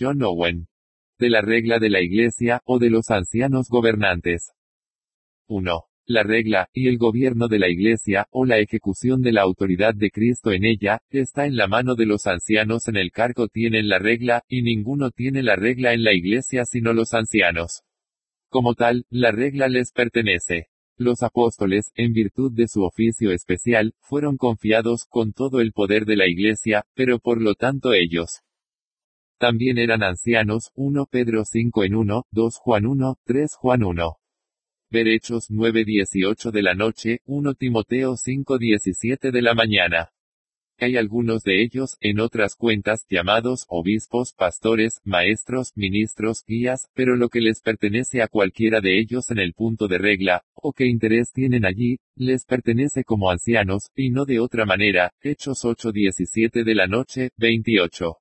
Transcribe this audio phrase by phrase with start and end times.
[0.00, 0.66] John Owen.
[1.18, 4.52] De la regla de la Iglesia, o de los ancianos gobernantes.
[5.46, 5.84] 1.
[6.06, 10.10] La regla, y el gobierno de la Iglesia, o la ejecución de la autoridad de
[10.10, 13.98] Cristo en ella, está en la mano de los ancianos en el cargo tienen la
[13.98, 17.82] regla, y ninguno tiene la regla en la Iglesia sino los ancianos.
[18.48, 20.68] Como tal, la regla les pertenece.
[20.96, 26.16] Los apóstoles, en virtud de su oficio especial, fueron confiados con todo el poder de
[26.16, 28.40] la Iglesia, pero por lo tanto ellos
[29.40, 34.16] también eran ancianos, 1 Pedro 5 en 1, 2 Juan 1, 3 Juan 1.
[34.90, 40.10] Ver Hechos 9:18 de la noche, 1 Timoteo 5:17 de la mañana.
[40.78, 47.30] Hay algunos de ellos, en otras cuentas, llamados obispos, pastores, maestros, ministros, guías, pero lo
[47.30, 51.32] que les pertenece a cualquiera de ellos en el punto de regla, o qué interés
[51.32, 55.12] tienen allí, les pertenece como ancianos, y no de otra manera.
[55.22, 58.16] Hechos 8:17 de la noche, 28.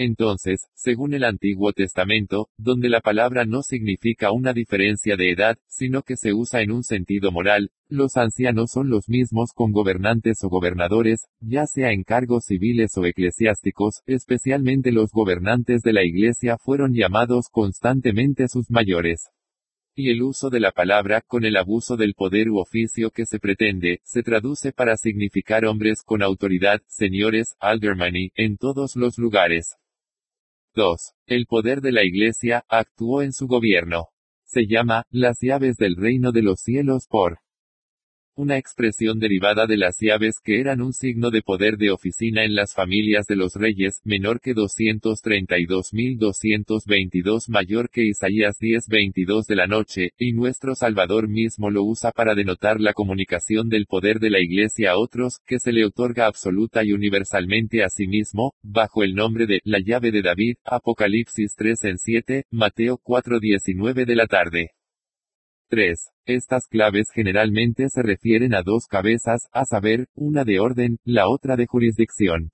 [0.00, 6.02] Entonces, según el Antiguo Testamento, donde la palabra no significa una diferencia de edad, sino
[6.02, 10.48] que se usa en un sentido moral, los ancianos son los mismos con gobernantes o
[10.48, 16.94] gobernadores, ya sea en cargos civiles o eclesiásticos, especialmente los gobernantes de la Iglesia fueron
[16.94, 19.30] llamados constantemente sus mayores
[19.98, 23.40] y el uso de la palabra, con el abuso del poder u oficio que se
[23.40, 29.74] pretende, se traduce para significar hombres con autoridad, señores, aldermani, en todos los lugares.
[30.74, 31.12] 2.
[31.26, 34.08] El poder de la Iglesia actuó en su gobierno.
[34.44, 37.40] Se llama, las llaves del reino de los cielos por
[38.38, 42.54] una expresión derivada de las llaves que eran un signo de poder de oficina en
[42.54, 50.10] las familias de los reyes, menor que 232.222 mayor que Isaías 10.22 de la noche,
[50.16, 54.92] y nuestro Salvador mismo lo usa para denotar la comunicación del poder de la Iglesia
[54.92, 59.46] a otros, que se le otorga absoluta y universalmente a sí mismo, bajo el nombre
[59.46, 64.77] de, la llave de David, Apocalipsis 3 en 7, Mateo 4.19 de la tarde.
[65.70, 65.98] 3.
[66.24, 71.56] Estas claves generalmente se refieren a dos cabezas, a saber, una de orden, la otra
[71.56, 72.52] de jurisdicción.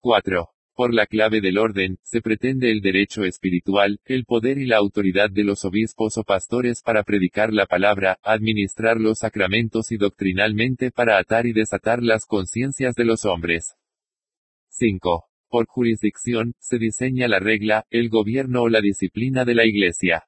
[0.00, 0.48] 4.
[0.74, 5.30] Por la clave del orden, se pretende el derecho espiritual, el poder y la autoridad
[5.30, 11.18] de los obispos o pastores para predicar la palabra, administrar los sacramentos y doctrinalmente para
[11.18, 13.76] atar y desatar las conciencias de los hombres.
[14.68, 15.24] 5.
[15.48, 20.24] Por jurisdicción, se diseña la regla, el gobierno o la disciplina de la Iglesia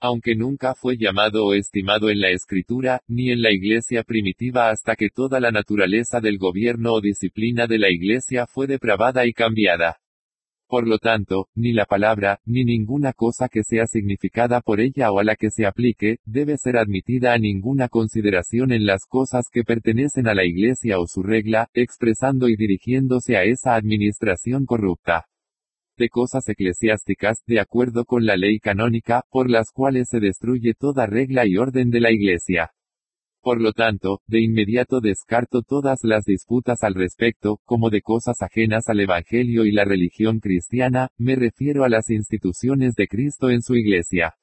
[0.00, 4.94] aunque nunca fue llamado o estimado en la escritura, ni en la iglesia primitiva hasta
[4.94, 9.98] que toda la naturaleza del gobierno o disciplina de la iglesia fue depravada y cambiada.
[10.68, 15.18] Por lo tanto, ni la palabra, ni ninguna cosa que sea significada por ella o
[15.18, 19.64] a la que se aplique, debe ser admitida a ninguna consideración en las cosas que
[19.64, 25.26] pertenecen a la iglesia o su regla, expresando y dirigiéndose a esa administración corrupta
[25.98, 31.06] de cosas eclesiásticas, de acuerdo con la ley canónica, por las cuales se destruye toda
[31.06, 32.70] regla y orden de la Iglesia.
[33.42, 38.88] Por lo tanto, de inmediato descarto todas las disputas al respecto, como de cosas ajenas
[38.88, 43.76] al Evangelio y la religión cristiana, me refiero a las instituciones de Cristo en su
[43.76, 44.36] Iglesia.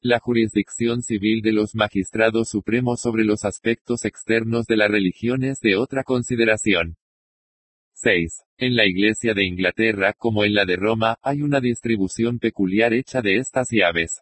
[0.00, 5.58] La jurisdicción civil de los magistrados supremos sobre los aspectos externos de la religión es
[5.60, 6.96] de otra consideración.
[7.98, 8.42] 6.
[8.58, 13.22] En la Iglesia de Inglaterra como en la de Roma, hay una distribución peculiar hecha
[13.22, 14.20] de estas llaves.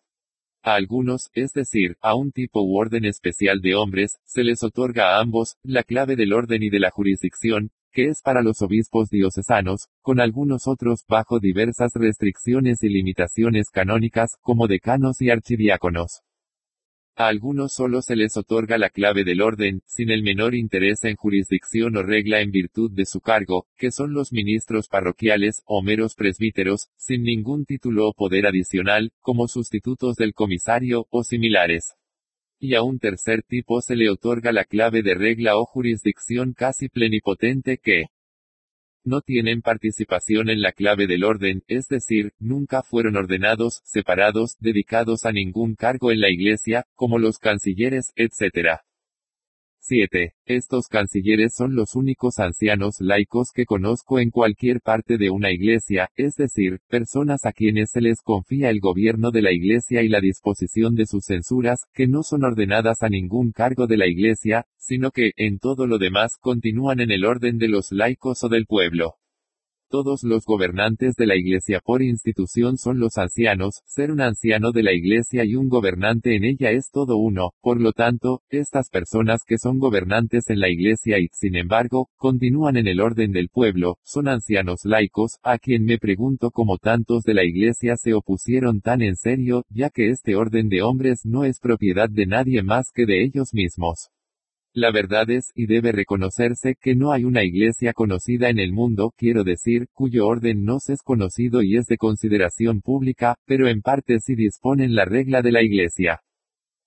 [0.63, 5.17] A algunos, es decir, a un tipo u orden especial de hombres, se les otorga
[5.17, 9.09] a ambos, la clave del orden y de la jurisdicción, que es para los obispos
[9.11, 16.23] diocesanos, con algunos otros bajo diversas restricciones y limitaciones canónicas, como decanos y archidiáconos.
[17.17, 21.15] A algunos solo se les otorga la clave del orden, sin el menor interés en
[21.15, 26.17] jurisdicción o regla en virtud de su cargo, que son los ministros parroquiales, o meros
[26.17, 31.95] presbíteros, sin ningún título o poder adicional, como sustitutos del comisario, o similares.
[32.59, 36.89] Y a un tercer tipo se le otorga la clave de regla o jurisdicción casi
[36.89, 38.07] plenipotente que,
[39.05, 45.25] no tienen participación en la clave del orden, es decir, nunca fueron ordenados, separados, dedicados
[45.25, 48.81] a ningún cargo en la iglesia, como los cancilleres, etc.
[49.87, 50.33] 7.
[50.47, 56.09] Estos cancilleres son los únicos ancianos laicos que conozco en cualquier parte de una iglesia,
[56.17, 60.21] es decir, personas a quienes se les confía el gobierno de la iglesia y la
[60.21, 65.11] disposición de sus censuras, que no son ordenadas a ningún cargo de la iglesia, sino
[65.11, 69.17] que, en todo lo demás, continúan en el orden de los laicos o del pueblo.
[69.95, 74.83] Todos los gobernantes de la Iglesia por institución son los ancianos, ser un anciano de
[74.83, 79.43] la Iglesia y un gobernante en ella es todo uno, por lo tanto, estas personas
[79.47, 83.99] que son gobernantes en la Iglesia y, sin embargo, continúan en el orden del pueblo,
[84.03, 89.01] son ancianos laicos, a quien me pregunto cómo tantos de la Iglesia se opusieron tan
[89.01, 93.07] en serio, ya que este orden de hombres no es propiedad de nadie más que
[93.07, 94.11] de ellos mismos.
[94.77, 99.13] La verdad es, y debe reconocerse, que no hay una iglesia conocida en el mundo,
[99.17, 103.83] quiero decir, cuyo orden no se es conocido y es de consideración pública, pero en
[103.83, 106.23] parte sí disponen la regla de la iglesia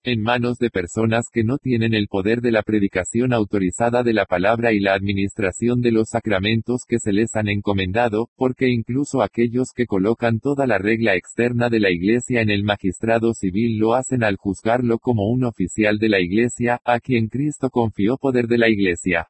[0.07, 4.25] en manos de personas que no tienen el poder de la predicación autorizada de la
[4.25, 9.73] palabra y la administración de los sacramentos que se les han encomendado, porque incluso aquellos
[9.75, 14.23] que colocan toda la regla externa de la Iglesia en el magistrado civil lo hacen
[14.23, 18.69] al juzgarlo como un oficial de la Iglesia, a quien Cristo confió poder de la
[18.69, 19.27] Iglesia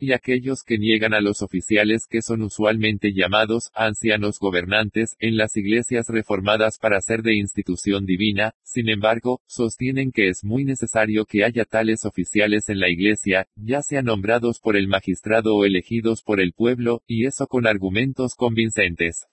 [0.00, 5.56] y aquellos que niegan a los oficiales que son usualmente llamados ancianos gobernantes en las
[5.56, 11.44] iglesias reformadas para ser de institución divina, sin embargo, sostienen que es muy necesario que
[11.44, 16.40] haya tales oficiales en la iglesia, ya sean nombrados por el magistrado o elegidos por
[16.40, 19.26] el pueblo, y eso con argumentos convincentes.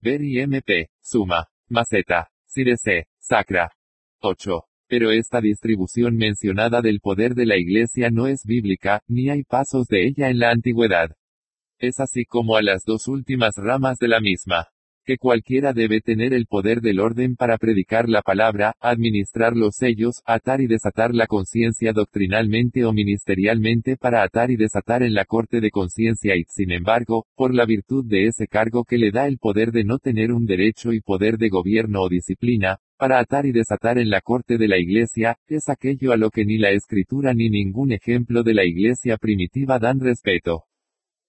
[0.00, 3.72] Ver y MP, Suma, Maceta, Cirece, Sacra.
[4.20, 4.66] 8.
[4.88, 9.86] Pero esta distribución mencionada del poder de la Iglesia no es bíblica, ni hay pasos
[9.88, 11.10] de ella en la antigüedad.
[11.78, 14.68] Es así como a las dos últimas ramas de la misma
[15.06, 20.20] que cualquiera debe tener el poder del orden para predicar la palabra, administrar los sellos,
[20.26, 25.60] atar y desatar la conciencia doctrinalmente o ministerialmente para atar y desatar en la corte
[25.60, 29.38] de conciencia y, sin embargo, por la virtud de ese cargo que le da el
[29.38, 33.52] poder de no tener un derecho y poder de gobierno o disciplina, para atar y
[33.52, 37.34] desatar en la corte de la iglesia, es aquello a lo que ni la escritura
[37.34, 40.64] ni ningún ejemplo de la iglesia primitiva dan respeto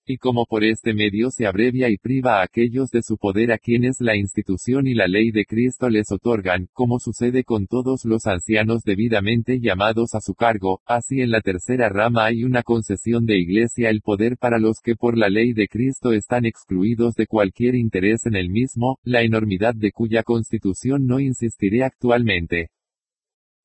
[0.08, 3.58] y como por este medio se abrevia y priva a aquellos de su poder a
[3.58, 8.26] quienes la institución y la ley de Cristo les otorgan, como sucede con todos los
[8.26, 13.38] ancianos debidamente llamados a su cargo, así en la tercera rama hay una concesión de
[13.38, 17.76] iglesia el poder para los que por la ley de Cristo están excluidos de cualquier
[17.76, 22.70] interés en el mismo, la enormidad de cuya constitución no insistiré actualmente.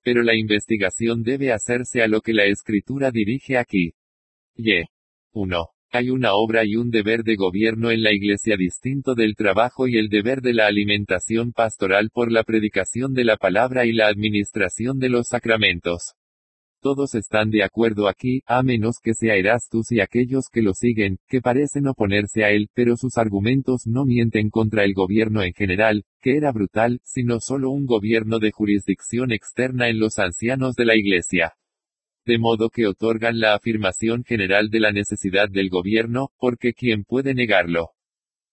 [0.02, 3.92] Pero la investigación debe hacerse a lo que la escritura dirige aquí.
[4.56, 4.82] Y.
[5.32, 5.68] 1.
[5.94, 9.98] Hay una obra y un deber de gobierno en la Iglesia distinto del trabajo y
[9.98, 14.98] el deber de la alimentación pastoral por la predicación de la palabra y la administración
[14.98, 16.14] de los sacramentos.
[16.80, 21.18] Todos están de acuerdo aquí, a menos que sea Erastus y aquellos que lo siguen,
[21.28, 26.04] que parecen oponerse a él, pero sus argumentos no mienten contra el gobierno en general,
[26.22, 30.96] que era brutal, sino solo un gobierno de jurisdicción externa en los ancianos de la
[30.96, 31.52] Iglesia
[32.24, 37.34] de modo que otorgan la afirmación general de la necesidad del gobierno, porque ¿quién puede
[37.34, 37.90] negarlo?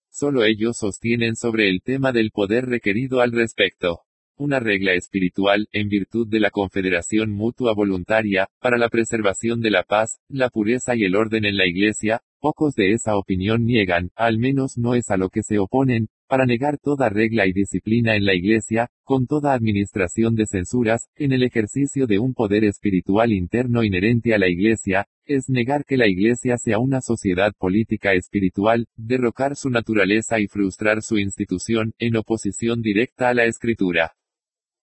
[0.10, 4.02] Solo ellos sostienen sobre el tema del poder requerido al respecto.
[4.42, 9.84] Una regla espiritual, en virtud de la confederación mutua voluntaria, para la preservación de la
[9.84, 14.38] paz, la pureza y el orden en la Iglesia, pocos de esa opinión niegan, al
[14.38, 18.24] menos no es a lo que se oponen, para negar toda regla y disciplina en
[18.24, 23.84] la Iglesia, con toda administración de censuras, en el ejercicio de un poder espiritual interno
[23.84, 29.58] inherente a la Iglesia, es negar que la Iglesia sea una sociedad política espiritual, derrocar
[29.58, 34.14] su naturaleza y frustrar su institución, en oposición directa a la Escritura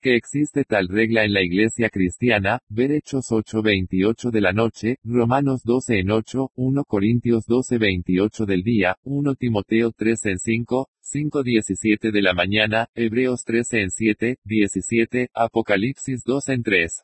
[0.06, 5.62] que existe tal regla en la iglesia cristiana, ver Hechos 8:28 de la noche, Romanos
[5.64, 12.22] 12 en 8, 1 Corintios 12:28 del día, 1 Timoteo 3 en 5, 5:17 de
[12.22, 17.02] la mañana, Hebreos 13 en 7, 17, Apocalipsis 2 en 3.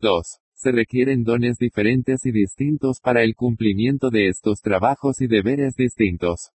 [0.00, 0.26] 2.
[0.52, 6.50] Se requieren dones diferentes y distintos para el cumplimiento de estos trabajos y deberes distintos.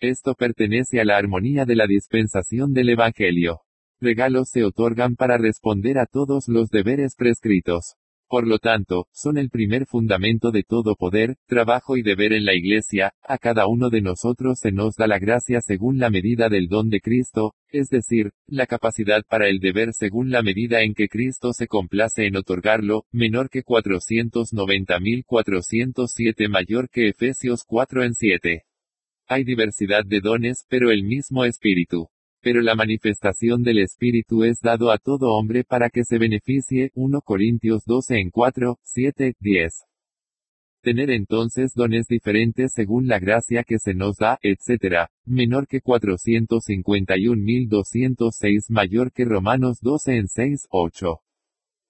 [0.00, 3.60] Esto pertenece a la armonía de la dispensación del Evangelio
[4.00, 7.96] regalos se otorgan para responder a todos los deberes prescritos.
[8.28, 12.54] Por lo tanto, son el primer fundamento de todo poder, trabajo y deber en la
[12.54, 16.68] Iglesia, a cada uno de nosotros se nos da la gracia según la medida del
[16.68, 21.08] don de Cristo, es decir, la capacidad para el deber según la medida en que
[21.08, 28.64] Cristo se complace en otorgarlo, menor que 490.407 mayor que Efesios 4 en 7.
[29.26, 32.10] Hay diversidad de dones, pero el mismo Espíritu.
[32.40, 36.90] Pero la manifestación del Espíritu es dado a todo hombre para que se beneficie.
[36.94, 39.72] 1 Corintios 12 en 4, 7, 10.
[40.80, 48.70] Tener entonces dones diferentes según la gracia que se nos da, etc., menor que 451.206
[48.70, 51.20] mayor que Romanos 12 en 6, 8.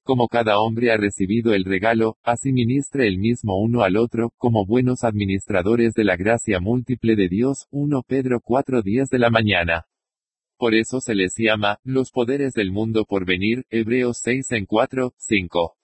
[0.09, 4.65] como cada hombre ha recibido el regalo, así ministre el mismo uno al otro, como
[4.65, 9.85] buenos administradores de la gracia múltiple de Dios, 1 Pedro 4:10 de la mañana.
[10.59, 15.15] Por eso se les llama, los poderes del mundo por venir, Hebreos 6 en 4,
[15.17, 15.77] 5.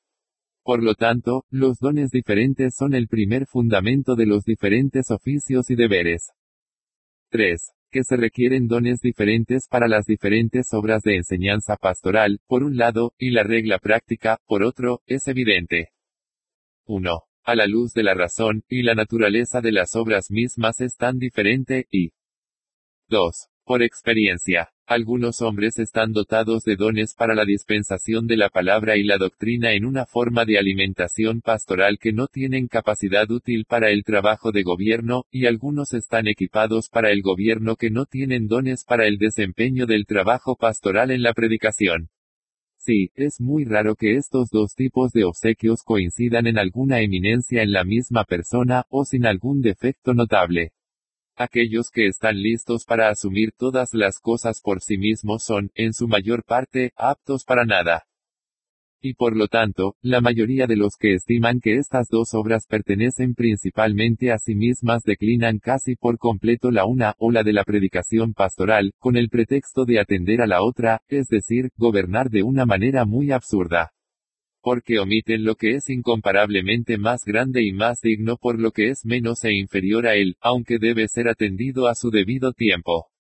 [0.65, 5.77] Por lo tanto, los dones diferentes son el primer fundamento de los diferentes oficios y
[5.77, 6.33] deberes.
[7.31, 12.77] 3 que se requieren dones diferentes para las diferentes obras de enseñanza pastoral, por un
[12.77, 15.93] lado, y la regla práctica, por otro, es evidente.
[16.87, 17.09] 1.
[17.45, 21.19] A la luz de la razón, y la naturaleza de las obras mismas es tan
[21.19, 22.11] diferente, y
[23.11, 23.47] 2.
[23.67, 29.05] Por experiencia, algunos hombres están dotados de dones para la dispensación de la palabra y
[29.05, 34.05] la doctrina en una forma de alimentación pastoral que no tienen capacidad útil para el
[34.05, 39.07] trabajo de gobierno, y algunos están equipados para el gobierno que no tienen dones para
[39.07, 42.11] el desempeño del trabajo pastoral en la predicación.
[42.77, 47.73] Sí, es muy raro que estos dos tipos de obsequios coincidan en alguna eminencia en
[47.73, 50.73] la misma persona, o sin algún defecto notable.
[51.37, 56.07] Aquellos que están listos para asumir todas las cosas por sí mismos son, en su
[56.07, 58.05] mayor parte, aptos para nada.
[59.01, 63.35] Y por lo tanto, la mayoría de los que estiman que estas dos obras pertenecen
[63.35, 68.33] principalmente a sí mismas declinan casi por completo la una o la de la predicación
[68.33, 73.05] pastoral, con el pretexto de atender a la otra, es decir, gobernar de una manera
[73.05, 73.91] muy absurda
[74.65, 79.05] porque omiten lo que es incomparablemente más grande y más digno por lo que es
[79.05, 83.14] menos e inferior a él, aunque debe ser atendido a su debido tiempo.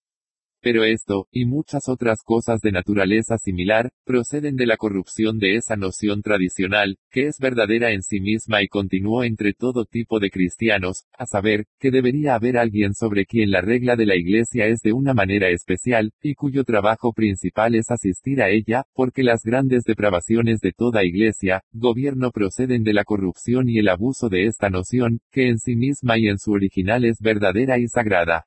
[0.64, 5.76] Pero esto, y muchas otras cosas de naturaleza similar, proceden de la corrupción de esa
[5.76, 11.04] noción tradicional, que es verdadera en sí misma y continuó entre todo tipo de cristianos,
[11.18, 14.94] a saber, que debería haber alguien sobre quien la regla de la iglesia es de
[14.94, 20.60] una manera especial, y cuyo trabajo principal es asistir a ella, porque las grandes depravaciones
[20.60, 25.46] de toda iglesia, gobierno proceden de la corrupción y el abuso de esta noción, que
[25.46, 28.46] en sí misma y en su original es verdadera y sagrada.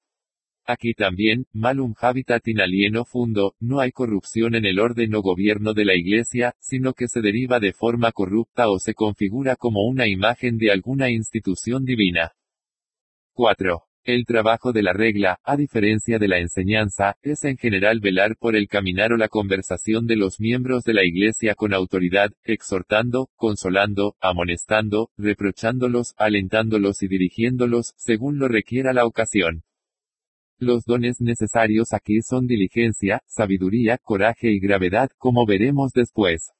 [0.69, 5.73] Aquí también, malum habitat in alieno fundo, no hay corrupción en el orden o gobierno
[5.73, 10.09] de la Iglesia, sino que se deriva de forma corrupta o se configura como una
[10.09, 12.33] imagen de alguna institución divina.
[13.31, 13.81] 4.
[14.03, 18.57] El trabajo de la regla, a diferencia de la enseñanza, es en general velar por
[18.57, 24.17] el caminar o la conversación de los miembros de la Iglesia con autoridad, exhortando, consolando,
[24.19, 29.63] amonestando, reprochándolos, alentándolos y dirigiéndolos, según lo requiera la ocasión.
[30.59, 36.51] Los dones necesarios aquí son diligencia, sabiduría, coraje y gravedad, como veremos después.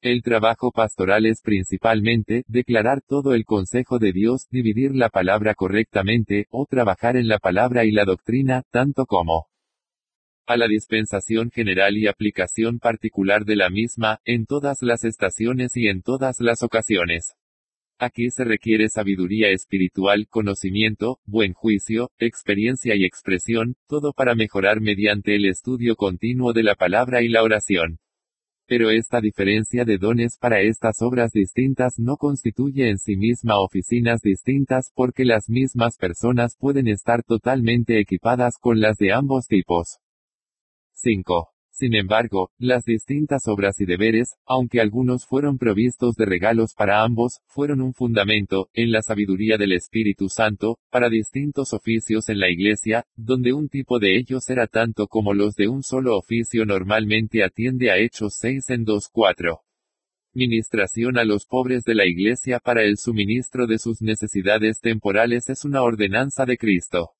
[0.00, 6.46] El trabajo pastoral es principalmente, declarar todo el consejo de Dios, dividir la palabra correctamente,
[6.50, 9.48] o trabajar en la palabra y la doctrina, tanto como
[10.46, 15.88] a la dispensación general y aplicación particular de la misma, en todas las estaciones y
[15.88, 17.34] en todas las ocasiones.
[17.98, 25.36] Aquí se requiere sabiduría espiritual, conocimiento, buen juicio, experiencia y expresión, todo para mejorar mediante
[25.36, 27.98] el estudio continuo de la palabra y la oración.
[28.66, 34.20] Pero esta diferencia de dones para estas obras distintas no constituye en sí misma oficinas
[34.20, 39.98] distintas porque las mismas personas pueden estar totalmente equipadas con las de ambos tipos.
[40.94, 41.51] 5.
[41.82, 47.40] Sin embargo, las distintas obras y deberes, aunque algunos fueron provistos de regalos para ambos,
[47.48, 53.04] fueron un fundamento, en la sabiduría del Espíritu Santo, para distintos oficios en la Iglesia,
[53.16, 57.90] donde un tipo de ellos era tanto como los de un solo oficio normalmente atiende
[57.90, 59.58] a Hechos 6 en 2.4.
[60.34, 65.64] Ministración a los pobres de la Iglesia para el suministro de sus necesidades temporales es
[65.64, 67.16] una ordenanza de Cristo.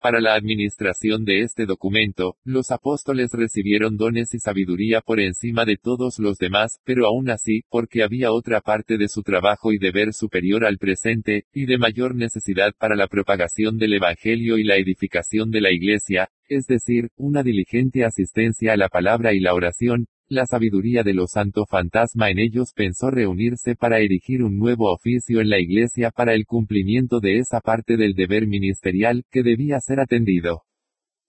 [0.00, 5.76] Para la administración de este documento, los apóstoles recibieron dones y sabiduría por encima de
[5.76, 10.12] todos los demás, pero aún así, porque había otra parte de su trabajo y deber
[10.12, 15.50] superior al presente, y de mayor necesidad para la propagación del Evangelio y la edificación
[15.50, 20.44] de la Iglesia, es decir, una diligente asistencia a la palabra y la oración, la
[20.44, 25.48] sabiduría de los santo fantasma en ellos pensó reunirse para erigir un nuevo oficio en
[25.48, 30.64] la iglesia para el cumplimiento de esa parte del deber ministerial que debía ser atendido.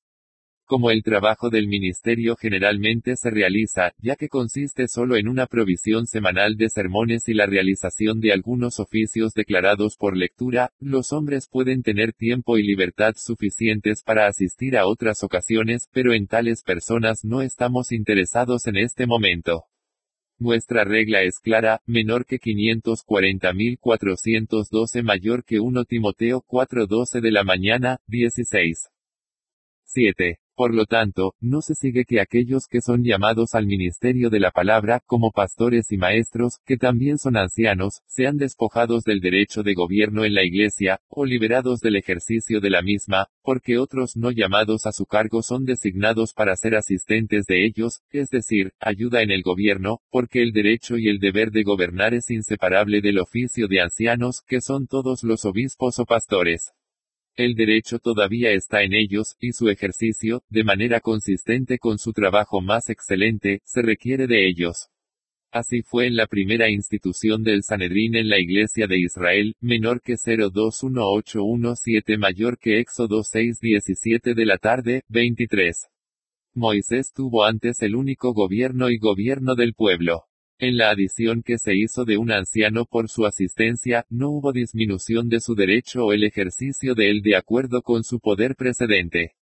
[0.75, 6.09] como el trabajo del ministerio generalmente se realiza, ya que consiste solo en una provisión
[6.09, 11.85] semanal de sermones y la realización de algunos oficios declarados por lectura, los hombres pueden
[11.85, 17.41] tener tiempo y libertad suficientes para asistir a otras ocasiones, pero en tales personas no
[17.41, 19.67] estamos interesados en este momento.
[20.41, 27.99] Nuestra regla es clara, menor que 540.412 mayor que 1 Timoteo 4.12 de la mañana,
[28.09, 28.89] 16.
[29.85, 30.41] 7.
[30.57, 34.53] Por lo tanto, no se sigue que aquellos que son llamados al ministerio de la
[34.53, 40.25] palabra, como pastores y maestros, que también son ancianos, sean despojados del derecho de gobierno
[40.25, 44.93] en la iglesia, o liberados del ejercicio de la misma, porque otros no llamados a
[44.93, 50.03] su cargo son designados para ser asistentes de ellos, es decir, ayuda en el gobierno,
[50.09, 54.61] porque el derecho y el deber de gobernar es inseparable del oficio de ancianos, que
[54.61, 56.73] son todos los obispos o pastores.
[57.37, 62.61] El derecho todavía está en ellos, y su ejercicio, de manera consistente con su trabajo
[62.61, 64.87] más excelente, se requiere de ellos.
[65.51, 70.15] Así fue en la primera institución del Sanedrín en la Iglesia de Israel, menor que
[70.17, 75.89] 021817 mayor que Éxodo 617 de la tarde, 23.
[76.55, 80.27] Moisés tuvo antes el único gobierno y gobierno del pueblo.
[80.59, 85.29] En la adición que se hizo de un anciano por su asistencia, no hubo disminución
[85.29, 89.33] de su derecho o el ejercicio de él de acuerdo con su poder precedente.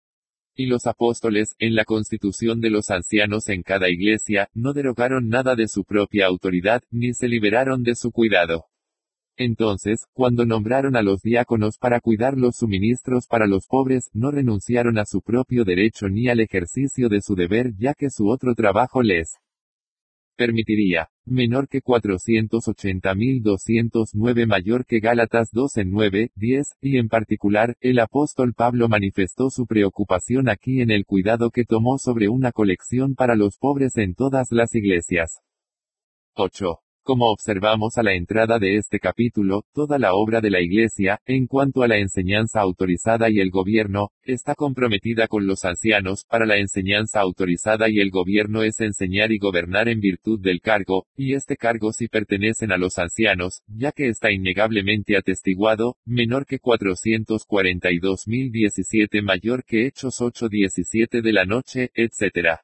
[0.55, 5.55] Y los apóstoles, en la constitución de los ancianos en cada iglesia, no derogaron nada
[5.55, 8.65] de su propia autoridad, ni se liberaron de su cuidado.
[9.37, 14.97] Entonces, cuando nombraron a los diáconos para cuidar los suministros para los pobres, no renunciaron
[14.99, 19.03] a su propio derecho ni al ejercicio de su deber ya que su otro trabajo
[19.03, 19.42] les
[20.37, 27.99] permitiría, menor que 480.209 mayor que Gálatas 2 en 9, 10, y en particular, el
[27.99, 33.37] apóstol Pablo manifestó su preocupación aquí en el cuidado que tomó sobre una colección para
[33.37, 35.43] los pobres en todas las iglesias.
[36.35, 36.81] 8.
[37.05, 41.49] Como observamos a la entrada de este capítulo, toda la obra de la Iglesia, en
[41.49, 46.59] cuanto a la enseñanza autorizada y el gobierno, está comprometida con los ancianos, para la
[46.59, 51.57] enseñanza autorizada y el gobierno es enseñar y gobernar en virtud del cargo, y este
[51.57, 59.65] cargo si pertenecen a los ancianos, ya que está innegablemente atestiguado, menor que 442.017 mayor
[59.65, 62.61] que Hechos 8.17 de la noche, etc.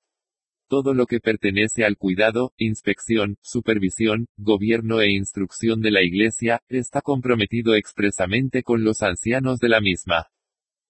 [0.69, 7.01] Todo lo que pertenece al cuidado, inspección, supervisión, gobierno e instrucción de la Iglesia, está
[7.01, 10.27] comprometido expresamente con los ancianos de la misma.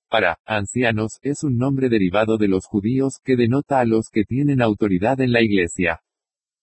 [0.09, 4.62] Para, ancianos, es un nombre derivado de los judíos que denota a los que tienen
[4.62, 6.01] autoridad en la Iglesia.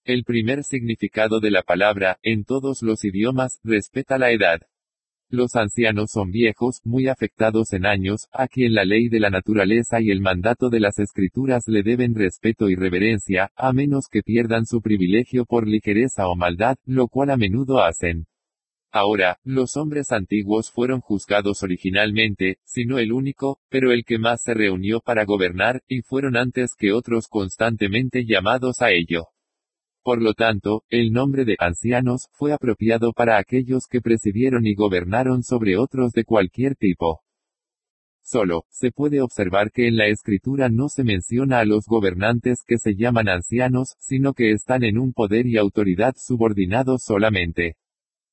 [0.03, 4.59] El primer significado de la palabra, en todos los idiomas, respeta la edad.
[5.29, 9.99] Los ancianos son viejos, muy afectados en años, a quien la ley de la naturaleza
[9.99, 14.67] y el mandato de las escrituras le deben respeto y reverencia, a menos que pierdan
[14.67, 18.27] su privilegio por ligereza o maldad, lo cual a menudo hacen.
[18.91, 24.43] Ahora, los hombres antiguos fueron juzgados originalmente, si no el único, pero el que más
[24.43, 29.29] se reunió para gobernar, y fueron antes que otros constantemente llamados a ello.
[30.05, 35.41] Por lo tanto, el nombre de ancianos fue apropiado para aquellos que presidieron y gobernaron
[35.41, 37.21] sobre otros de cualquier tipo.
[38.21, 42.77] Solo, se puede observar que en la escritura no se menciona a los gobernantes que
[42.77, 47.77] se llaman ancianos, sino que están en un poder y autoridad subordinados solamente.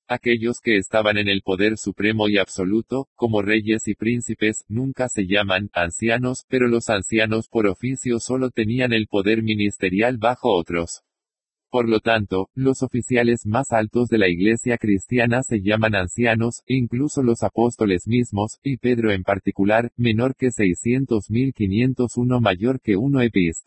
[0.06, 5.26] Aquellos que estaban en el poder supremo y absoluto, como reyes y príncipes, nunca se
[5.26, 11.02] llaman ancianos, pero los ancianos por oficio solo tenían el poder ministerial bajo otros.
[11.72, 17.22] Por lo tanto, los oficiales más altos de la Iglesia cristiana se llaman ancianos, incluso
[17.22, 23.66] los apóstoles mismos, y Pedro en particular, menor que 600.501 mayor que uno epist.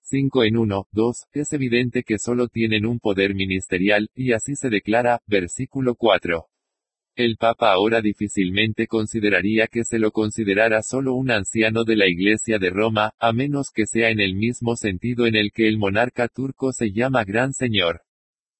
[0.00, 4.70] 5 en 1, 2, es evidente que solo tienen un poder ministerial, y así se
[4.70, 6.46] declara, versículo 4.
[7.18, 12.58] El Papa ahora difícilmente consideraría que se lo considerara solo un anciano de la Iglesia
[12.58, 16.28] de Roma, a menos que sea en el mismo sentido en el que el monarca
[16.28, 18.02] turco se llama Gran Señor.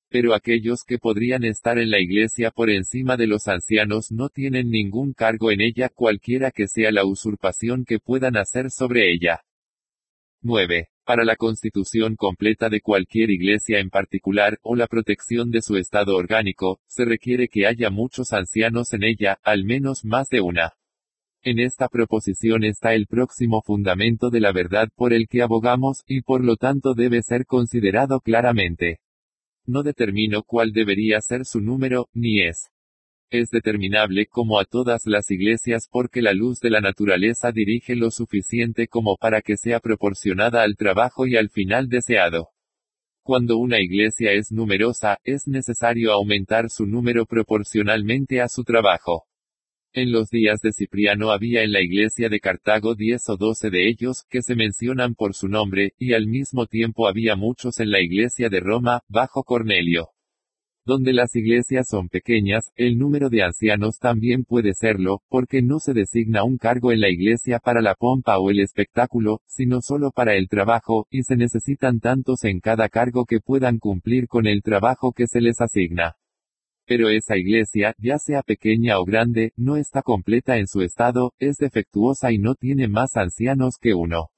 [0.08, 4.70] Pero aquellos que podrían estar en la Iglesia por encima de los ancianos no tienen
[4.70, 9.42] ningún cargo en ella cualquiera que sea la usurpación que puedan hacer sobre ella.
[10.42, 10.88] 9.
[11.04, 16.16] Para la constitución completa de cualquier iglesia en particular, o la protección de su estado
[16.16, 20.72] orgánico, se requiere que haya muchos ancianos en ella, al menos más de una.
[21.42, 26.22] En esta proposición está el próximo fundamento de la verdad por el que abogamos, y
[26.22, 28.98] por lo tanto debe ser considerado claramente.
[29.64, 32.70] No determino cuál debería ser su número, ni es
[33.30, 38.10] es determinable como a todas las iglesias porque la luz de la naturaleza dirige lo
[38.10, 42.50] suficiente como para que sea proporcionada al trabajo y al final deseado.
[43.22, 49.26] Cuando una iglesia es numerosa, es necesario aumentar su número proporcionalmente a su trabajo.
[49.92, 53.88] En los días de Cipriano había en la iglesia de Cartago diez o doce de
[53.88, 58.00] ellos, que se mencionan por su nombre, y al mismo tiempo había muchos en la
[58.00, 60.10] iglesia de Roma, bajo Cornelio.
[60.86, 65.92] Donde las iglesias son pequeñas, el número de ancianos también puede serlo, porque no se
[65.92, 70.36] designa un cargo en la iglesia para la pompa o el espectáculo, sino solo para
[70.36, 75.12] el trabajo, y se necesitan tantos en cada cargo que puedan cumplir con el trabajo
[75.12, 76.14] que se les asigna.
[76.86, 81.56] Pero esa iglesia, ya sea pequeña o grande, no está completa en su estado, es
[81.56, 84.28] defectuosa y no tiene más ancianos que uno.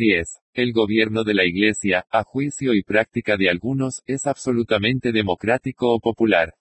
[0.00, 0.28] 10.
[0.54, 6.00] El gobierno de la Iglesia, a juicio y práctica de algunos, es absolutamente democrático o
[6.00, 6.54] popular.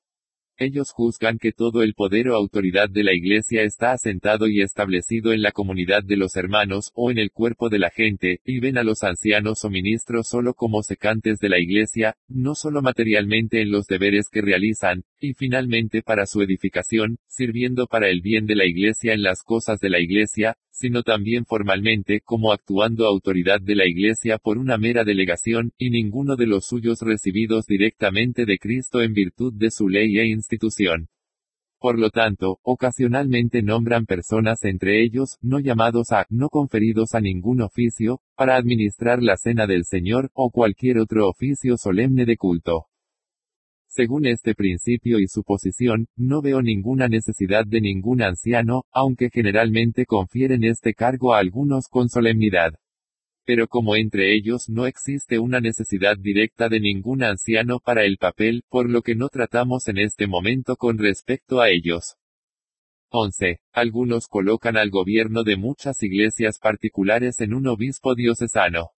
[0.58, 5.32] Ellos juzgan que todo el poder o autoridad de la Iglesia está asentado y establecido
[5.32, 8.78] en la comunidad de los hermanos, o en el cuerpo de la gente, y ven
[8.78, 13.72] a los ancianos o ministros solo como secantes de la Iglesia, no solo materialmente en
[13.72, 18.66] los deberes que realizan, y finalmente para su edificación, sirviendo para el bien de la
[18.66, 23.86] Iglesia en las cosas de la Iglesia, sino también formalmente como actuando autoridad de la
[23.86, 29.12] Iglesia por una mera delegación, y ninguno de los suyos recibidos directamente de Cristo en
[29.12, 31.10] virtud de su ley e institución.
[31.80, 37.62] Por lo tanto, ocasionalmente nombran personas entre ellos, no llamados a, no conferidos a ningún
[37.62, 42.86] oficio, para administrar la cena del Señor, o cualquier otro oficio solemne de culto.
[44.00, 50.06] Según este principio y su posición, no veo ninguna necesidad de ningún anciano, aunque generalmente
[50.06, 52.76] confieren este cargo a algunos con solemnidad.
[53.44, 58.64] Pero como entre ellos no existe una necesidad directa de ningún anciano para el papel,
[58.70, 62.16] por lo que no tratamos en este momento con respecto a ellos.
[63.10, 63.60] 11.
[63.74, 68.92] Algunos colocan al gobierno de muchas iglesias particulares en un obispo diocesano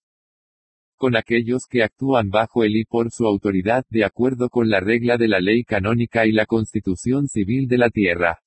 [1.02, 5.18] con aquellos que actúan bajo él y por su autoridad, de acuerdo con la regla
[5.18, 8.38] de la ley canónica y la constitución civil de la tierra.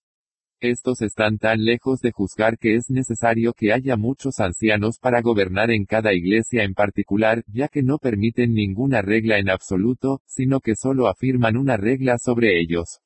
[0.61, 5.73] Estos están tan lejos de juzgar que es necesario que haya muchos ancianos para gobernar
[5.73, 10.77] en cada iglesia en particular, ya que no permiten ninguna regla en absoluto, sino que
[10.77, 13.01] solo afirman una regla sobre ellos.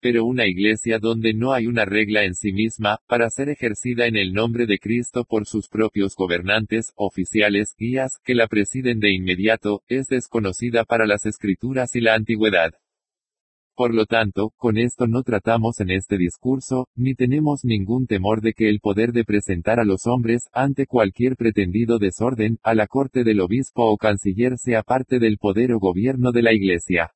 [0.00, 4.16] Pero una iglesia donde no hay una regla en sí misma, para ser ejercida en
[4.16, 9.82] el nombre de Cristo por sus propios gobernantes, oficiales, guías, que la presiden de inmediato,
[9.88, 12.74] es desconocida para las escrituras y la antigüedad.
[13.78, 18.52] Por lo tanto, con esto no tratamos en este discurso, ni tenemos ningún temor de
[18.52, 23.22] que el poder de presentar a los hombres, ante cualquier pretendido desorden, a la corte
[23.22, 27.12] del obispo o canciller sea parte del poder o gobierno de la Iglesia.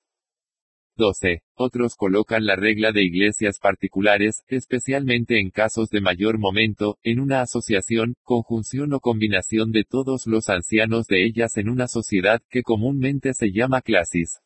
[0.96, 1.42] 12.
[1.54, 7.40] Otros colocan la regla de iglesias particulares, especialmente en casos de mayor momento, en una
[7.40, 13.32] asociación, conjunción o combinación de todos los ancianos de ellas en una sociedad que comúnmente
[13.34, 14.40] se llama clasis.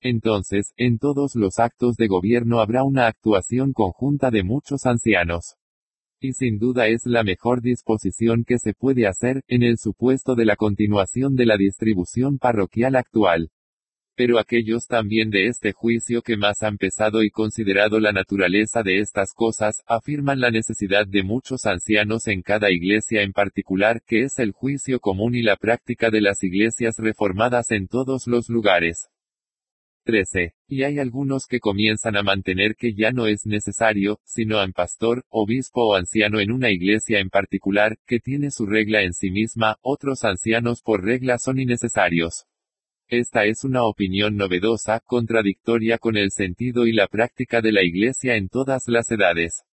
[0.00, 5.56] Entonces, en todos los actos de gobierno habrá una actuación conjunta de muchos ancianos.
[6.20, 10.44] Y sin duda es la mejor disposición que se puede hacer, en el supuesto de
[10.44, 13.50] la continuación de la distribución parroquial actual.
[14.20, 18.98] Pero aquellos también de este juicio que más han pesado y considerado la naturaleza de
[18.98, 24.38] estas cosas, afirman la necesidad de muchos ancianos en cada iglesia en particular, que es
[24.38, 29.08] el juicio común y la práctica de las iglesias reformadas en todos los lugares.
[30.04, 30.52] 13.
[30.68, 34.74] Y hay algunos que comienzan a mantener que ya no es necesario, sino a un
[34.74, 39.30] pastor, obispo o anciano en una iglesia en particular, que tiene su regla en sí
[39.30, 42.49] misma, otros ancianos por regla son innecesarios.
[43.10, 48.36] Esta es una opinión novedosa, contradictoria con el sentido y la práctica de la iglesia
[48.36, 49.64] en todas las edades.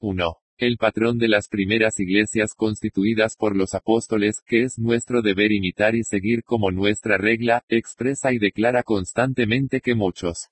[0.00, 0.36] 1.
[0.58, 5.94] El patrón de las primeras iglesias constituidas por los apóstoles, que es nuestro deber imitar
[5.94, 10.50] y seguir como nuestra regla, expresa y declara constantemente que muchos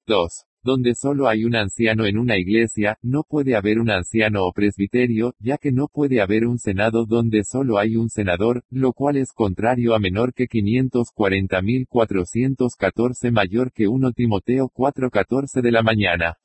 [0.06, 0.44] 2.
[0.62, 5.34] Donde solo hay un anciano en una iglesia, no puede haber un anciano o presbiterio,
[5.38, 9.32] ya que no puede haber un senado donde solo hay un senador, lo cual es
[9.32, 16.36] contrario a menor que 540.414 mayor que 1 Timoteo 4.14 de la mañana.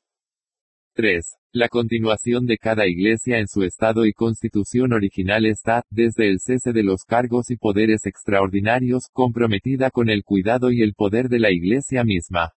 [0.94, 1.39] 3.
[1.52, 6.72] La continuación de cada iglesia en su estado y constitución original está, desde el cese
[6.72, 11.50] de los cargos y poderes extraordinarios, comprometida con el cuidado y el poder de la
[11.50, 12.52] iglesia misma.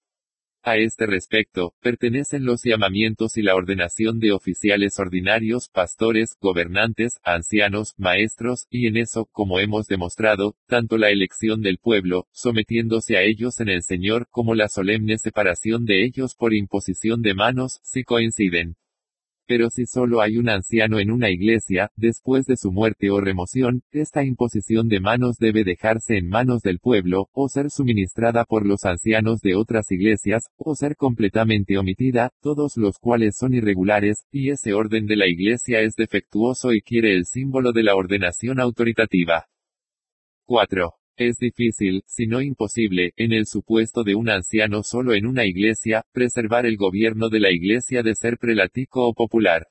[0.63, 7.95] A este respecto, pertenecen los llamamientos y la ordenación de oficiales ordinarios, pastores, gobernantes, ancianos,
[7.97, 13.59] maestros, y en eso, como hemos demostrado, tanto la elección del pueblo, sometiéndose a ellos
[13.61, 18.77] en el Señor, como la solemne separación de ellos por imposición de manos, si coinciden.
[19.53, 23.83] Pero si solo hay un anciano en una iglesia, después de su muerte o remoción,
[23.91, 28.87] esta imposición de manos debe dejarse en manos del pueblo, o ser suministrada por los
[28.87, 34.73] ancianos de otras iglesias, o ser completamente omitida, todos los cuales son irregulares, y ese
[34.73, 39.49] orden de la iglesia es defectuoso y quiere el símbolo de la ordenación autoritativa.
[40.47, 41.02] 4.
[41.17, 46.07] Es difícil, si no imposible, en el supuesto de un anciano solo en una iglesia,
[46.13, 49.67] preservar el gobierno de la iglesia de ser prelatico o popular.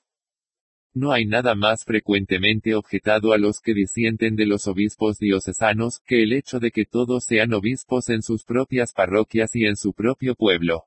[0.93, 6.21] No hay nada más frecuentemente objetado a los que disienten de los obispos diocesanos, que
[6.21, 10.36] el hecho de que todos sean obispos en sus propias parroquias y en su propio
[10.36, 10.84] pueblo.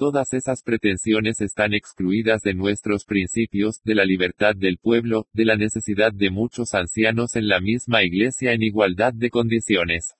[0.00, 5.56] Todas esas pretensiones están excluidas de nuestros principios, de la libertad del pueblo, de la
[5.56, 10.14] necesidad de muchos ancianos en la misma iglesia en igualdad de condiciones.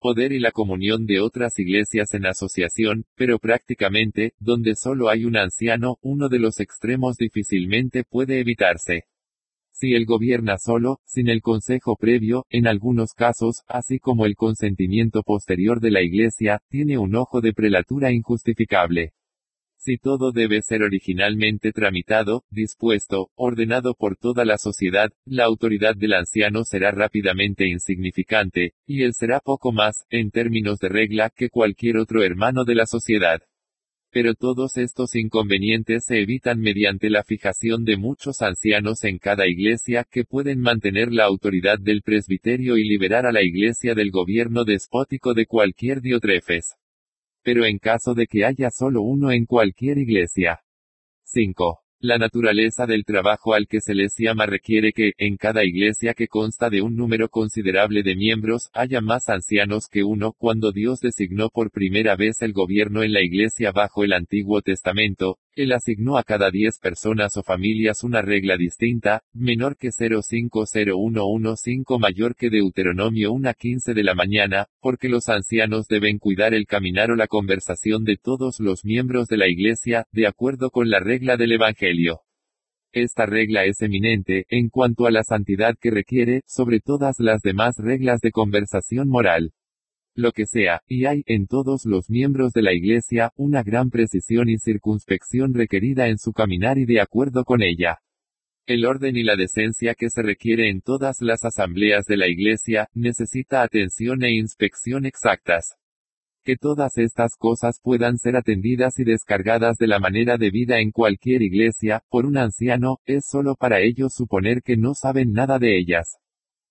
[0.00, 5.36] Poder y la comunión de otras iglesias en asociación, pero prácticamente, donde solo hay un
[5.36, 9.04] anciano, uno de los extremos difícilmente puede evitarse.
[9.80, 15.22] Si él gobierna solo, sin el consejo previo, en algunos casos, así como el consentimiento
[15.22, 19.12] posterior de la Iglesia, tiene un ojo de prelatura injustificable.
[19.76, 26.14] Si todo debe ser originalmente tramitado, dispuesto, ordenado por toda la sociedad, la autoridad del
[26.14, 31.98] anciano será rápidamente insignificante, y él será poco más, en términos de regla, que cualquier
[31.98, 33.42] otro hermano de la sociedad.
[34.10, 40.06] Pero todos estos inconvenientes se evitan mediante la fijación de muchos ancianos en cada iglesia
[40.10, 45.34] que pueden mantener la autoridad del presbiterio y liberar a la iglesia del gobierno despótico
[45.34, 46.76] de cualquier diotrefes.
[47.42, 50.60] Pero en caso de que haya solo uno en cualquier iglesia.
[51.24, 51.87] 5.
[52.00, 56.28] La naturaleza del trabajo al que se les llama requiere que, en cada iglesia que
[56.28, 61.48] consta de un número considerable de miembros, haya más ancianos que uno, cuando Dios designó
[61.48, 66.22] por primera vez el gobierno en la iglesia bajo el Antiguo Testamento, él asignó a
[66.22, 73.94] cada diez personas o familias una regla distinta, menor que 050115 mayor que Deuteronomio 1.15
[73.94, 78.60] de la mañana, porque los ancianos deben cuidar el caminar o la conversación de todos
[78.60, 82.20] los miembros de la iglesia, de acuerdo con la regla del Evangelio.
[82.92, 87.76] Esta regla es eminente, en cuanto a la santidad que requiere, sobre todas las demás
[87.78, 89.52] reglas de conversación moral
[90.18, 94.48] lo que sea, y hay, en todos los miembros de la Iglesia, una gran precisión
[94.48, 98.00] y circunspección requerida en su caminar y de acuerdo con ella.
[98.66, 102.88] El orden y la decencia que se requiere en todas las asambleas de la Iglesia,
[102.94, 105.76] necesita atención e inspección exactas.
[106.42, 111.42] Que todas estas cosas puedan ser atendidas y descargadas de la manera debida en cualquier
[111.42, 116.18] iglesia, por un anciano, es solo para ellos suponer que no saben nada de ellas.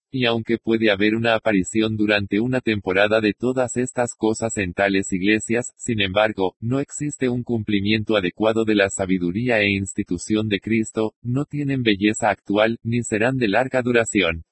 [0.10, 5.12] Y aunque puede haber una aparición durante una temporada de todas estas cosas en tales
[5.12, 11.14] iglesias, sin embargo, no existe un cumplimiento adecuado de la sabiduría e institución de Cristo,
[11.22, 14.46] no tienen belleza actual, ni serán de larga duración.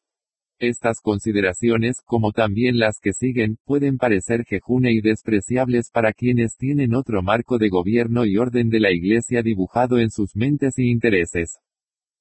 [0.59, 6.95] Estas consideraciones, como también las que siguen, pueden parecer quejune y despreciables para quienes tienen
[6.95, 11.59] otro marco de gobierno y orden de la Iglesia dibujado en sus mentes y intereses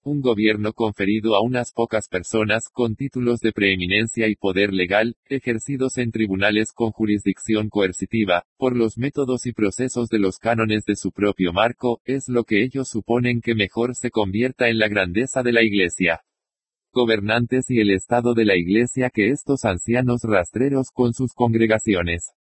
[0.04, 5.96] un gobierno conferido a unas pocas personas con títulos de preeminencia y poder legal, ejercidos
[5.98, 11.10] en tribunales con jurisdicción coercitiva, por los métodos y procesos de los cánones de su
[11.10, 15.52] propio marco, es lo que ellos suponen que mejor se convierta en la grandeza de
[15.52, 16.20] la Iglesia.
[16.92, 22.34] Gobernantes y el estado de la Iglesia que estos ancianos rastreros con sus congregaciones.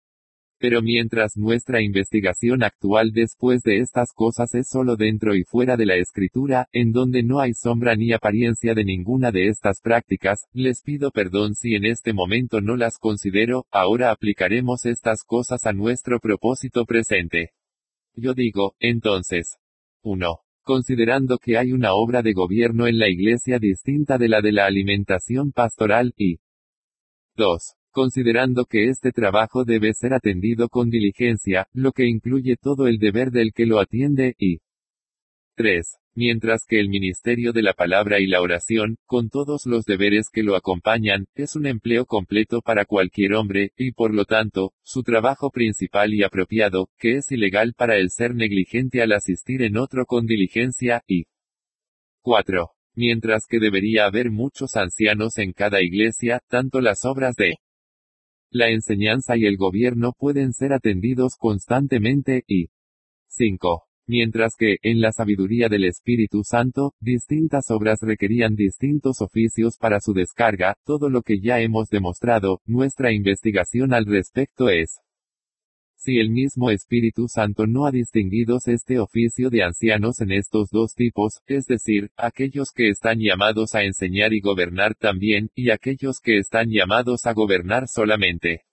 [0.60, 5.86] Pero mientras nuestra investigación actual después de estas cosas es solo dentro y fuera de
[5.86, 10.82] la escritura, en donde no hay sombra ni apariencia de ninguna de estas prácticas, les
[10.82, 16.20] pido perdón si en este momento no las considero, ahora aplicaremos estas cosas a nuestro
[16.20, 17.52] propósito presente.
[18.16, 19.58] Yo digo, entonces,
[20.02, 20.39] 1.
[20.62, 24.66] Considerando que hay una obra de gobierno en la iglesia distinta de la de la
[24.66, 26.38] alimentación pastoral, y
[27.36, 32.97] 2 considerando que este trabajo debe ser atendido con diligencia, lo que incluye todo el
[32.97, 34.58] deber del que lo atiende, y
[35.56, 35.86] 3.
[36.15, 40.43] Mientras que el ministerio de la palabra y la oración, con todos los deberes que
[40.43, 45.49] lo acompañan, es un empleo completo para cualquier hombre, y por lo tanto, su trabajo
[45.49, 50.25] principal y apropiado, que es ilegal para el ser negligente al asistir en otro con
[50.25, 51.25] diligencia, y
[52.21, 52.69] 4.
[52.95, 57.56] Mientras que debería haber muchos ancianos en cada iglesia, tanto las obras de
[58.54, 62.68] la enseñanza y el gobierno pueden ser atendidos constantemente, y
[63.28, 63.84] 5.
[64.06, 70.13] Mientras que, en la sabiduría del Espíritu Santo, distintas obras requerían distintos oficios para su
[70.13, 75.00] descarga, todo lo que ya hemos demostrado, nuestra investigación al respecto es
[76.04, 80.94] si el mismo Espíritu Santo no ha distinguido este oficio de ancianos en estos dos
[80.96, 86.38] tipos, es decir, aquellos que están llamados a enseñar y gobernar también, y aquellos que
[86.39, 88.63] están llamados a gobernar solamente.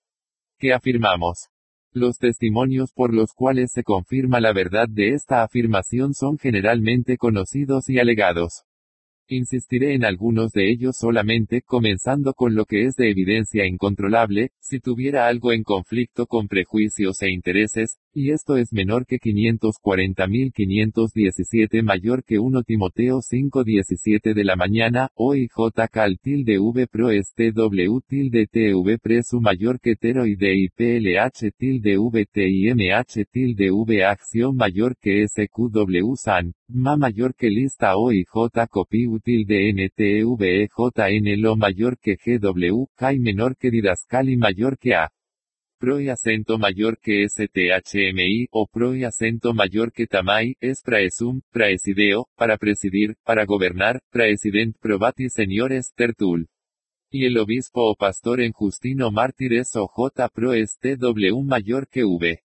[0.58, 1.48] ¿Qué afirmamos?
[1.92, 7.88] Los testimonios por los cuales se confirma la verdad de esta afirmación son generalmente conocidos
[7.88, 8.64] y alegados.
[9.32, 14.80] Insistiré en algunos de ellos solamente, comenzando con lo que es de evidencia incontrolable, si
[14.80, 22.24] tuviera algo en conflicto con prejuicios e intereses, y esto es menor que 540.517 mayor
[22.24, 28.48] que 1 Timoteo 5.17 de la mañana, OIJ cal tilde V pro este W tilde
[28.48, 35.24] TV presu mayor que tero y PLH tilde V TIMH tilde V acción mayor que
[35.28, 38.50] SQW san, ma mayor que lista OIJ
[39.20, 45.10] copy tilde NTVEJN lo mayor que GW, CAI menor que didascali mayor que A
[45.78, 51.40] pro y acento mayor que STHMI, o pro y acento mayor que tamai, es praesum,
[51.50, 56.48] praesideo, para presidir, para gobernar, praesident probati señores tertul.
[57.10, 62.04] Y el obispo o pastor en Justino mártires o J pro este W mayor que
[62.04, 62.40] V.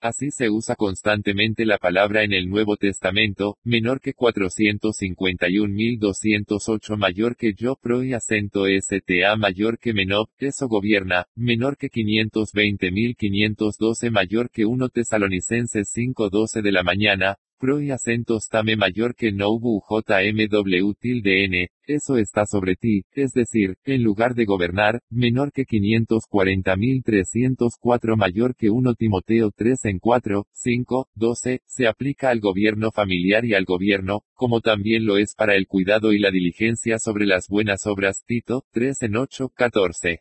[0.00, 7.54] Así se usa constantemente la palabra en el Nuevo Testamento, menor que 451.208 mayor que
[7.54, 14.66] yo pro y acento STA mayor que menor, eso gobierna, menor que 520.512 mayor que
[14.66, 21.46] 1 Tesalonicenses 5.12 de la mañana, Pro y acentos tame mayor que Noubu JMW tilde
[21.46, 28.54] N, eso está sobre ti, es decir, en lugar de gobernar, menor que 540.304 mayor
[28.54, 33.64] que 1 Timoteo 3 en 4, 5, 12, se aplica al gobierno familiar y al
[33.64, 38.22] gobierno, como también lo es para el cuidado y la diligencia sobre las buenas obras
[38.26, 40.20] Tito, 3 en 8, 14.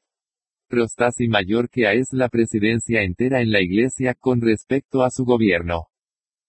[0.69, 5.25] Prostasi mayor que A es la presidencia entera en la iglesia con respecto a su
[5.25, 5.89] gobierno.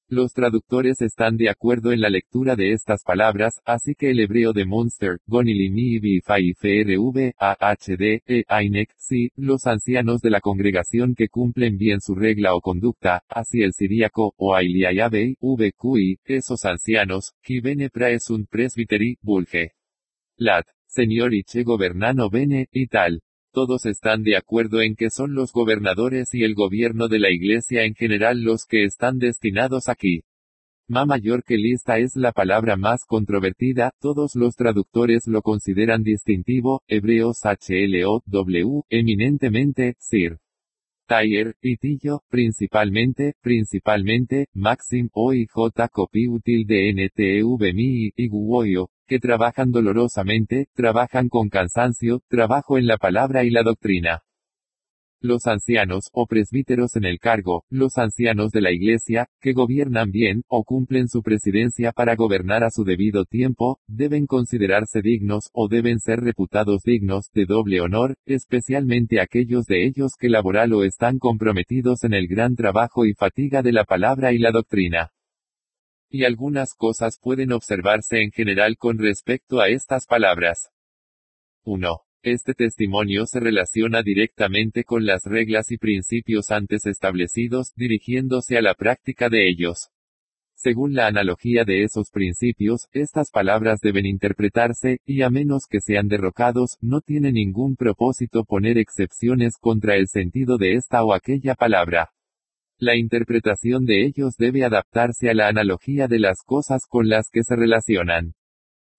[0.09, 4.53] Los traductores están de acuerdo en la lectura de estas palabras, así que el hebreo
[4.53, 11.29] de Munster, Gonilimi Fai FRV, AHD, E Ainek, sí, los ancianos de la congregación que
[11.29, 17.61] cumplen bien su regla o conducta, así el siríaco, o Ailiayabei, VQI, esos ancianos, qui
[17.61, 19.73] bene praesunt presbiteri, bulge.
[20.37, 23.23] Lat, señor y che gobernano bene, y tal
[23.57, 27.85] todos están de acuerdo en que son los gobernadores y el gobierno de la Iglesia
[27.85, 30.25] en general los que están destinados aquí.
[30.87, 36.83] Ma mayor que lista es la palabra más controvertida, todos los traductores lo consideran distintivo,
[36.87, 40.37] hebreos HLO, W, eminentemente, Sir.
[41.07, 49.21] Tayer, Itillo, principalmente, principalmente, Maxim o J copy util de NTV mi y Guoyo, que
[49.21, 54.26] trabajan dolorosamente, trabajan con cansancio, trabajo en la palabra y la doctrina.
[55.23, 60.43] Los ancianos, o presbíteros en el cargo, los ancianos de la Iglesia, que gobiernan bien,
[60.47, 66.01] o cumplen su presidencia para gobernar a su debido tiempo, deben considerarse dignos, o deben
[66.01, 72.05] ser reputados dignos, de doble honor, especialmente aquellos de ellos que laboral o están comprometidos
[72.05, 75.13] en el gran trabajo y fatiga de la palabra y la doctrina.
[76.11, 80.71] Y algunas cosas pueden observarse en general con respecto a estas palabras.
[81.65, 82.06] 1.
[82.23, 88.75] Este testimonio se relaciona directamente con las reglas y principios antes establecidos, dirigiéndose a la
[88.75, 89.91] práctica de ellos.
[90.55, 96.09] Según la analogía de esos principios, estas palabras deben interpretarse, y a menos que sean
[96.09, 102.11] derrocados, no tiene ningún propósito poner excepciones contra el sentido de esta o aquella palabra.
[102.79, 107.43] La interpretación de ellos debe adaptarse a la analogía de las cosas con las que
[107.43, 108.36] se relacionan.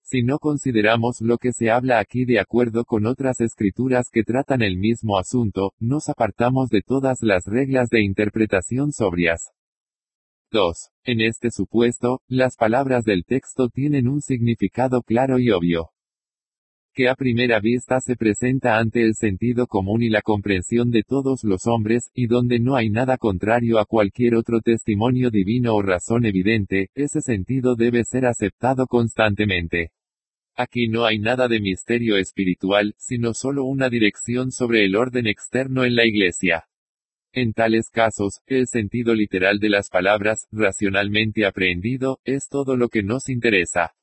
[0.10, 4.62] Si no consideramos lo que se habla aquí de acuerdo con otras escrituras que tratan
[4.62, 9.52] el mismo asunto, nos apartamos de todas las reglas de interpretación sobrias.
[10.50, 10.92] 2.
[11.04, 15.90] En este supuesto, las palabras del texto tienen un significado claro y obvio.
[16.94, 21.44] Que a primera vista se presenta ante el sentido común y la comprensión de todos
[21.44, 26.26] los hombres, y donde no hay nada contrario a cualquier otro testimonio divino o razón
[26.26, 29.92] evidente, ese sentido debe ser aceptado constantemente.
[30.60, 35.86] Aquí no hay nada de misterio espiritual, sino solo una dirección sobre el orden externo
[35.86, 36.68] en la iglesia.
[37.32, 43.04] En tales casos, el sentido literal de las palabras, racionalmente aprehendido, es todo lo que
[43.04, 43.94] nos interesa.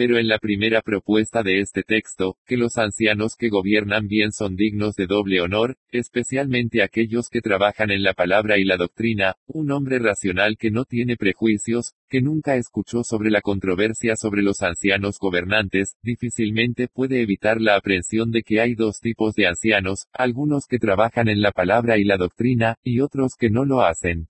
[0.00, 4.56] Pero en la primera propuesta de este texto, que los ancianos que gobiernan bien son
[4.56, 9.70] dignos de doble honor, especialmente aquellos que trabajan en la palabra y la doctrina, un
[9.70, 15.18] hombre racional que no tiene prejuicios, que nunca escuchó sobre la controversia sobre los ancianos
[15.20, 20.78] gobernantes, difícilmente puede evitar la aprensión de que hay dos tipos de ancianos, algunos que
[20.78, 24.28] trabajan en la palabra y la doctrina, y otros que no lo hacen.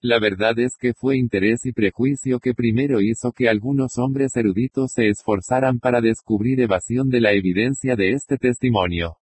[0.00, 4.92] La verdad es que fue interés y prejuicio que primero hizo que algunos hombres eruditos
[4.92, 9.16] se esforzaran para descubrir evasión de la evidencia de este testimonio.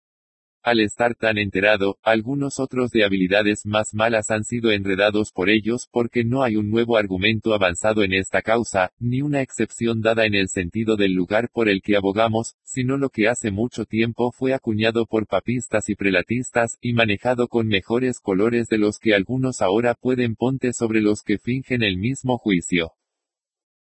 [0.66, 5.89] Al estar tan enterado, algunos otros de habilidades más malas han sido enredados por ellos
[5.91, 10.36] porque no hay un nuevo argumento avanzado en esta causa, ni una excepción dada en
[10.36, 14.53] el sentido del lugar por el que abogamos, sino lo que hace mucho tiempo fue
[14.53, 19.95] acuñado por papistas y prelatistas, y manejado con mejores colores de los que algunos ahora
[19.95, 22.93] pueden ponte sobre los que fingen el mismo juicio.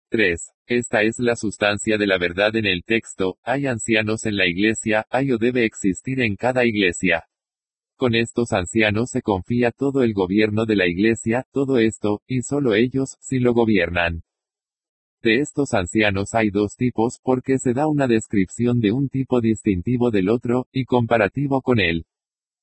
[0.10, 0.40] 3.
[0.68, 5.06] Esta es la sustancia de la verdad en el texto, hay ancianos en la iglesia,
[5.10, 7.26] hay o debe existir en cada iglesia.
[7.98, 12.74] Con estos ancianos se confía todo el gobierno de la iglesia, todo esto, y solo
[12.74, 14.22] ellos, si lo gobiernan.
[15.22, 20.10] De estos ancianos hay dos tipos porque se da una descripción de un tipo distintivo
[20.10, 22.06] del otro, y comparativo con él.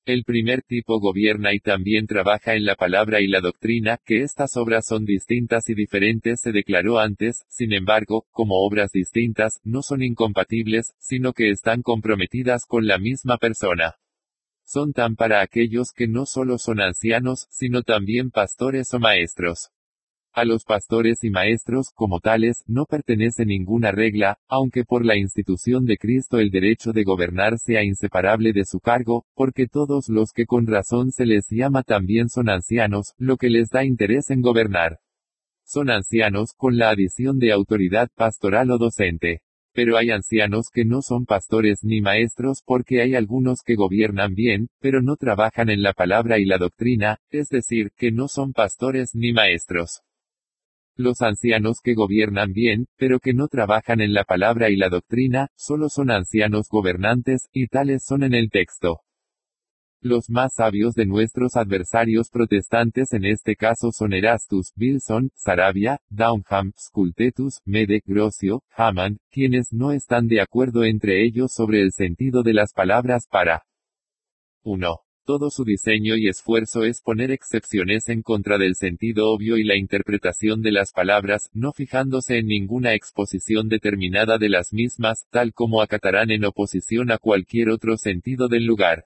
[0.05, 4.55] El primer tipo gobierna y también trabaja en la palabra y la doctrina, que estas
[4.55, 10.03] obras son distintas y diferentes se declaró antes, sin embargo, como obras distintas, no son
[10.03, 13.95] incompatibles, sino que están comprometidas con la misma persona.
[14.63, 19.71] Son tan para aquellos que no solo son ancianos, sino también pastores o maestros.
[20.37, 25.85] A los pastores y maestros, como tales, no pertenece ninguna regla, aunque por la institución
[25.85, 30.45] de Cristo el derecho de gobernar sea inseparable de su cargo, porque todos los que
[30.45, 34.99] con razón se les llama también son ancianos, lo que les da interés en gobernar.
[35.63, 39.39] Son ancianos, con la adición de autoridad pastoral o docente.
[39.71, 44.67] Pero hay ancianos que no son pastores ni maestros porque hay algunos que gobiernan bien,
[44.81, 49.11] pero no trabajan en la palabra y la doctrina, es decir, que no son pastores
[49.13, 50.01] ni maestros.
[50.97, 55.49] Los ancianos que gobiernan bien, pero que no trabajan en la palabra y la doctrina,
[55.55, 59.01] solo son ancianos gobernantes, y tales son en el texto.
[59.99, 66.71] Los más sabios de nuestros adversarios protestantes en este caso son Erastus, Wilson, Sarabia, Downham,
[66.79, 72.53] Scultetus, Mede, Grocio, Hammond, quienes no están de acuerdo entre ellos sobre el sentido de
[72.53, 73.63] las palabras para
[74.63, 75.04] 1.
[75.25, 79.75] Todo su diseño y esfuerzo es poner excepciones en contra del sentido obvio y la
[79.75, 85.81] interpretación de las palabras, no fijándose en ninguna exposición determinada de las mismas, tal como
[85.81, 89.05] acatarán en oposición a cualquier otro sentido del lugar.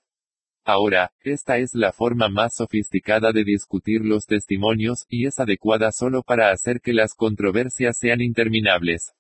[0.65, 6.22] Ahora, esta es la forma más sofisticada de discutir los testimonios, y es adecuada solo
[6.22, 9.13] para hacer que las controversias sean interminables.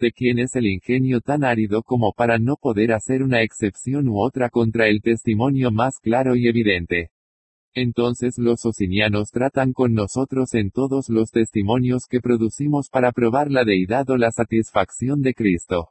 [0.00, 4.20] ¿De quién es el ingenio tan árido como para no poder hacer una excepción u
[4.20, 7.10] otra contra el testimonio más claro y evidente?
[7.74, 13.64] Entonces los socinianos tratan con nosotros en todos los testimonios que producimos para probar la
[13.64, 15.88] deidad o la satisfacción de Cristo.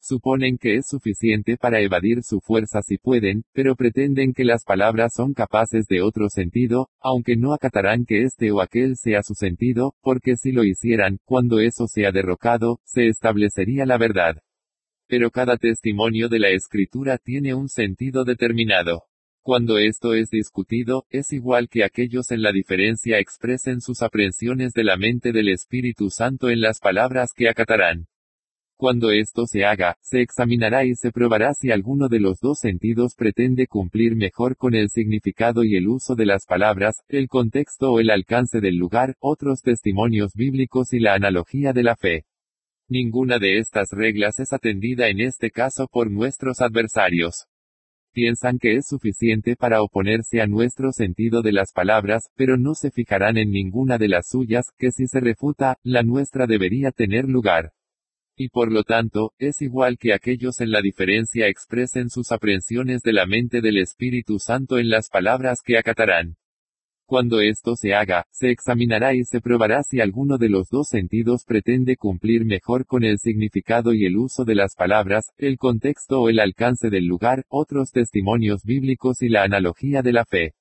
[0.00, 5.12] Suponen que es suficiente para evadir su fuerza si pueden, pero pretenden que las palabras
[5.14, 9.94] son capaces de otro sentido, aunque no acatarán que este o aquel sea su sentido,
[10.00, 14.36] porque si lo hicieran, cuando eso sea derrocado, se establecería la verdad.
[15.08, 19.04] Pero cada testimonio de la escritura tiene un sentido determinado.
[19.42, 24.84] Cuando esto es discutido, es igual que aquellos en la diferencia expresen sus aprensiones de
[24.84, 28.06] la mente del Espíritu Santo en las palabras que acatarán.
[28.80, 33.16] Cuando esto se haga, se examinará y se probará si alguno de los dos sentidos
[33.16, 37.98] pretende cumplir mejor con el significado y el uso de las palabras, el contexto o
[37.98, 42.26] el alcance del lugar, otros testimonios bíblicos y la analogía de la fe.
[42.88, 47.46] Ninguna de estas reglas es atendida en este caso por nuestros adversarios.
[48.12, 52.92] Piensan que es suficiente para oponerse a nuestro sentido de las palabras, pero no se
[52.92, 57.72] fijarán en ninguna de las suyas, que si se refuta, la nuestra debería tener lugar
[58.40, 63.12] y por lo tanto, es igual que aquellos en la diferencia expresen sus aprensiones de
[63.12, 66.36] la mente del Espíritu Santo en las palabras que acatarán.
[67.04, 71.42] Cuando esto se haga, se examinará y se probará si alguno de los dos sentidos
[71.44, 76.28] pretende cumplir mejor con el significado y el uso de las palabras, el contexto o
[76.28, 80.54] el alcance del lugar, otros testimonios bíblicos y la analogía de la fe.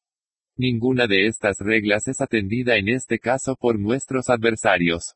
[0.55, 5.13] Ninguna de estas reglas es atendida en este caso por nuestros adversarios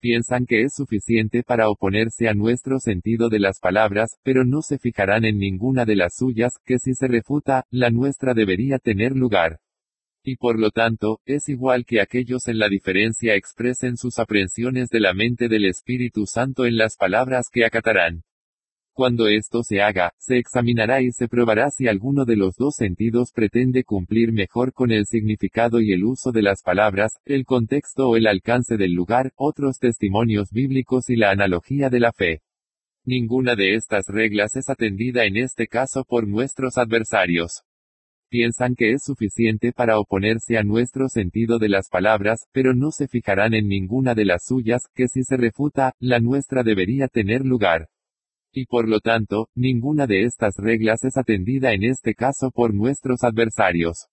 [0.00, 4.78] piensan que es suficiente para oponerse a nuestro sentido de las palabras, pero no se
[4.78, 9.60] fijarán en ninguna de las suyas, que si se refuta, la nuestra debería tener lugar.
[10.22, 15.00] Y por lo tanto, es igual que aquellos en la diferencia expresen sus aprensiones de
[15.00, 18.25] la mente del Espíritu Santo en las palabras que acatarán.
[18.96, 23.30] Cuando esto se haga, se examinará y se probará si alguno de los dos sentidos
[23.30, 28.16] pretende cumplir mejor con el significado y el uso de las palabras, el contexto o
[28.16, 32.40] el alcance del lugar, otros testimonios bíblicos y la analogía de la fe.
[33.04, 37.64] Ninguna de estas reglas es atendida en este caso por nuestros adversarios.
[38.30, 43.08] Piensan que es suficiente para oponerse a nuestro sentido de las palabras, pero no se
[43.08, 47.88] fijarán en ninguna de las suyas, que si se refuta, la nuestra debería tener lugar
[48.56, 53.22] y por lo tanto, ninguna de estas reglas es atendida en este caso por nuestros
[53.22, 54.06] adversarios.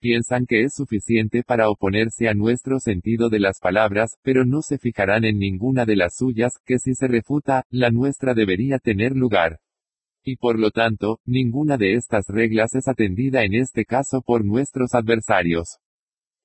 [0.00, 4.76] Piensan que es suficiente para oponerse a nuestro sentido de las palabras, pero no se
[4.76, 9.60] fijarán en ninguna de las suyas, que si se refuta, la nuestra debería tener lugar.
[10.22, 14.92] Y por lo tanto, ninguna de estas reglas es atendida en este caso por nuestros
[14.92, 15.78] adversarios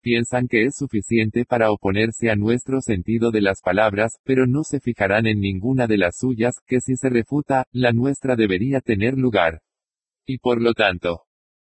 [0.05, 4.79] piensan que es suficiente para oponerse a nuestro sentido de las palabras, pero no se
[4.79, 9.61] fijarán en ninguna de las suyas, que si se refuta, la nuestra debería tener lugar.
[10.27, 11.23] Y por lo tanto,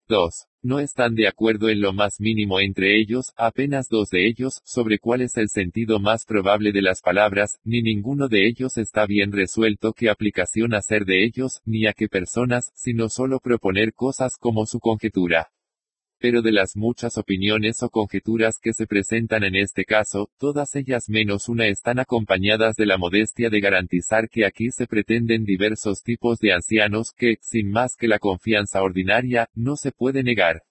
[0.09, 0.30] 2.
[0.62, 4.99] No están de acuerdo en lo más mínimo entre ellos, apenas dos de ellos, sobre
[4.99, 9.32] cuál es el sentido más probable de las palabras, ni ninguno de ellos está bien
[9.32, 14.66] resuelto qué aplicación hacer de ellos, ni a qué personas, sino solo proponer cosas como
[14.66, 15.49] su conjetura.
[16.19, 21.09] Pero de las muchas opiniones o conjeturas que se presentan en este caso, todas ellas
[21.09, 26.39] menos una están acompañadas de la modestia de garantizar que aquí se pretenden diversos tipos
[26.39, 30.62] de ancianos que, sin más que la confianza ordinaria, no se puede negar.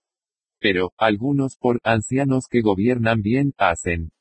[0.60, 4.12] Pero, algunos por ancianos que gobiernan bien, hacen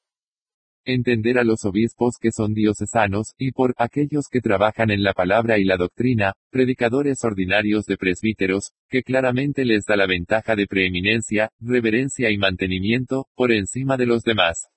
[0.85, 5.59] entender a los obispos que son diocesanos, y por aquellos que trabajan en la palabra
[5.59, 11.51] y la doctrina, predicadores ordinarios de presbíteros, que claramente les da la ventaja de preeminencia,
[11.61, 14.69] reverencia y mantenimiento, por encima de los demás.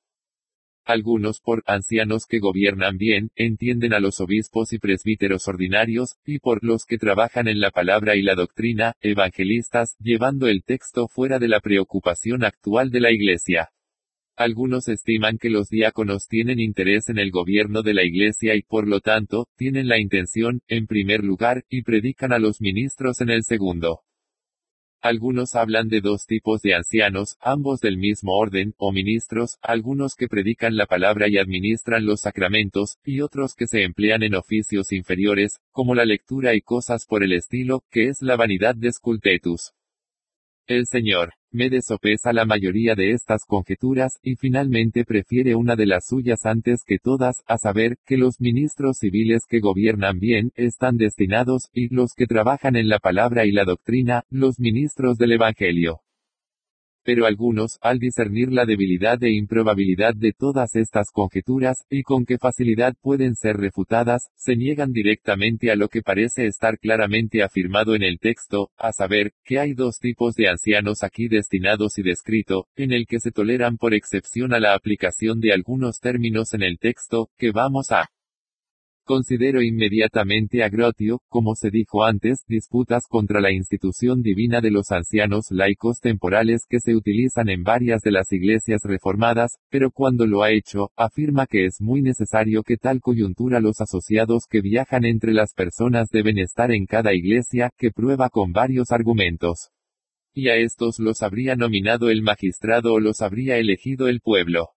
[0.88, 6.64] Algunos por ancianos que gobiernan bien, entienden a los obispos y presbíteros ordinarios, y por
[6.64, 11.50] los que trabajan en la palabra y la doctrina, evangelistas, llevando el texto fuera de
[11.50, 13.70] la preocupación actual de la Iglesia.
[14.40, 18.88] Algunos estiman que los diáconos tienen interés en el gobierno de la Iglesia y por
[18.88, 23.44] lo tanto, tienen la intención, en primer lugar, y predican a los ministros en el
[23.44, 24.02] segundo.
[25.02, 30.28] Algunos hablan de dos tipos de ancianos, ambos del mismo orden, o ministros, algunos que
[30.28, 35.62] predican la palabra y administran los sacramentos, y otros que se emplean en oficios inferiores,
[35.72, 39.72] como la lectura y cosas por el estilo, que es la vanidad de Scultetus.
[40.68, 46.06] El Señor, Mede sopesa la mayoría de estas conjeturas, y finalmente prefiere una de las
[46.06, 51.70] suyas antes que todas, a saber, que los ministros civiles que gobiernan bien, están destinados,
[51.72, 56.02] y los que trabajan en la palabra y la doctrina, los ministros del Evangelio
[57.08, 62.38] pero algunos, al discernir la debilidad e improbabilidad de todas estas conjeturas, y con qué
[62.38, 68.04] facilidad pueden ser refutadas, se niegan directamente a lo que parece estar claramente afirmado en
[68.04, 72.92] el texto, a saber, que hay dos tipos de ancianos aquí destinados y descrito, en
[72.92, 77.30] el que se toleran por excepción a la aplicación de algunos términos en el texto,
[77.38, 78.10] que vamos a
[79.08, 84.92] Considero inmediatamente a Grotio, como se dijo antes, disputas contra la institución divina de los
[84.92, 90.44] ancianos laicos temporales que se utilizan en varias de las iglesias reformadas, pero cuando lo
[90.44, 95.32] ha hecho, afirma que es muy necesario que tal coyuntura los asociados que viajan entre
[95.32, 99.70] las personas deben estar en cada iglesia, que prueba con varios argumentos.
[100.34, 104.72] Y a estos los habría nominado el magistrado o los habría elegido el pueblo.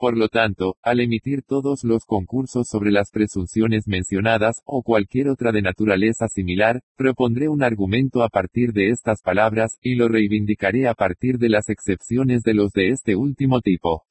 [0.00, 5.52] Por lo tanto, al emitir todos los concursos sobre las presunciones mencionadas, o cualquier otra
[5.52, 10.94] de naturaleza similar, propondré un argumento a partir de estas palabras, y lo reivindicaré a
[10.94, 14.06] partir de las excepciones de los de este último tipo.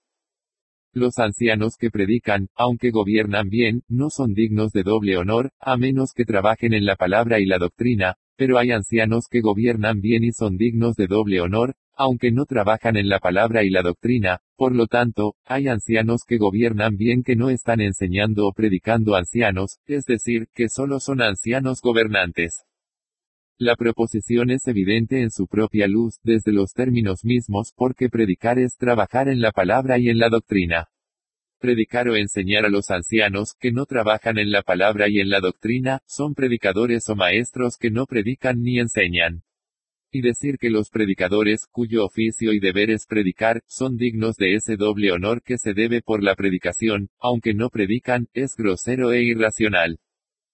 [0.94, 6.12] Los ancianos que predican, aunque gobiernan bien, no son dignos de doble honor, a menos
[6.14, 10.34] que trabajen en la palabra y la doctrina, pero hay ancianos que gobiernan bien y
[10.34, 14.74] son dignos de doble honor, aunque no trabajan en la palabra y la doctrina, por
[14.74, 20.06] lo tanto, hay ancianos que gobiernan bien que no están enseñando o predicando ancianos, es
[20.06, 22.64] decir, que solo son ancianos gobernantes.
[23.58, 28.78] La proposición es evidente en su propia luz, desde los términos mismos, porque predicar es
[28.78, 30.88] trabajar en la palabra y en la doctrina.
[31.60, 35.42] Predicar o enseñar a los ancianos, que no trabajan en la palabra y en la
[35.42, 39.44] doctrina, son predicadores o maestros que no predican ni enseñan
[40.12, 44.76] y decir que los predicadores, cuyo oficio y deber es predicar, son dignos de ese
[44.76, 50.00] doble honor que se debe por la predicación, aunque no predican, es grosero e irracional.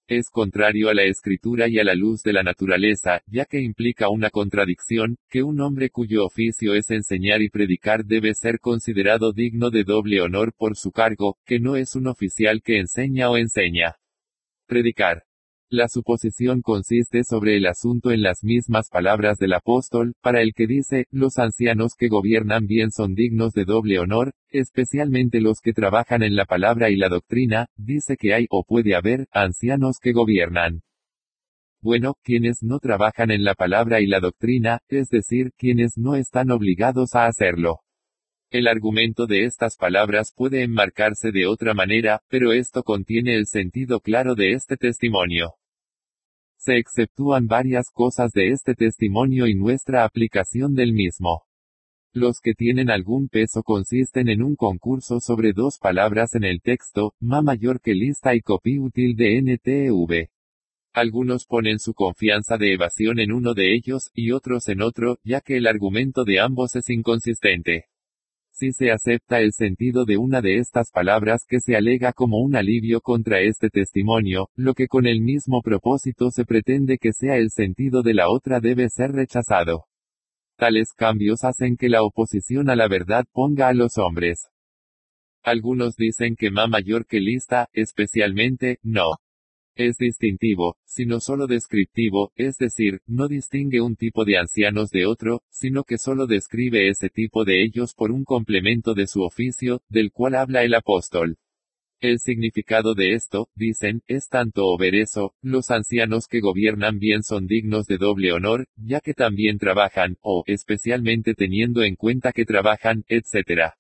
[0.07, 4.07] Es contrario a la escritura y a la luz de la naturaleza, ya que implica
[4.09, 9.71] una contradicción, que un hombre cuyo oficio es enseñar y predicar debe ser considerado digno
[9.71, 13.95] de doble honor por su cargo, que no es un oficial que enseña o enseña.
[14.67, 15.24] Predicar.
[15.71, 20.67] La suposición consiste sobre el asunto en las mismas palabras del apóstol, para el que
[20.67, 26.21] dice, los ancianos que gobiernan bien son dignos de doble honor, especialmente los que trabajan
[26.21, 30.81] en la palabra y la doctrina, dice que hay o puede haber, ancianos que gobiernan.
[31.81, 36.51] Bueno, quienes no trabajan en la palabra y la doctrina, es decir, quienes no están
[36.51, 37.84] obligados a hacerlo.
[38.51, 43.99] El argumento de estas palabras puede enmarcarse de otra manera, pero esto contiene el sentido
[43.99, 45.55] claro de este testimonio.
[46.55, 51.43] Se exceptúan varias cosas de este testimonio y nuestra aplicación del mismo.
[52.13, 57.13] Los que tienen algún peso consisten en un concurso sobre dos palabras en el texto,
[57.19, 60.29] ma mayor que lista y copy útil de NTV.
[60.93, 65.41] Algunos ponen su confianza de evasión en uno de ellos, y otros en otro, ya
[65.41, 67.87] que el argumento de ambos es inconsistente
[68.55, 72.55] si se acepta el sentido de una de estas palabras que se alega como un
[72.55, 77.49] alivio contra este testimonio, lo que con el mismo propósito se pretende que sea el
[77.49, 79.85] sentido de la otra debe ser rechazado.
[80.55, 84.47] Tales cambios hacen que la oposición a la verdad ponga a los hombres.
[85.43, 89.17] Algunos dicen que ma mayor que lista, especialmente, no
[89.75, 95.41] es distintivo, sino solo descriptivo, es decir, no distingue un tipo de ancianos de otro,
[95.49, 100.11] sino que solo describe ese tipo de ellos por un complemento de su oficio, del
[100.11, 101.37] cual habla el apóstol.
[101.99, 107.23] El significado de esto, dicen, es tanto o ver eso, los ancianos que gobiernan bien
[107.23, 112.45] son dignos de doble honor, ya que también trabajan, o, especialmente teniendo en cuenta que
[112.45, 113.71] trabajan, etc.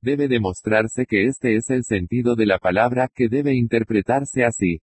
[0.00, 4.80] Debe demostrarse que este es el sentido de la palabra que debe interpretarse así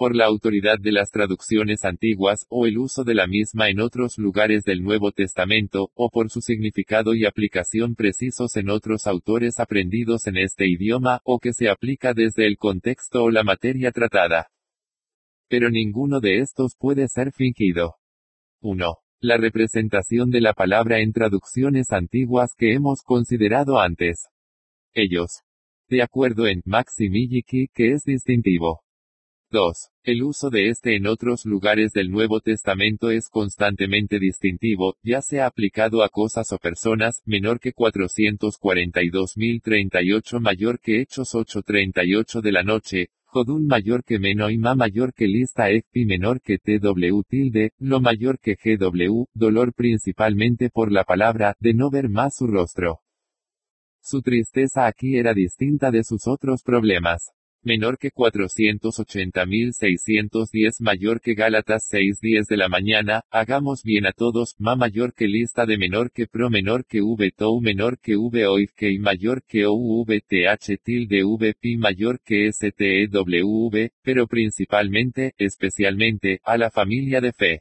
[0.00, 4.16] por la autoridad de las traducciones antiguas, o el uso de la misma en otros
[4.16, 10.26] lugares del Nuevo Testamento, o por su significado y aplicación precisos en otros autores aprendidos
[10.26, 14.48] en este idioma, o que se aplica desde el contexto o la materia tratada.
[15.50, 17.96] Pero ninguno de estos puede ser fingido.
[18.62, 18.86] 1.
[19.20, 24.28] La representación de la palabra en traducciones antiguas que hemos considerado antes.
[24.94, 25.42] Ellos.
[25.90, 28.80] De acuerdo en Maximiliki que es distintivo.
[29.50, 29.90] 2.
[30.04, 35.46] El uso de este en otros lugares del Nuevo Testamento es constantemente distintivo, ya sea
[35.46, 43.08] aplicado a cosas o personas, menor que 442.038 mayor que Hechos 8.38 de la noche,
[43.24, 47.72] Jodun mayor que meno y ma mayor que lista e, pi menor que tw tilde,
[47.78, 53.00] lo mayor que gw, dolor principalmente por la palabra, de no ver más su rostro.
[54.00, 57.32] Su tristeza aquí era distinta de sus otros problemas
[57.62, 64.76] menor que 480.610 mayor que Gálatas 6.10 de la mañana, hagamos bien a todos, ma
[64.76, 68.70] mayor que lista de menor que pro menor que v tou menor que v oif
[68.76, 76.56] que mayor que ouv th tilde v pi mayor que stewv, pero principalmente, especialmente, a
[76.56, 77.60] la familia de fe.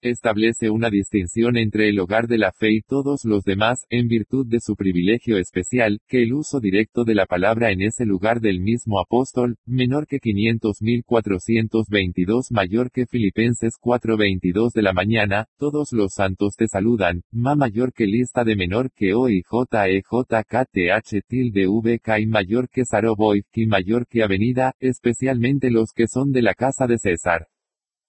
[0.00, 4.46] Establece una distinción entre el hogar de la fe y todos los demás, en virtud
[4.46, 8.60] de su privilegio especial, que el uso directo de la palabra en ese lugar del
[8.60, 16.54] mismo apóstol, menor que 500.422 mayor que Filipenses 4.22 de la mañana, todos los santos
[16.56, 20.64] te saludan, ma mayor que lista de menor que O y J E J K
[20.66, 25.90] T H tilde V K y mayor que Saroboy, y mayor que Avenida, especialmente los
[25.92, 27.48] que son de la casa de César.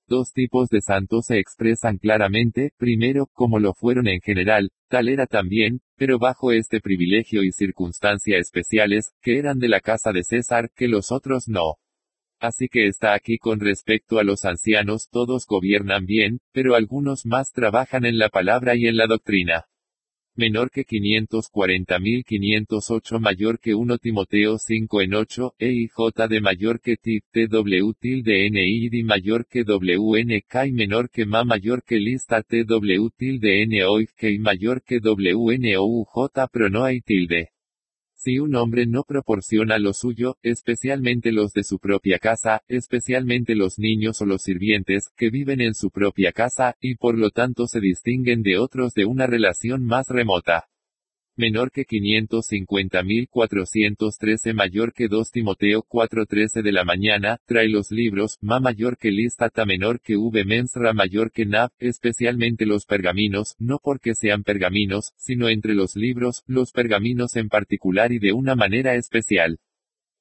[0.09, 5.27] Dos tipos de santos se expresan claramente, primero, como lo fueron en general, tal era
[5.27, 10.71] también, pero bajo este privilegio y circunstancia especiales, que eran de la casa de César,
[10.75, 11.75] que los otros no.
[12.39, 17.51] Así que está aquí con respecto a los ancianos, todos gobiernan bien, pero algunos más
[17.51, 19.65] trabajan en la palabra y en la doctrina
[20.35, 27.23] menor que 540.508 mayor que 1 Timoteo 5 en 8, EIJ de mayor que TIP
[27.31, 33.67] TW tilde NID mayor que WNK y menor que MA mayor que lista TW tilde
[33.67, 37.49] NOIK y mayor que WNOUJ pero no hay tilde.
[38.21, 43.79] Si un hombre no proporciona lo suyo, especialmente los de su propia casa, especialmente los
[43.79, 47.79] niños o los sirvientes, que viven en su propia casa, y por lo tanto se
[47.79, 50.67] distinguen de otros de una relación más remota
[51.39, 58.59] menor que 550.413 mayor que 2 Timoteo 4.13 de la mañana, trae los libros, ma
[58.59, 64.13] mayor que listata menor que v mensra mayor que nav, especialmente los pergaminos, no porque
[64.13, 69.57] sean pergaminos, sino entre los libros, los pergaminos en particular y de una manera especial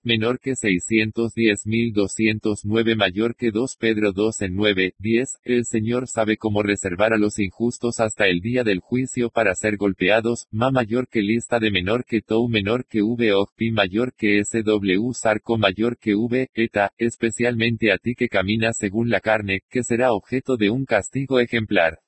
[0.02, 6.62] menor que 610.209 mayor que 2 Pedro 2 en 9, 10, el Señor sabe cómo
[6.62, 11.22] reservar a los injustos hasta el día del juicio para ser golpeados, ma mayor que
[11.22, 16.14] lista de menor que tou menor que v pi mayor que sw sarco mayor que
[16.14, 20.84] v, eta, especialmente a ti que caminas según la carne, que será objeto de un
[20.84, 21.98] castigo ejemplar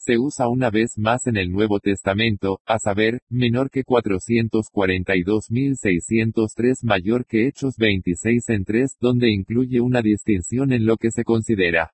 [0.00, 7.26] se usa una vez más en el Nuevo Testamento, a saber, menor que 442.603 mayor
[7.26, 11.92] que Hechos 26 en 3, donde incluye una distinción en lo que se considera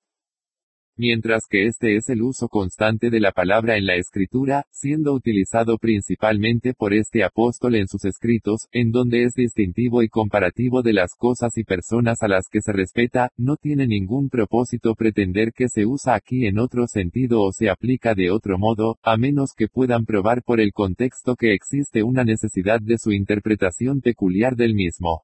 [0.96, 5.78] mientras que este es el uso constante de la palabra en la escritura, siendo utilizado
[5.78, 11.14] principalmente por este apóstol en sus escritos, en donde es distintivo y comparativo de las
[11.16, 15.86] cosas y personas a las que se respeta, no tiene ningún propósito pretender que se
[15.86, 20.04] usa aquí en otro sentido o se aplica de otro modo, a menos que puedan
[20.04, 25.22] probar por el contexto que existe una necesidad de su interpretación peculiar del mismo.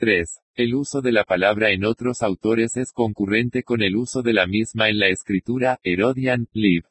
[0.00, 0.40] 3.
[0.54, 4.46] El uso de la palabra en otros autores es concurrente con el uso de la
[4.46, 6.84] misma en la escritura, Herodian, Lib.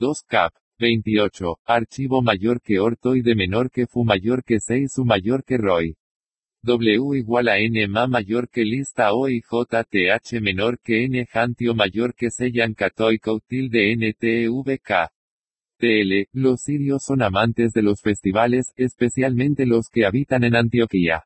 [0.00, 0.52] 2 cap.
[0.80, 1.60] 28.
[1.64, 5.56] Archivo mayor que orto y de menor que fu mayor que 6 u mayor que
[5.56, 5.94] roy.
[6.64, 11.24] W igual a n ma mayor que lista o y j th menor que n
[11.26, 15.12] jantio mayor que sellan catoico tilde n t v k.
[15.78, 21.22] TL, los sirios son amantes de los festivales, especialmente los que habitan en Antioquía.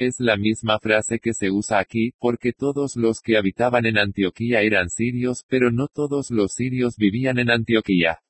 [0.00, 4.62] Es la misma frase que se usa aquí, porque todos los que habitaban en Antioquía
[4.62, 8.20] eran sirios, pero no todos los sirios vivían en Antioquía.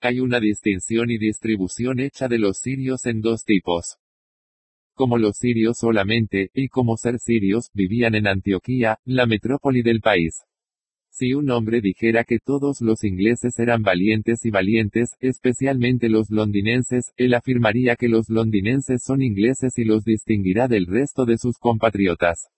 [0.00, 3.98] Hay una distinción y distribución hecha de los sirios en dos tipos.
[4.94, 10.44] Como los sirios solamente, y como ser sirios, vivían en Antioquía, la metrópoli del país.
[11.14, 17.12] Si un hombre dijera que todos los ingleses eran valientes y valientes, especialmente los londinenses,
[17.18, 22.48] él afirmaría que los londinenses son ingleses y los distinguirá del resto de sus compatriotas.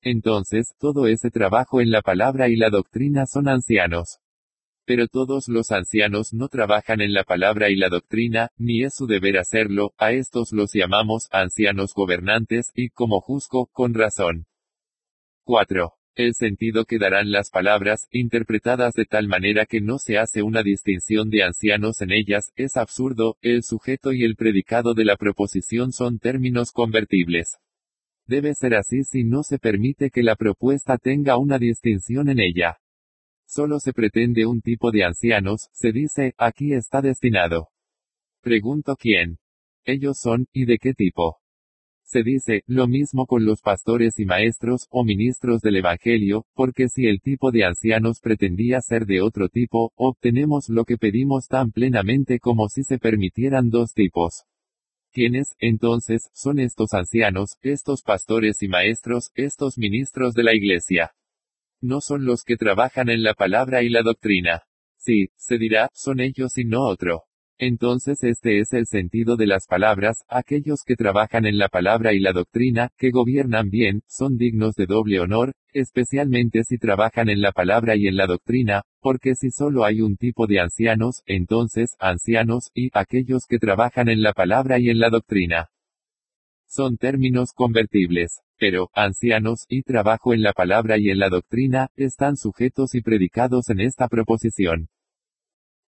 [0.00, 4.18] Entonces, todo ese trabajo en la palabra y la doctrina son ancianos.
[4.84, 9.06] Pero todos los ancianos no trabajan en la palabra y la doctrina, ni es su
[9.06, 14.46] deber hacerlo, a estos los llamamos ancianos gobernantes, y como juzgo, con razón.
[15.44, 16.01] 4.
[16.14, 20.62] El sentido que darán las palabras, interpretadas de tal manera que no se hace una
[20.62, 25.90] distinción de ancianos en ellas, es absurdo, el sujeto y el predicado de la proposición
[25.90, 27.56] son términos convertibles.
[28.26, 32.76] Debe ser así si no se permite que la propuesta tenga una distinción en ella.
[33.46, 37.68] Solo se pretende un tipo de ancianos, se dice, aquí está destinado.
[38.42, 39.38] Pregunto quién.
[39.84, 41.41] Ellos son, y de qué tipo.
[42.12, 47.06] Se dice, lo mismo con los pastores y maestros, o ministros del Evangelio, porque si
[47.06, 52.38] el tipo de ancianos pretendía ser de otro tipo, obtenemos lo que pedimos tan plenamente
[52.38, 54.44] como si se permitieran dos tipos.
[55.10, 61.12] ¿Quiénes, entonces, son estos ancianos, estos pastores y maestros, estos ministros de la Iglesia?
[61.80, 64.64] No son los que trabajan en la palabra y la doctrina.
[64.98, 67.22] Sí, se dirá, son ellos y no otro.
[67.64, 72.18] Entonces este es el sentido de las palabras, aquellos que trabajan en la palabra y
[72.18, 77.52] la doctrina, que gobiernan bien, son dignos de doble honor, especialmente si trabajan en la
[77.52, 82.68] palabra y en la doctrina, porque si solo hay un tipo de ancianos, entonces, ancianos,
[82.74, 85.68] y aquellos que trabajan en la palabra y en la doctrina.
[86.66, 92.36] Son términos convertibles, pero, ancianos, y trabajo en la palabra y en la doctrina, están
[92.36, 94.88] sujetos y predicados en esta proposición.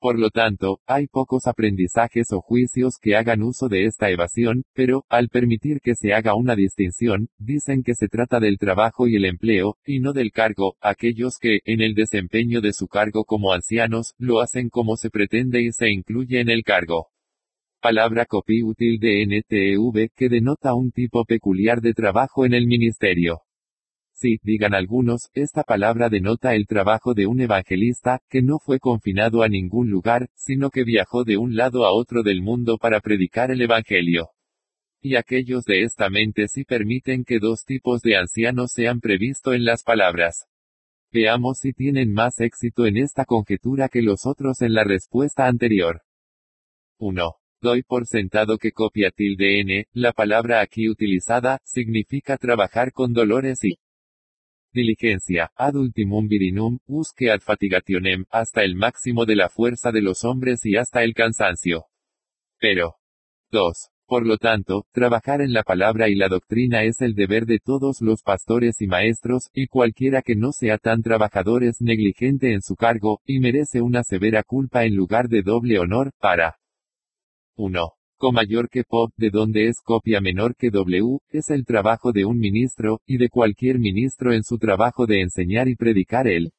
[0.04, 5.06] Por lo tanto, hay pocos aprendizajes o juicios que hagan uso de esta evasión, pero,
[5.08, 9.24] al permitir que se haga una distinción, dicen que se trata del trabajo y el
[9.24, 14.12] empleo, y no del cargo, aquellos que, en el desempeño de su cargo como ancianos,
[14.18, 17.06] lo hacen como se pretende y se incluye en el cargo.
[17.80, 23.40] Palabra copy útil de NTV que denota un tipo peculiar de trabajo en el ministerio.
[24.16, 29.42] Sí, digan algunos, esta palabra denota el trabajo de un evangelista, que no fue confinado
[29.42, 33.50] a ningún lugar, sino que viajó de un lado a otro del mundo para predicar
[33.50, 34.28] el Evangelio.
[35.00, 39.64] Y aquellos de esta mente sí permiten que dos tipos de ancianos sean previsto en
[39.64, 40.46] las palabras.
[41.10, 46.02] Veamos si tienen más éxito en esta conjetura que los otros en la respuesta anterior.
[46.98, 47.34] 1.
[47.60, 53.58] Doy por sentado que copia tilde n, la palabra aquí utilizada, significa trabajar con dolores
[53.64, 53.76] y
[54.74, 60.24] Diligencia, ad ultimum virinum, usque ad fatigationem, hasta el máximo de la fuerza de los
[60.24, 61.84] hombres y hasta el cansancio.
[62.58, 62.96] Pero.
[63.52, 63.90] 2.
[64.06, 68.00] Por lo tanto, trabajar en la palabra y la doctrina es el deber de todos
[68.00, 72.74] los pastores y maestros, y cualquiera que no sea tan trabajador es negligente en su
[72.74, 76.58] cargo, y merece una severa culpa en lugar de doble honor, para
[77.54, 77.94] 1
[78.32, 82.38] mayor que pop, de donde es copia menor que W, es el trabajo de un
[82.38, 86.50] ministro, y de cualquier ministro en su trabajo de enseñar y predicar el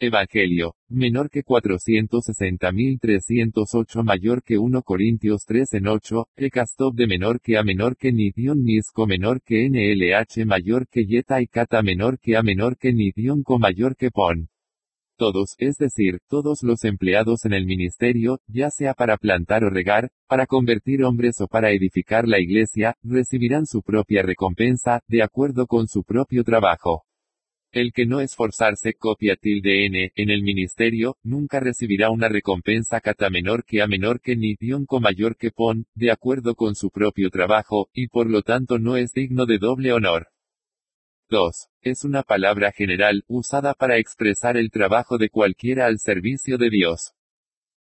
[0.00, 7.58] Evangelio, menor que 460.308 mayor que 1 Corintios 3 en 8, Ecastop de menor que
[7.58, 12.36] A menor que Nidion Misco menor que NLH mayor que Yeta y Kata menor que
[12.36, 14.48] A menor que Nidion Co mayor que Pon.
[15.18, 20.10] Todos, es decir, todos los empleados en el ministerio, ya sea para plantar o regar,
[20.28, 25.88] para convertir hombres o para edificar la iglesia, recibirán su propia recompensa, de acuerdo con
[25.88, 27.02] su propio trabajo.
[27.72, 33.28] El que no esforzarse copia tilde n, en el ministerio, nunca recibirá una recompensa cata
[33.28, 37.28] menor que a menor que ni dionco mayor que pon, de acuerdo con su propio
[37.30, 40.28] trabajo, y por lo tanto no es digno de doble honor.
[41.28, 41.68] 2.
[41.82, 47.14] Es una palabra general, usada para expresar el trabajo de cualquiera al servicio de Dios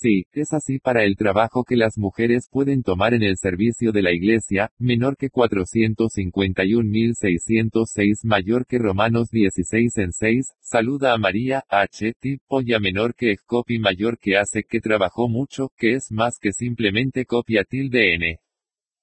[0.02, 4.02] Sí, es así para el trabajo que las mujeres pueden tomar en el servicio de
[4.02, 12.14] la Iglesia, menor que 451.606 mayor que Romanos 16 en 6, saluda a María, H,
[12.66, 17.26] ya menor que Escopi mayor que hace que trabajó mucho, que es más que simplemente
[17.26, 18.40] copia tilde n.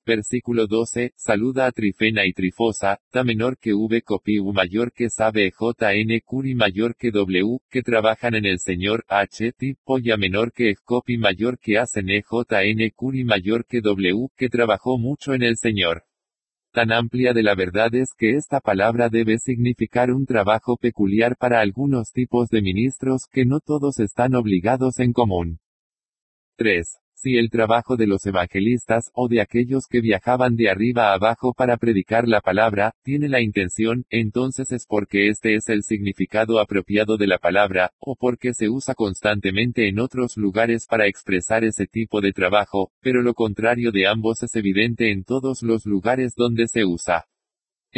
[0.07, 5.11] Versículo 12, saluda a Trifena y Trifosa, ta menor que V copi U mayor que
[5.11, 9.53] sabe JN curi mayor que W, que trabajan en el Señor, H
[10.05, 15.35] ya menor que copi mayor que hacen EJN curi mayor que W, que trabajó mucho
[15.35, 16.05] en el Señor.
[16.71, 21.59] Tan amplia de la verdad es que esta palabra debe significar un trabajo peculiar para
[21.59, 25.59] algunos tipos de ministros que no todos están obligados en común.
[26.59, 26.87] 3.
[27.27, 31.55] Si el trabajo de los evangelistas, o de aquellos que viajaban de arriba a abajo
[31.55, 37.17] para predicar la palabra, tiene la intención, entonces es porque este es el significado apropiado
[37.17, 42.21] de la palabra, o porque se usa constantemente en otros lugares para expresar ese tipo
[42.21, 46.85] de trabajo, pero lo contrario de ambos es evidente en todos los lugares donde se
[46.85, 47.27] usa.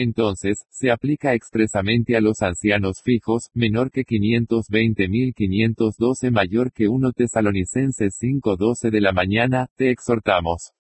[0.01, 8.17] Entonces, se aplica expresamente a los ancianos fijos, menor que 520.512 mayor que 1 Tesalonicenses
[8.21, 10.71] 5.12 de la mañana, te exhortamos.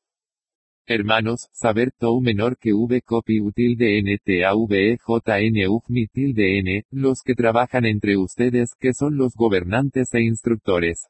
[0.87, 5.41] Hermanos, saber tou menor que v copy util de n t a v e j
[5.51, 10.23] n u mitil de n, los que trabajan entre ustedes que son los gobernantes e
[10.23, 11.09] instructores.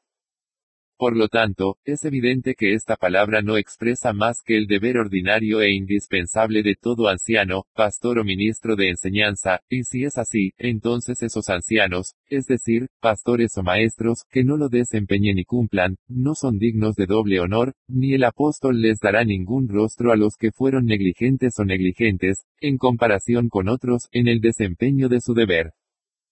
[0.99, 5.61] Por lo tanto, es evidente que esta palabra no expresa más que el deber ordinario
[5.61, 11.23] e indispensable de todo anciano, pastor o ministro de enseñanza, y si es así, entonces
[11.23, 16.57] esos ancianos, es decir, pastores o maestros, que no lo desempeñen y cumplan, no son
[16.57, 20.83] dignos de doble honor, ni el apóstol les dará ningún rostro a los que fueron
[20.83, 25.71] negligentes o negligentes, en comparación con otros, en el desempeño de su deber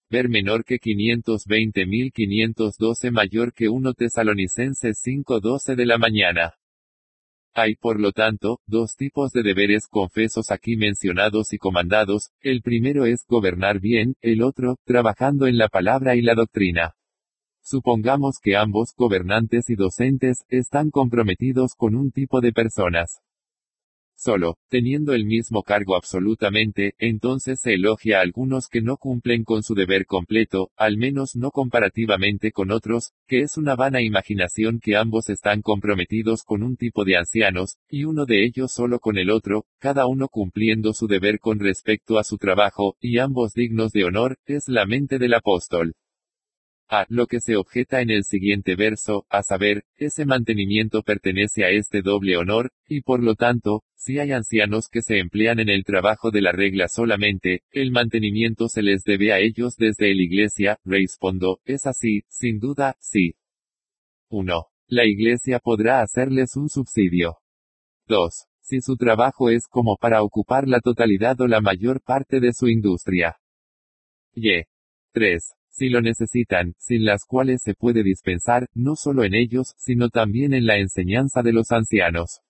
[0.10, 6.53] ver menor que 520.512 mayor que 1 Tesalonicenses 5.12 de la mañana.
[7.53, 13.05] Hay por lo tanto, dos tipos de deberes confesos aquí mencionados y comandados, el primero
[13.05, 16.93] es gobernar bien, el otro, trabajando en la palabra y la doctrina.
[17.64, 23.20] Supongamos que ambos gobernantes y docentes están comprometidos con un tipo de personas.
[24.20, 29.61] Solo, teniendo el mismo cargo absolutamente, entonces se elogia a algunos que no cumplen con
[29.61, 34.95] su deber completo, al menos no comparativamente con otros, que es una vana imaginación que
[34.95, 39.30] ambos están comprometidos con un tipo de ancianos, y uno de ellos solo con el
[39.30, 44.05] otro, cada uno cumpliendo su deber con respecto a su trabajo, y ambos dignos de
[44.05, 45.93] honor, es la mente del apóstol.
[46.89, 51.70] A lo que se objeta en el siguiente verso, a saber, ese mantenimiento pertenece a
[51.70, 55.84] este doble honor, y por lo tanto, si hay ancianos que se emplean en el
[55.84, 60.80] trabajo de la regla solamente, el mantenimiento se les debe a ellos desde la iglesia,
[60.86, 63.36] respondo, es así, sin duda, sí.
[64.30, 64.66] 1.
[64.88, 67.36] La iglesia podrá hacerles un subsidio.
[68.08, 68.45] 2.
[68.62, 72.70] Si su trabajo es como para ocupar la totalidad o la mayor parte de su
[72.70, 73.36] industria.
[74.34, 74.64] Y.
[75.12, 80.10] 3 si lo necesitan, sin las cuales se puede dispensar, no solo en ellos, sino
[80.10, 82.41] también en la enseñanza de los ancianos.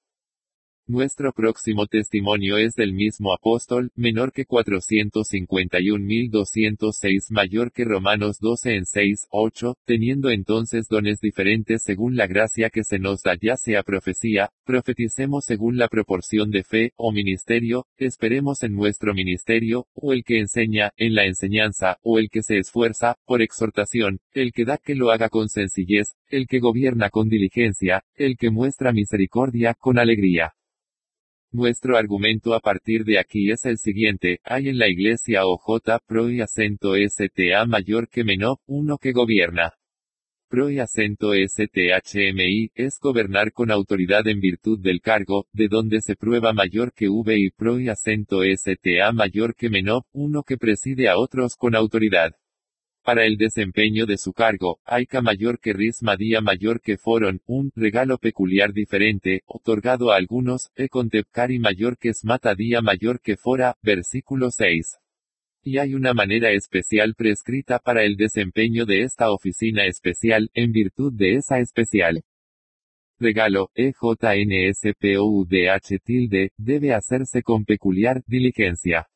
[0.89, 8.85] Nuestro próximo testimonio es del mismo apóstol, menor que 451.206, mayor que Romanos 12 en
[8.85, 13.83] 6, 8, teniendo entonces dones diferentes según la gracia que se nos da ya sea
[13.83, 20.23] profecía, profeticemos según la proporción de fe, o ministerio, esperemos en nuestro ministerio, o el
[20.23, 24.77] que enseña, en la enseñanza, o el que se esfuerza, por exhortación, el que da
[24.77, 29.99] que lo haga con sencillez, el que gobierna con diligencia, el que muestra misericordia, con
[29.99, 30.53] alegría.
[31.51, 36.29] Nuestro argumento a partir de aquí es el siguiente, hay en la iglesia OJ pro
[36.29, 39.71] y acento STA mayor que menor, uno que gobierna.
[40.49, 46.17] Pro y acento STHMI, es gobernar con autoridad en virtud del cargo, de donde se
[46.17, 51.07] prueba mayor que V y pro y acento STA mayor que menor, uno que preside
[51.07, 52.33] a otros con autoridad.
[53.07, 57.71] Para el desempeño de su cargo, Aika mayor que Risma día mayor que Foron, un
[57.73, 63.77] regalo peculiar diferente, otorgado a algunos, e contepcari mayor que Smata día mayor que Fora,
[63.81, 64.97] versículo 6.
[65.63, 71.13] Y hay una manera especial prescrita para el desempeño de esta oficina especial, en virtud
[71.15, 72.25] de esa especial.
[73.21, 75.49] Regalo, EJNSPOUDH
[76.03, 79.07] tilde, debe hacerse con peculiar diligencia.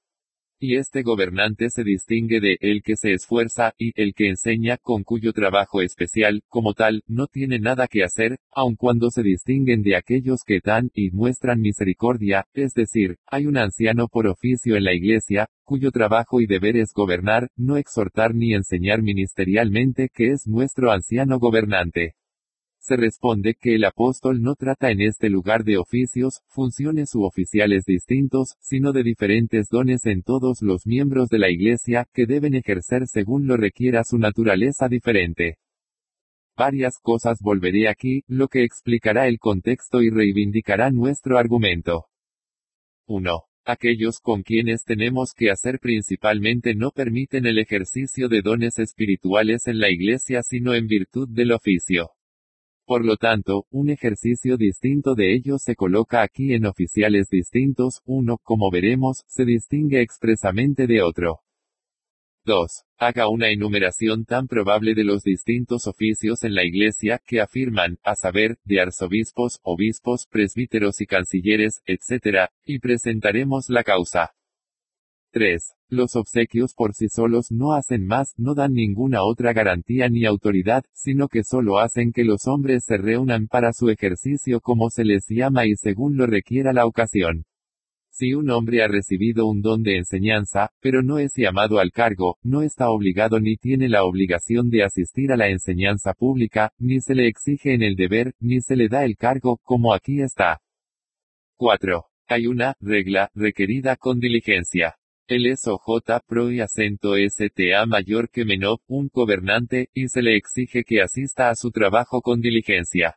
[0.63, 5.03] Y este gobernante se distingue de el que se esfuerza, y el que enseña, con
[5.03, 9.95] cuyo trabajo especial, como tal, no tiene nada que hacer, aun cuando se distinguen de
[9.95, 14.93] aquellos que dan y muestran misericordia, es decir, hay un anciano por oficio en la
[14.93, 20.91] iglesia, cuyo trabajo y deber es gobernar, no exhortar ni enseñar ministerialmente que es nuestro
[20.91, 22.13] anciano gobernante
[22.81, 27.85] se responde que el apóstol no trata en este lugar de oficios, funciones u oficiales
[27.85, 33.03] distintos, sino de diferentes dones en todos los miembros de la Iglesia, que deben ejercer
[33.05, 35.57] según lo requiera su naturaleza diferente.
[36.57, 42.07] Varias cosas volveré aquí, lo que explicará el contexto y reivindicará nuestro argumento.
[43.05, 43.43] 1.
[43.63, 49.79] Aquellos con quienes tenemos que hacer principalmente no permiten el ejercicio de dones espirituales en
[49.79, 52.09] la Iglesia sino en virtud del oficio.
[52.85, 58.37] Por lo tanto, un ejercicio distinto de ellos se coloca aquí en oficiales distintos, uno,
[58.43, 61.41] como veremos, se distingue expresamente de otro.
[62.43, 62.85] 2.
[62.97, 68.15] Haga una enumeración tan probable de los distintos oficios en la Iglesia que afirman, a
[68.15, 74.31] saber, de arzobispos, obispos, presbíteros y cancilleres, etc., y presentaremos la causa.
[75.31, 75.75] 3.
[75.93, 80.85] Los obsequios por sí solos no hacen más, no dan ninguna otra garantía ni autoridad,
[80.93, 85.25] sino que solo hacen que los hombres se reúnan para su ejercicio como se les
[85.27, 87.43] llama y según lo requiera la ocasión.
[88.09, 92.37] Si un hombre ha recibido un don de enseñanza, pero no es llamado al cargo,
[92.41, 97.15] no está obligado ni tiene la obligación de asistir a la enseñanza pública, ni se
[97.15, 100.61] le exige en el deber, ni se le da el cargo, como aquí está.
[101.57, 102.05] 4.
[102.27, 104.95] Hay una regla requerida con diligencia.
[105.33, 110.83] El SOJ pro y acento STA mayor que menor, un gobernante, y se le exige
[110.83, 113.15] que asista a su trabajo con diligencia.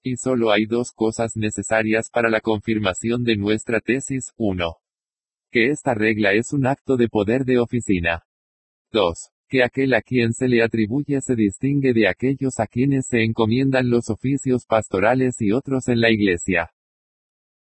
[0.00, 4.32] Y solo hay dos cosas necesarias para la confirmación de nuestra tesis.
[4.36, 4.76] 1.
[5.50, 8.22] Que esta regla es un acto de poder de oficina.
[8.92, 9.12] 2.
[9.48, 13.90] Que aquel a quien se le atribuye se distingue de aquellos a quienes se encomiendan
[13.90, 16.70] los oficios pastorales y otros en la iglesia.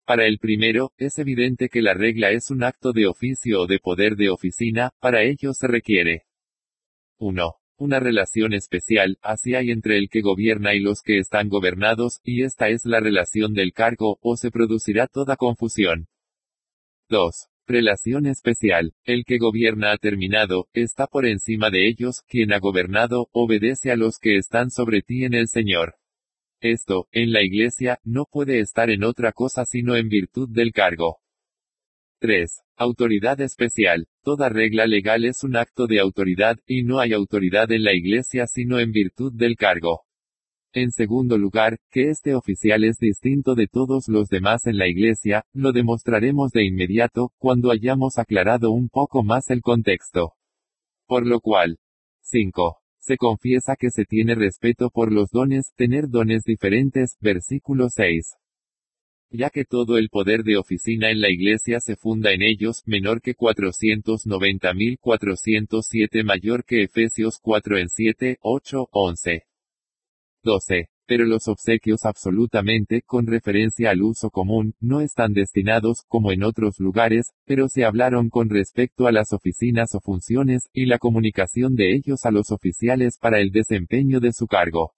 [0.06, 3.78] Para el primero, es evidente que la regla es un acto de oficio o de
[3.78, 6.24] poder de oficina, para ello se requiere
[7.18, 7.54] 1.
[7.76, 12.42] Una relación especial, así hay entre el que gobierna y los que están gobernados, y
[12.42, 16.06] esta es la relación del cargo, o se producirá toda confusión.
[17.08, 17.48] 2.
[17.66, 18.92] Relación especial.
[19.04, 23.96] El que gobierna ha terminado, está por encima de ellos, quien ha gobernado, obedece a
[23.96, 25.94] los que están sobre ti en el Señor.
[26.64, 31.18] Esto, en la iglesia, no puede estar en otra cosa sino en virtud del cargo.
[32.20, 32.62] 3.
[32.78, 34.06] Autoridad especial.
[34.22, 38.46] Toda regla legal es un acto de autoridad, y no hay autoridad en la iglesia
[38.46, 40.06] sino en virtud del cargo.
[40.72, 45.44] En segundo lugar, que este oficial es distinto de todos los demás en la iglesia,
[45.52, 50.32] lo demostraremos de inmediato, cuando hayamos aclarado un poco más el contexto.
[51.06, 51.76] Por lo cual,
[52.22, 52.83] 5.
[53.06, 58.38] Se confiesa que se tiene respeto por los dones, tener dones diferentes, versículo 6.
[59.28, 63.20] Ya que todo el poder de oficina en la iglesia se funda en ellos, menor
[63.20, 69.42] que 490.407 mayor que Efesios 4 en 7, 8, 11.
[70.42, 70.88] 12.
[71.06, 76.76] Pero los obsequios absolutamente, con referencia al uso común, no están destinados, como en otros
[76.78, 81.94] lugares, pero se hablaron con respecto a las oficinas o funciones, y la comunicación de
[81.94, 84.94] ellos a los oficiales para el desempeño de su cargo.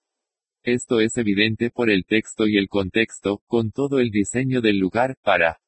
[0.62, 5.16] Esto es evidente por el texto y el contexto, con todo el diseño del lugar,
[5.22, 5.58] para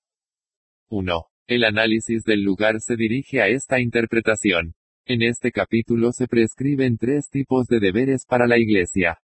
[0.88, 1.24] 1.
[1.48, 4.74] El análisis del lugar se dirige a esta interpretación.
[5.04, 9.18] En este capítulo se prescriben tres tipos de deberes para la Iglesia.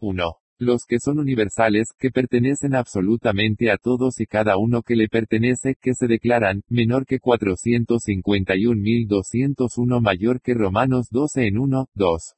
[0.00, 0.36] 1.
[0.58, 5.76] Los que son universales, que pertenecen absolutamente a todos y cada uno que le pertenece,
[5.80, 12.34] que se declaran, menor que 451.201 mayor que Romanos 12 en 1, 2.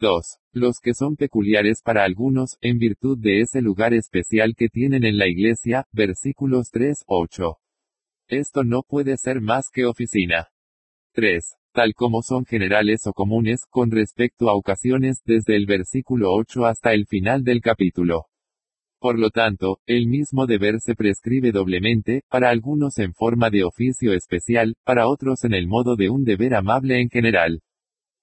[0.00, 0.38] 2.
[0.52, 5.16] Los que son peculiares para algunos, en virtud de ese lugar especial que tienen en
[5.16, 7.56] la iglesia, versículos 3, 8.
[8.28, 10.48] Esto no puede ser más que oficina.
[11.12, 16.64] 3 tal como son generales o comunes, con respecto a ocasiones, desde el versículo 8
[16.64, 18.28] hasta el final del capítulo.
[18.98, 24.14] Por lo tanto, el mismo deber se prescribe doblemente, para algunos en forma de oficio
[24.14, 27.60] especial, para otros en el modo de un deber amable en general.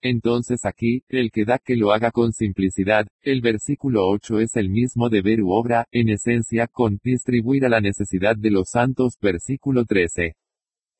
[0.02, 4.72] Entonces aquí, el que da que lo haga con simplicidad, el versículo 8 es el
[4.72, 9.86] mismo deber u obra, en esencia, con distribuir a la necesidad de los santos, versículo
[9.86, 10.38] 13.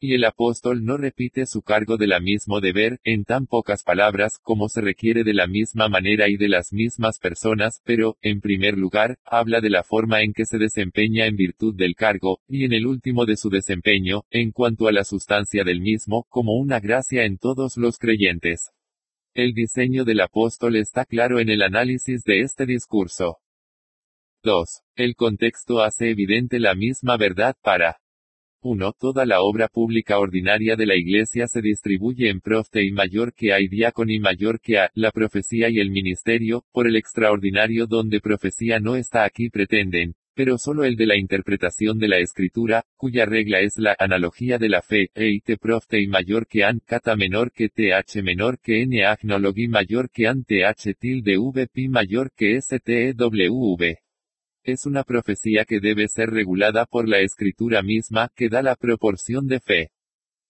[0.06, 4.38] Y el apóstol no repite su cargo de la mismo deber, en tan pocas palabras,
[4.38, 8.78] como se requiere de la misma manera y de las mismas personas, pero, en primer
[8.78, 12.74] lugar, habla de la forma en que se desempeña en virtud del cargo, y en
[12.74, 17.24] el último de su desempeño, en cuanto a la sustancia del mismo, como una gracia
[17.24, 18.72] en todos los creyentes.
[19.34, 23.38] El diseño del apóstol está claro en el análisis de este discurso.
[24.44, 24.82] 2.
[24.98, 28.03] El contexto hace evidente la misma verdad para
[28.64, 28.94] 1.
[29.00, 33.54] Toda la obra pública ordinaria de la Iglesia se distribuye en profte y mayor que
[33.54, 38.22] hay diácono y mayor que a, la profecía y el ministerio, por el extraordinario donde
[38.22, 43.26] profecía no está aquí pretenden, pero solo el de la interpretación de la escritura, cuya
[43.26, 47.52] regla es la analogía de la fe, eite profte y mayor que an, cata menor
[47.52, 52.60] que th menor que n agnologi mayor que an th tilde v pi mayor que
[52.62, 54.03] stewv.
[54.66, 59.46] Es una profecía que debe ser regulada por la escritura misma, que da la proporción
[59.46, 59.90] de fe.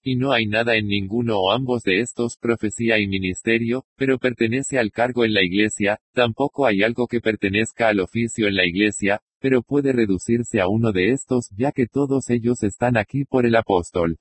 [0.04, 4.78] Y no hay nada en ninguno o ambos de estos, profecía y ministerio, pero pertenece
[4.78, 9.20] al cargo en la iglesia, tampoco hay algo que pertenezca al oficio en la iglesia,
[9.40, 13.56] pero puede reducirse a uno de estos, ya que todos ellos están aquí por el
[13.56, 14.18] apóstol.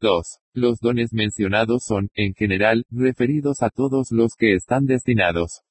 [0.00, 0.40] 2.
[0.54, 5.62] Los dones mencionados son, en general, referidos a todos los que están destinados.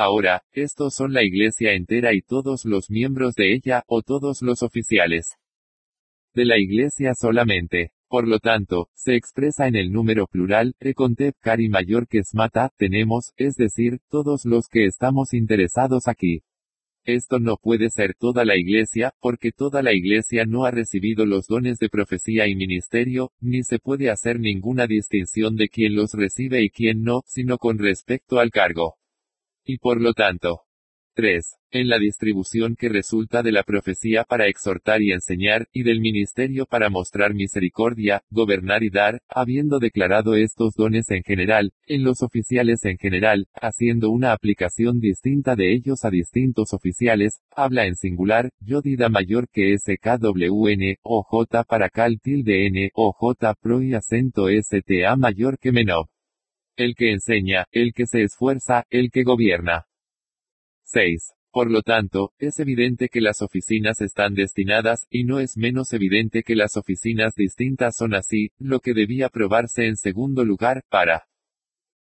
[0.00, 4.62] Ahora, estos son la iglesia entera y todos los miembros de ella, o todos los
[4.62, 5.34] oficiales.
[6.32, 7.90] De la iglesia solamente.
[8.06, 13.32] Por lo tanto, se expresa en el número plural, Econtep cari mayor que smata, tenemos,
[13.36, 16.42] es decir, todos los que estamos interesados aquí.
[17.04, 21.48] Esto no puede ser toda la iglesia, porque toda la iglesia no ha recibido los
[21.48, 26.62] dones de profecía y ministerio, ni se puede hacer ninguna distinción de quién los recibe
[26.62, 28.94] y quién no, sino con respecto al cargo.
[29.70, 30.62] Y por lo tanto,
[31.14, 31.44] 3.
[31.72, 36.64] En la distribución que resulta de la profecía para exhortar y enseñar, y del ministerio
[36.64, 42.82] para mostrar misericordia, gobernar y dar, habiendo declarado estos dones en general, en los oficiales
[42.86, 48.80] en general, haciendo una aplicación distinta de ellos a distintos oficiales, habla en singular, yo
[48.80, 54.46] dida mayor que SKWN, o J para cal tilde N, o J pro y acento
[54.48, 56.06] STA mayor que menor.
[56.78, 59.86] El que enseña, el que se esfuerza, el que gobierna.
[60.84, 61.32] 6.
[61.50, 66.44] Por lo tanto, es evidente que las oficinas están destinadas, y no es menos evidente
[66.44, 71.26] que las oficinas distintas son así, lo que debía probarse en segundo lugar, para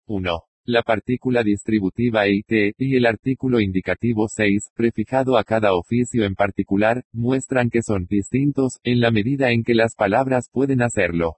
[0.06, 0.44] 1.
[0.66, 7.04] La partícula distributiva EIT, y el artículo indicativo 6, prefijado a cada oficio en particular,
[7.12, 11.38] muestran que son distintos, en la medida en que las palabras pueden hacerlo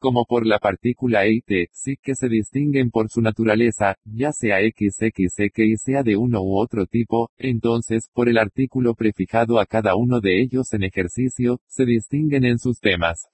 [0.00, 4.32] como por la partícula e y T, sí que se distinguen por su naturaleza, ya
[4.32, 9.66] sea XXX y sea de uno u otro tipo, entonces, por el artículo prefijado a
[9.66, 13.28] cada uno de ellos en ejercicio, se distinguen en sus temas.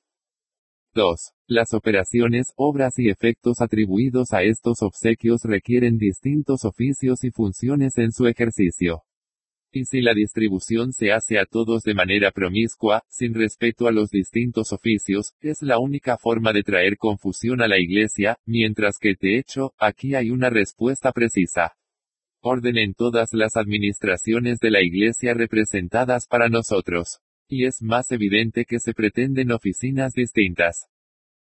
[0.95, 1.17] 2.
[1.47, 8.13] Las operaciones, obras y efectos atribuidos a estos obsequios requieren distintos oficios y funciones en
[8.13, 9.03] su ejercicio.
[9.85, 14.73] Si la distribución se hace a todos de manera promiscua, sin respeto a los distintos
[14.73, 19.75] oficios, es la única forma de traer confusión a la iglesia, mientras que de hecho,
[19.79, 21.77] aquí hay una respuesta precisa.
[22.41, 27.19] Orden en todas las administraciones de la iglesia representadas para nosotros.
[27.49, 30.89] Y es más evidente que se pretenden oficinas distintas.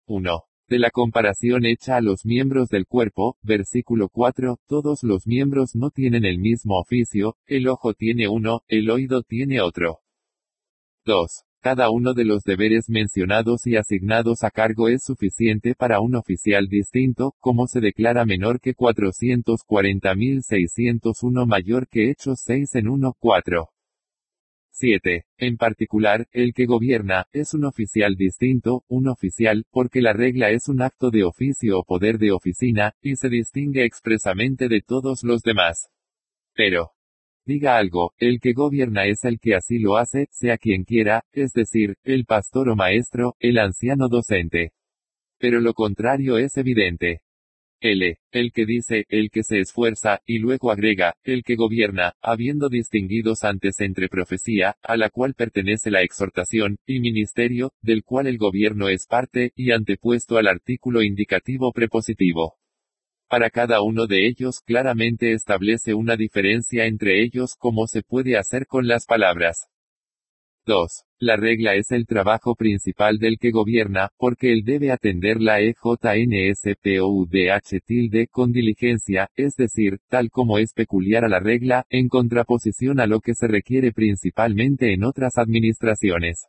[0.08, 0.44] 1.
[0.68, 5.92] De la comparación hecha a los miembros del cuerpo, versículo 4, todos los miembros no
[5.92, 10.00] tienen el mismo oficio, el ojo tiene uno, el oído tiene otro.
[11.06, 11.44] 2.
[11.62, 16.68] Cada uno de los deberes mencionados y asignados a cargo es suficiente para un oficial
[16.68, 23.70] distinto, como se declara menor que 440.601 mayor que Hechos 6 en 1, 4.
[24.78, 25.24] 7.
[25.38, 30.68] En particular, el que gobierna, es un oficial distinto, un oficial, porque la regla es
[30.68, 35.42] un acto de oficio o poder de oficina, y se distingue expresamente de todos los
[35.44, 35.88] demás.
[36.54, 36.92] Pero,
[37.46, 41.54] diga algo, el que gobierna es el que así lo hace, sea quien quiera, es
[41.54, 44.74] decir, el pastor o maestro, el anciano docente.
[45.38, 47.22] Pero lo contrario es evidente.
[47.82, 48.18] L.
[48.32, 53.44] El que dice, el que se esfuerza, y luego agrega, el que gobierna, habiendo distinguidos
[53.44, 58.90] antes entre profecía, a la cual pertenece la exhortación, y ministerio, del cual el gobierno
[58.90, 62.58] es parte, y antepuesto al artículo indicativo prepositivo.
[63.28, 68.68] Para cada uno de ellos claramente establece una diferencia entre ellos como se puede hacer
[68.68, 69.68] con las palabras.
[70.66, 71.06] 2.
[71.20, 75.82] La regla es el trabajo principal del que gobierna, porque él debe atender la EJNSPOUDH
[77.86, 83.08] tilde con diligencia, es decir, tal como es peculiar a la regla, en contraposición a
[83.08, 86.48] lo que se requiere principalmente en otras administraciones.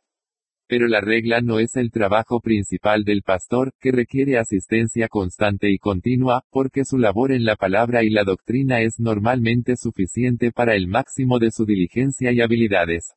[0.67, 5.77] Pero la regla no es el trabajo principal del pastor, que requiere asistencia constante y
[5.77, 10.87] continua, porque su labor en la palabra y la doctrina es normalmente suficiente para el
[10.87, 13.16] máximo de su diligencia y habilidades.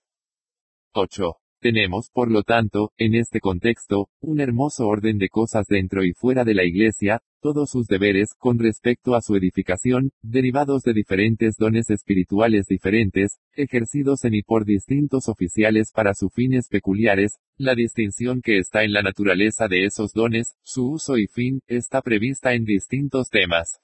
[0.93, 1.37] 8.
[1.61, 6.45] Tenemos, por lo tanto, en este contexto, un hermoso orden de cosas dentro y fuera
[6.45, 11.91] de la Iglesia, todos sus deberes, con respecto a su edificación, derivados de diferentes dones
[11.91, 18.59] espirituales diferentes, ejercidos en y por distintos oficiales para sus fines peculiares, la distinción que
[18.59, 23.29] está en la naturaleza de esos dones, su uso y fin, está prevista en distintos
[23.29, 23.81] temas.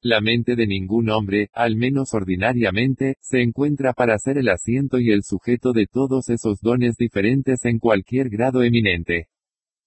[0.00, 5.10] La mente de ningún hombre, al menos ordinariamente, se encuentra para ser el asiento y
[5.10, 9.26] el sujeto de todos esos dones diferentes en cualquier grado eminente.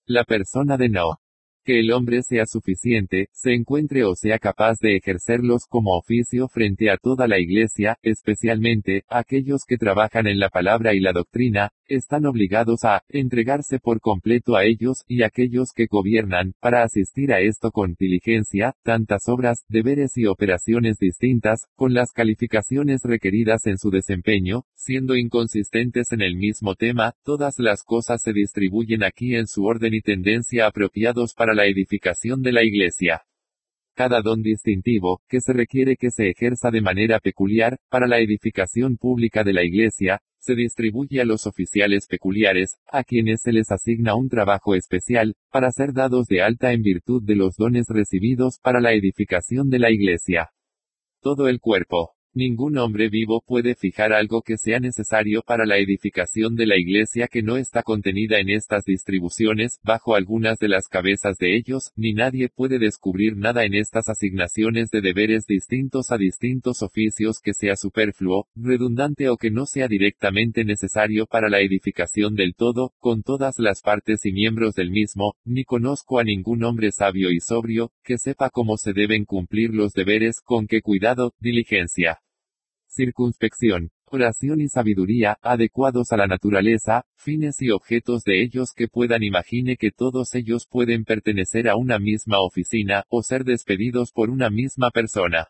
[0.06, 1.21] La persona de no
[1.72, 6.90] que el hombre sea suficiente, se encuentre o sea capaz de ejercerlos como oficio frente
[6.90, 12.26] a toda la Iglesia, especialmente, aquellos que trabajan en la palabra y la doctrina, están
[12.26, 17.72] obligados a entregarse por completo a ellos, y aquellos que gobiernan, para asistir a esto
[17.72, 24.64] con diligencia, tantas obras, deberes y operaciones distintas, con las calificaciones requeridas en su desempeño,
[24.74, 29.94] siendo inconsistentes en el mismo tema, todas las cosas se distribuyen aquí en su orden
[29.94, 33.24] y tendencia apropiados para la edificación de la Iglesia.
[33.94, 38.98] Cada don distintivo, que se requiere que se ejerza de manera peculiar, para la edificación
[38.98, 44.16] pública de la Iglesia, se distribuye a los oficiales peculiares, a quienes se les asigna
[44.16, 48.80] un trabajo especial, para ser dados de alta en virtud de los dones recibidos para
[48.80, 50.50] la edificación de la Iglesia.
[51.22, 56.56] Todo el cuerpo, Ningún hombre vivo puede fijar algo que sea necesario para la edificación
[56.56, 61.36] de la iglesia que no está contenida en estas distribuciones, bajo algunas de las cabezas
[61.40, 66.82] de ellos, ni nadie puede descubrir nada en estas asignaciones de deberes distintos a distintos
[66.82, 72.56] oficios que sea superfluo, redundante o que no sea directamente necesario para la edificación del
[72.56, 77.30] todo, con todas las partes y miembros del mismo, ni conozco a ningún hombre sabio
[77.30, 82.22] y sobrio, que sepa cómo se deben cumplir los deberes, con qué cuidado, diligencia
[82.92, 89.24] circunspección, oración y sabiduría, adecuados a la naturaleza, fines y objetos de ellos que puedan
[89.24, 94.50] imagine que todos ellos pueden pertenecer a una misma oficina, o ser despedidos por una
[94.50, 95.48] misma persona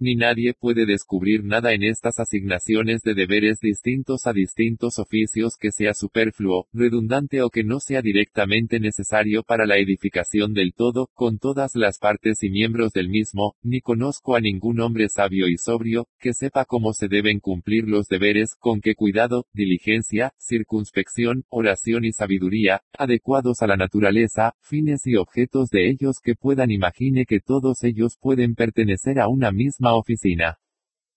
[0.00, 5.70] ni nadie puede descubrir nada en estas asignaciones de deberes distintos a distintos oficios que
[5.70, 11.38] sea superfluo, redundante o que no sea directamente necesario para la edificación del todo, con
[11.38, 16.08] todas las partes y miembros del mismo, ni conozco a ningún hombre sabio y sobrio,
[16.18, 22.12] que sepa cómo se deben cumplir los deberes, con qué cuidado, diligencia, circunspección, oración y
[22.12, 27.84] sabiduría, adecuados a la naturaleza, fines y objetos de ellos que puedan imagine que todos
[27.84, 30.58] ellos pueden pertenecer a una misma oficina.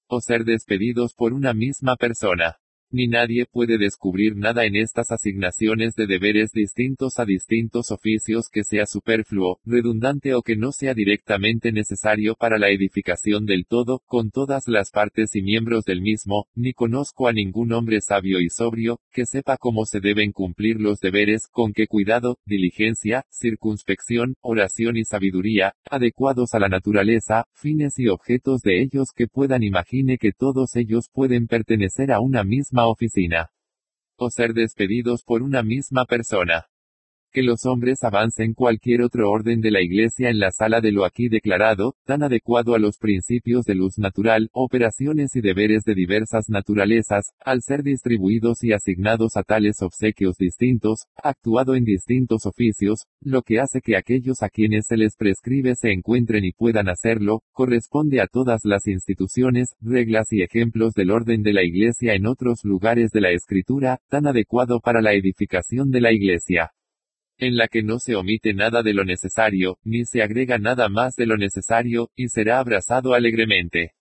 [0.07, 2.57] O ser despedidos por una misma persona
[2.93, 8.63] ni nadie puede descubrir nada en estas asignaciones de deberes distintos a distintos oficios que
[8.63, 14.29] sea superfluo, redundante o que no sea directamente necesario para la edificación del todo, con
[14.29, 18.99] todas las partes y miembros del mismo, ni conozco a ningún hombre sabio y sobrio,
[19.11, 25.03] que sepa cómo se deben cumplir los deberes, con qué cuidado, diligencia, circunspección, oración y
[25.03, 30.75] sabiduría, adecuados a la naturaleza, fines y objetos de ellos que puedan imagine que todos
[30.75, 33.51] ellos pueden pertenecer a una misma oficina.
[34.17, 36.67] O ser despedidos por una misma persona
[37.33, 41.03] que los hombres avancen cualquier otro orden de la Iglesia en la sala de lo
[41.03, 46.45] aquí declarado, tan adecuado a los principios de luz natural, operaciones y deberes de diversas
[46.47, 53.41] naturalezas, al ser distribuidos y asignados a tales obsequios distintos, actuado en distintos oficios, lo
[53.41, 58.21] que hace que aquellos a quienes se les prescribe se encuentren y puedan hacerlo, corresponde
[58.21, 63.09] a todas las instituciones, reglas y ejemplos del orden de la Iglesia en otros lugares
[63.09, 66.71] de la Escritura, tan adecuado para la edificación de la Iglesia
[67.37, 71.15] en la que no se omite nada de lo necesario, ni se agrega nada más
[71.15, 73.93] de lo necesario, y será abrazado alegremente.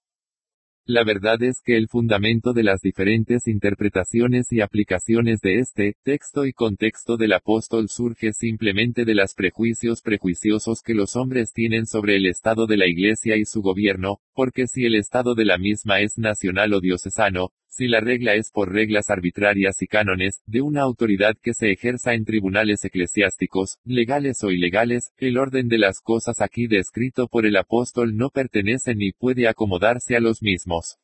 [0.85, 6.45] La verdad es que el fundamento de las diferentes interpretaciones y aplicaciones de este texto
[6.45, 12.17] y contexto del apóstol surge simplemente de los prejuicios prejuiciosos que los hombres tienen sobre
[12.17, 16.01] el estado de la Iglesia y su gobierno, porque si el estado de la misma
[16.01, 20.83] es nacional o diocesano, si la regla es por reglas arbitrarias y cánones, de una
[20.83, 26.43] autoridad que se ejerza en tribunales eclesiásticos, legales o ilegales, el orden de las cosas
[26.43, 30.99] aquí descrito por el apóstol no pertenece ni puede acomodarse a los mismos.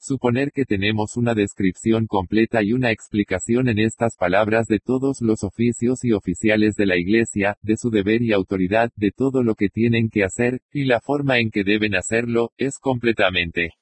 [0.00, 5.44] Suponer que tenemos una descripción completa y una explicación en estas palabras de todos los
[5.44, 9.68] oficios y oficiales de la Iglesia, de su deber y autoridad, de todo lo que
[9.68, 13.74] tienen que hacer, y la forma en que deben hacerlo, es completamente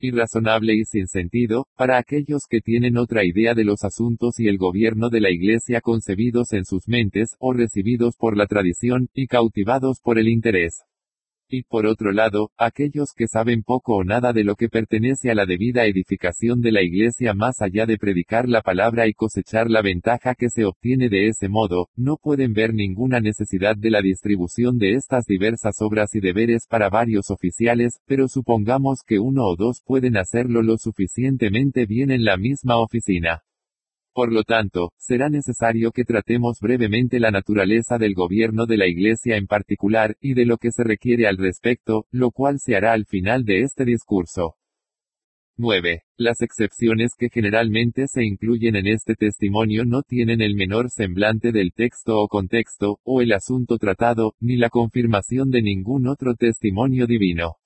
[0.00, 4.58] irrazonable y sin sentido, para aquellos que tienen otra idea de los asuntos y el
[4.58, 10.00] gobierno de la Iglesia concebidos en sus mentes, o recibidos por la tradición, y cautivados
[10.02, 10.82] por el interés.
[11.52, 15.34] Y por otro lado, aquellos que saben poco o nada de lo que pertenece a
[15.34, 19.82] la debida edificación de la Iglesia más allá de predicar la palabra y cosechar la
[19.82, 24.78] ventaja que se obtiene de ese modo, no pueden ver ninguna necesidad de la distribución
[24.78, 29.82] de estas diversas obras y deberes para varios oficiales, pero supongamos que uno o dos
[29.84, 33.42] pueden hacerlo lo suficientemente bien en la misma oficina.
[34.12, 39.36] Por lo tanto, será necesario que tratemos brevemente la naturaleza del gobierno de la Iglesia
[39.36, 43.06] en particular, y de lo que se requiere al respecto, lo cual se hará al
[43.06, 44.56] final de este discurso.
[45.56, 46.02] 9.
[46.16, 51.72] Las excepciones que generalmente se incluyen en este testimonio no tienen el menor semblante del
[51.72, 57.56] texto o contexto, o el asunto tratado, ni la confirmación de ningún otro testimonio divino.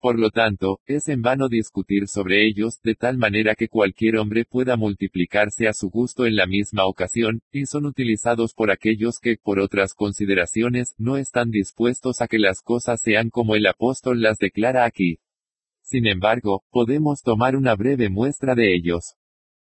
[0.00, 4.46] Por lo tanto, es en vano discutir sobre ellos, de tal manera que cualquier hombre
[4.46, 9.36] pueda multiplicarse a su gusto en la misma ocasión, y son utilizados por aquellos que,
[9.36, 14.38] por otras consideraciones, no están dispuestos a que las cosas sean como el apóstol las
[14.38, 15.18] declara aquí.
[15.82, 19.16] Sin embargo, podemos tomar una breve muestra de ellos.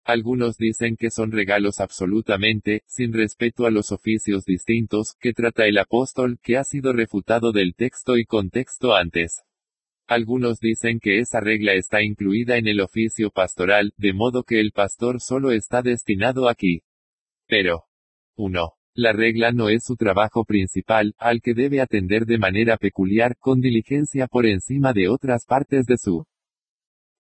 [0.05, 5.77] Algunos dicen que son regalos absolutamente, sin respeto a los oficios distintos, que trata el
[5.77, 9.43] apóstol, que ha sido refutado del texto y contexto antes.
[10.11, 14.73] Algunos dicen que esa regla está incluida en el oficio pastoral, de modo que el
[14.73, 16.81] pastor solo está destinado aquí.
[17.47, 17.85] Pero
[18.35, 18.73] 1.
[18.93, 23.61] La regla no es su trabajo principal, al que debe atender de manera peculiar, con
[23.61, 26.25] diligencia por encima de otras partes de su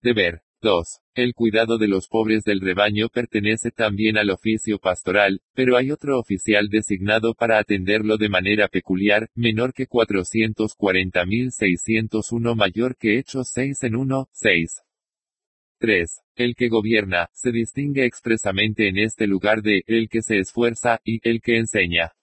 [0.01, 0.41] Deber.
[0.61, 1.01] 2.
[1.15, 6.19] El cuidado de los pobres del rebaño pertenece también al oficio pastoral, pero hay otro
[6.19, 13.95] oficial designado para atenderlo de manera peculiar, menor que 440.601 mayor que Hechos 6 en
[13.95, 14.83] 1, 6.
[15.79, 16.21] 3.
[16.35, 21.27] El que gobierna, se distingue expresamente en este lugar de, el que se esfuerza, y,
[21.27, 22.13] el que enseña.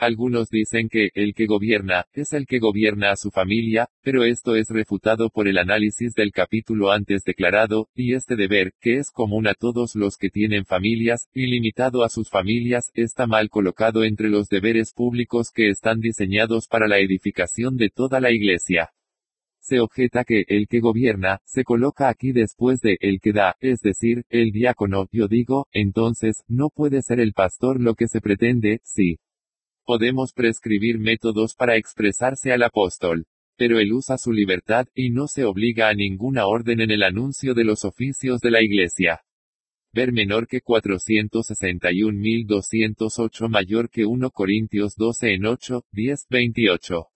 [0.00, 4.54] Algunos dicen que, el que gobierna, es el que gobierna a su familia, pero esto
[4.54, 9.48] es refutado por el análisis del capítulo antes declarado, y este deber, que es común
[9.48, 14.28] a todos los que tienen familias, y limitado a sus familias, está mal colocado entre
[14.28, 18.90] los deberes públicos que están diseñados para la edificación de toda la iglesia.
[19.58, 23.80] Se objeta que el que gobierna, se coloca aquí después de el que da, es
[23.80, 28.78] decir, el diácono, yo digo, entonces, no puede ser el pastor lo que se pretende,
[28.84, 29.18] sí.
[29.88, 33.24] Podemos prescribir métodos para expresarse al apóstol.
[33.56, 37.54] Pero él usa su libertad, y no se obliga a ninguna orden en el anuncio
[37.54, 39.22] de los oficios de la Iglesia.
[39.94, 47.06] Ver menor que 461.208 mayor que 1 Corintios 12 en 8, 10, 28.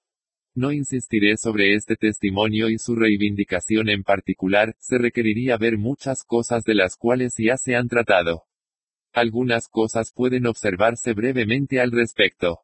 [0.56, 6.62] No insistiré sobre este testimonio y su reivindicación en particular, se requeriría ver muchas cosas
[6.62, 8.44] de las cuales ya se han tratado.
[9.12, 12.60] Algunas cosas pueden observarse brevemente al respecto.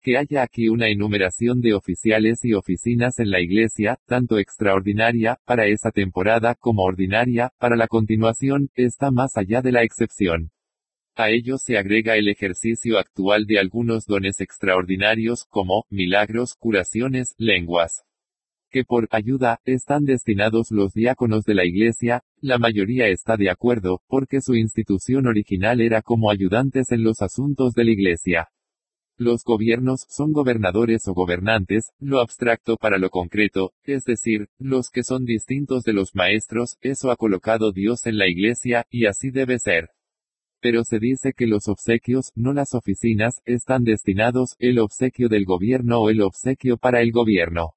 [0.00, 5.66] Que haya aquí una enumeración de oficiales y oficinas en la Iglesia, tanto extraordinaria, para
[5.66, 10.52] esa temporada, como ordinaria, para la continuación, está más allá de la excepción.
[11.18, 18.04] A ello se agrega el ejercicio actual de algunos dones extraordinarios, como, milagros, curaciones, lenguas.
[18.70, 24.02] Que por ayuda, están destinados los diáconos de la Iglesia, la mayoría está de acuerdo,
[24.08, 28.48] porque su institución original era como ayudantes en los asuntos de la Iglesia.
[29.16, 35.02] Los gobiernos son gobernadores o gobernantes, lo abstracto para lo concreto, es decir, los que
[35.02, 39.58] son distintos de los maestros, eso ha colocado Dios en la Iglesia, y así debe
[39.58, 39.88] ser
[40.66, 46.00] pero se dice que los obsequios, no las oficinas, están destinados, el obsequio del gobierno
[46.00, 47.74] o el obsequio para el gobierno.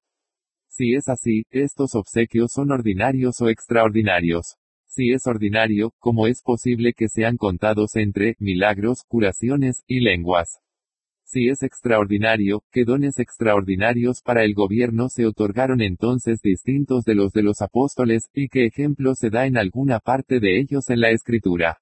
[0.66, 4.56] Si es así, estos obsequios son ordinarios o extraordinarios.
[4.88, 10.58] Si es ordinario, ¿cómo es posible que sean contados entre milagros, curaciones y lenguas?
[11.22, 17.30] Si es extraordinario, ¿qué dones extraordinarios para el gobierno se otorgaron entonces distintos de los
[17.30, 21.10] de los apóstoles, y qué ejemplo se da en alguna parte de ellos en la
[21.10, 21.79] escritura?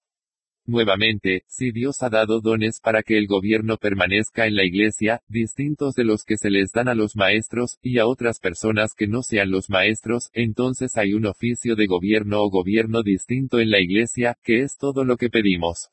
[0.69, 5.95] Nuevamente, si Dios ha dado dones para que el gobierno permanezca en la iglesia, distintos
[5.95, 9.23] de los que se les dan a los maestros, y a otras personas que no
[9.23, 14.37] sean los maestros, entonces hay un oficio de gobierno o gobierno distinto en la iglesia,
[14.45, 15.89] que es todo lo que pedimos.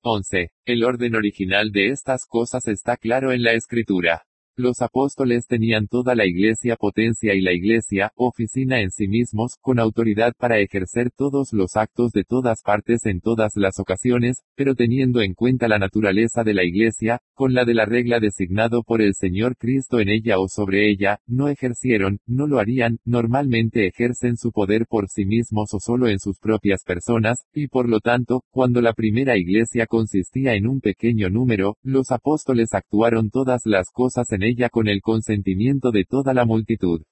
[0.00, 0.50] 11.
[0.64, 4.25] El orden original de estas cosas está claro en la escritura.
[4.58, 9.78] Los apóstoles tenían toda la iglesia potencia y la iglesia, oficina en sí mismos, con
[9.78, 15.20] autoridad para ejercer todos los actos de todas partes en todas las ocasiones, pero teniendo
[15.20, 19.12] en cuenta la naturaleza de la iglesia, con la de la regla designado por el
[19.12, 24.52] Señor Cristo en ella o sobre ella, no ejercieron, no lo harían, normalmente ejercen su
[24.52, 28.80] poder por sí mismos o solo en sus propias personas, y por lo tanto, cuando
[28.80, 34.45] la primera iglesia consistía en un pequeño número, los apóstoles actuaron todas las cosas en
[34.46, 37.02] ella con el consentimiento de toda la multitud.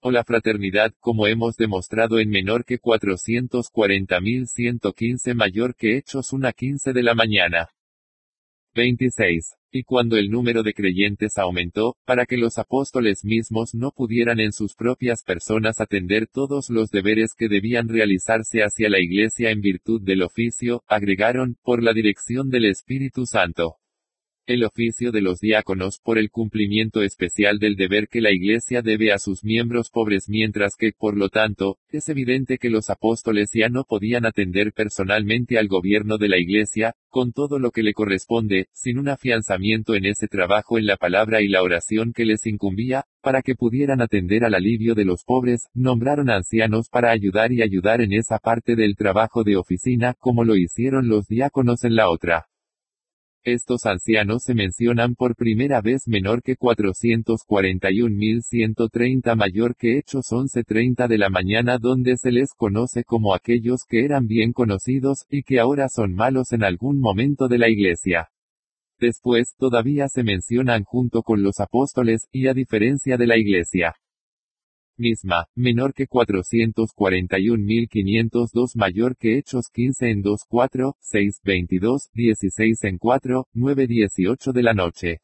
[0.00, 6.92] O la fraternidad, como hemos demostrado en menor que 440.115 mayor que Hechos una 15
[6.92, 7.70] de la mañana.
[8.74, 9.56] 26.
[9.72, 14.52] Y cuando el número de creyentes aumentó, para que los apóstoles mismos no pudieran en
[14.52, 20.00] sus propias personas atender todos los deberes que debían realizarse hacia la iglesia en virtud
[20.02, 23.76] del oficio, agregaron, por la dirección del Espíritu Santo
[24.48, 29.12] el oficio de los diáconos por el cumplimiento especial del deber que la Iglesia debe
[29.12, 33.68] a sus miembros pobres mientras que, por lo tanto, es evidente que los apóstoles ya
[33.68, 38.68] no podían atender personalmente al gobierno de la Iglesia, con todo lo que le corresponde,
[38.72, 43.04] sin un afianzamiento en ese trabajo en la palabra y la oración que les incumbía,
[43.20, 48.00] para que pudieran atender al alivio de los pobres, nombraron ancianos para ayudar y ayudar
[48.00, 52.46] en esa parte del trabajo de oficina como lo hicieron los diáconos en la otra.
[53.50, 61.16] Estos ancianos se mencionan por primera vez menor que 441.130 mayor que Hechos 11.30 de
[61.16, 65.88] la mañana donde se les conoce como aquellos que eran bien conocidos, y que ahora
[65.88, 68.28] son malos en algún momento de la iglesia.
[69.00, 73.94] Después, todavía se mencionan junto con los apóstoles, y a diferencia de la iglesia
[74.98, 82.98] misma, menor que 441.502 mayor que Hechos 15 en 2 4, 6, 22, 16 en
[82.98, 85.20] 4, 9 18 de la noche.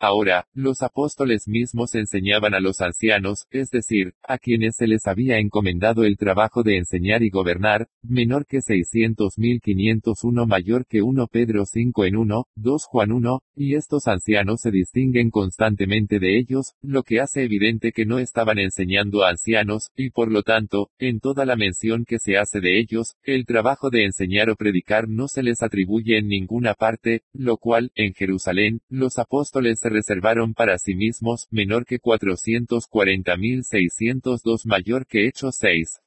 [0.00, 5.38] Ahora, los apóstoles mismos enseñaban a los ancianos, es decir, a quienes se les había
[5.38, 12.04] encomendado el trabajo de enseñar y gobernar, menor que 600.501 mayor que 1 Pedro 5
[12.06, 17.20] en 1, 2 Juan 1, y estos ancianos se distinguen constantemente de ellos, lo que
[17.20, 21.56] hace evidente que no estaban enseñando a ancianos, y por lo tanto, en toda la
[21.56, 25.62] mención que se hace de ellos, el trabajo de enseñar o predicar no se les
[25.62, 31.46] atribuye en ninguna parte, lo cual, en Jerusalén, los apóstoles se reservaron para sí mismos,
[31.50, 36.00] menor que 440.602 mayor que Hechos 6.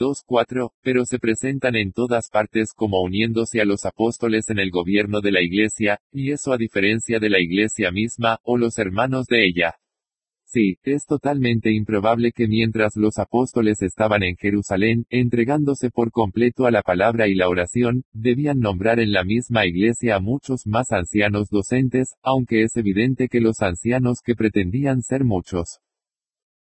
[0.00, 5.20] 2.4, pero se presentan en todas partes como uniéndose a los apóstoles en el gobierno
[5.20, 9.46] de la iglesia, y eso a diferencia de la iglesia misma, o los hermanos de
[9.46, 9.76] ella.
[10.54, 16.70] Sí, es totalmente improbable que mientras los apóstoles estaban en Jerusalén, entregándose por completo a
[16.70, 21.48] la palabra y la oración, debían nombrar en la misma iglesia a muchos más ancianos
[21.50, 25.80] docentes, aunque es evidente que los ancianos que pretendían ser muchos.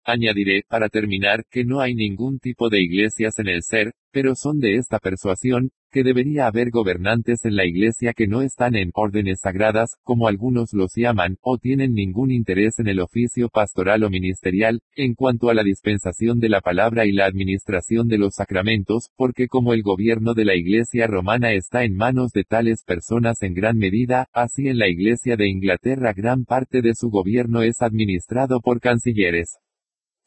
[0.08, 4.60] Añadiré, para terminar, que no hay ningún tipo de iglesias en el ser, pero son
[4.60, 9.40] de esta persuasión, que debería haber gobernantes en la iglesia que no están en órdenes
[9.42, 14.80] sagradas, como algunos los llaman, o tienen ningún interés en el oficio pastoral o ministerial,
[14.96, 19.48] en cuanto a la dispensación de la palabra y la administración de los sacramentos, porque
[19.48, 23.78] como el gobierno de la iglesia romana está en manos de tales personas en gran
[23.78, 28.80] medida, así en la iglesia de Inglaterra gran parte de su gobierno es administrado por
[28.80, 29.58] cancilleres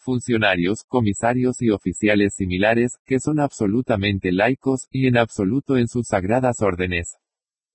[0.08, 6.62] funcionarios, comisarios y oficiales similares, que son absolutamente laicos, y en absoluto en sus sagradas
[6.62, 7.18] órdenes.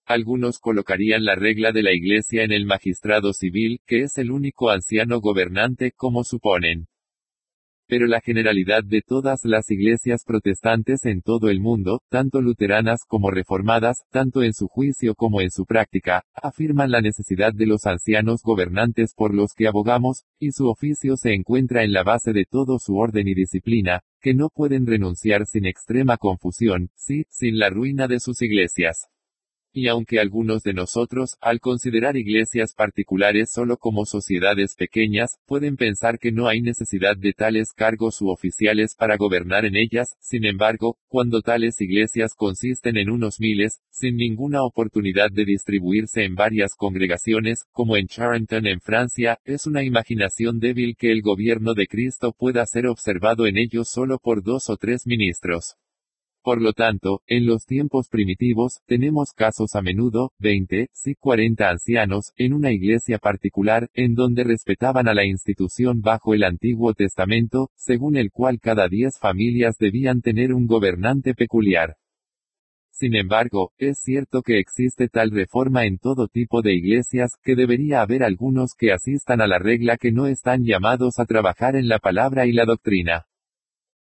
[0.08, 4.72] Algunos colocarían la regla de la Iglesia en el magistrado civil, que es el único
[4.72, 6.88] anciano gobernante, como suponen
[7.94, 13.30] pero la generalidad de todas las iglesias protestantes en todo el mundo, tanto luteranas como
[13.30, 18.42] reformadas, tanto en su juicio como en su práctica, afirman la necesidad de los ancianos
[18.44, 22.80] gobernantes por los que abogamos, y su oficio se encuentra en la base de todo
[22.80, 28.08] su orden y disciplina, que no pueden renunciar sin extrema confusión, sí, sin la ruina
[28.08, 29.13] de sus iglesias.
[29.76, 36.20] Y aunque algunos de nosotros, al considerar iglesias particulares solo como sociedades pequeñas, pueden pensar
[36.20, 40.98] que no hay necesidad de tales cargos u oficiales para gobernar en ellas, sin embargo,
[41.08, 47.66] cuando tales iglesias consisten en unos miles, sin ninguna oportunidad de distribuirse en varias congregaciones,
[47.72, 52.64] como en Charenton en Francia, es una imaginación débil que el gobierno de Cristo pueda
[52.68, 55.78] ser observado en ellos solo por dos o tres ministros.
[56.44, 62.34] Por lo tanto, en los tiempos primitivos, tenemos casos a menudo, 20, sí 40 ancianos,
[62.36, 68.18] en una iglesia particular, en donde respetaban a la institución bajo el Antiguo Testamento, según
[68.18, 71.96] el cual cada 10 familias debían tener un gobernante peculiar.
[72.92, 78.02] Sin embargo, es cierto que existe tal reforma en todo tipo de iglesias, que debería
[78.02, 82.00] haber algunos que asistan a la regla que no están llamados a trabajar en la
[82.00, 83.28] palabra y la doctrina.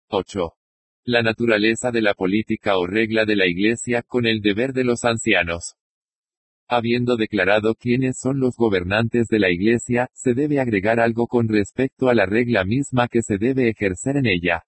[0.09, 0.58] 8
[1.09, 5.05] la naturaleza de la política o regla de la Iglesia con el deber de los
[5.05, 5.73] ancianos.
[6.67, 12.09] Habiendo declarado quiénes son los gobernantes de la Iglesia, se debe agregar algo con respecto
[12.09, 14.65] a la regla misma que se debe ejercer en ella.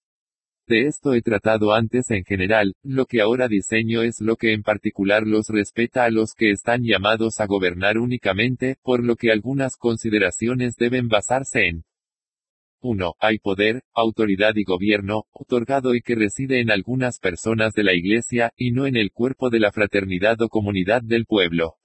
[0.66, 4.64] De esto he tratado antes en general, lo que ahora diseño es lo que en
[4.64, 9.76] particular los respeta a los que están llamados a gobernar únicamente, por lo que algunas
[9.76, 11.84] consideraciones deben basarse en
[12.82, 13.14] 1.
[13.20, 18.52] Hay poder, autoridad y gobierno, otorgado y que reside en algunas personas de la Iglesia,
[18.58, 21.76] y no en el cuerpo de la fraternidad o comunidad del pueblo.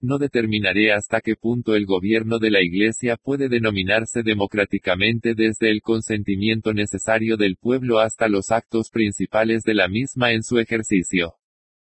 [0.00, 5.80] No determinaré hasta qué punto el gobierno de la Iglesia puede denominarse democráticamente desde el
[5.80, 11.36] consentimiento necesario del pueblo hasta los actos principales de la misma en su ejercicio.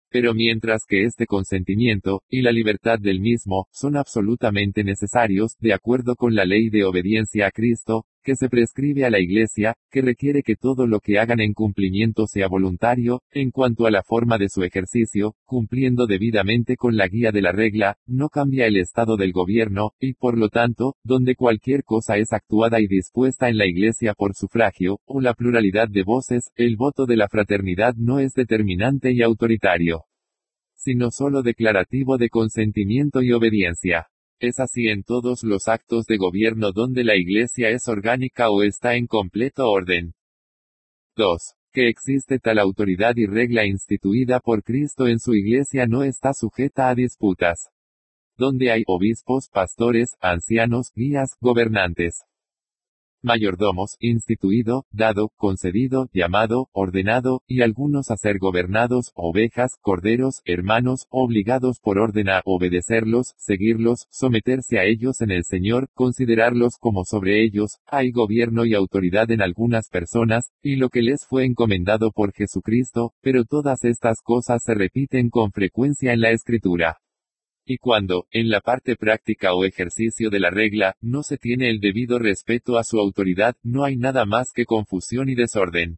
[0.09, 6.15] Pero mientras que este consentimiento, y la libertad del mismo, son absolutamente necesarios, de acuerdo
[6.15, 10.43] con la ley de obediencia a Cristo, que se prescribe a la Iglesia, que requiere
[10.43, 14.49] que todo lo que hagan en cumplimiento sea voluntario, en cuanto a la forma de
[14.49, 19.31] su ejercicio, cumpliendo debidamente con la guía de la regla, no cambia el estado del
[19.31, 24.13] gobierno, y por lo tanto, donde cualquier cosa es actuada y dispuesta en la Iglesia
[24.13, 29.13] por sufragio, o la pluralidad de voces, el voto de la fraternidad no es determinante
[29.13, 30.03] y autoritario.
[30.79, 34.07] sino solo declarativo de consentimiento y obediencia.
[34.39, 38.95] Es así en todos los actos de gobierno donde la Iglesia es orgánica o está
[38.95, 40.13] en completo orden.
[41.15, 41.55] 2.
[41.71, 46.89] Que existe tal autoridad y regla instituida por Cristo en su Iglesia no está sujeta
[46.89, 47.69] a disputas.
[48.35, 52.26] Donde hay obispos, pastores, ancianos, guías, gobernantes
[53.21, 61.79] mayordomos, instituido, dado, concedido, llamado, ordenado, y algunos a ser gobernados, ovejas, corderos, hermanos, obligados
[61.81, 67.79] por orden a obedecerlos, seguirlos, someterse a ellos en el Señor, considerarlos como sobre ellos,
[67.85, 73.13] hay gobierno y autoridad en algunas personas, y lo que les fue encomendado por Jesucristo,
[73.21, 76.97] pero todas estas cosas se repiten con frecuencia en la Escritura.
[77.69, 81.81] Y cuando, en la parte práctica o ejercicio de la regla, no se tiene el
[81.81, 85.97] debido respeto a su autoridad, no hay nada más que confusión y desorden.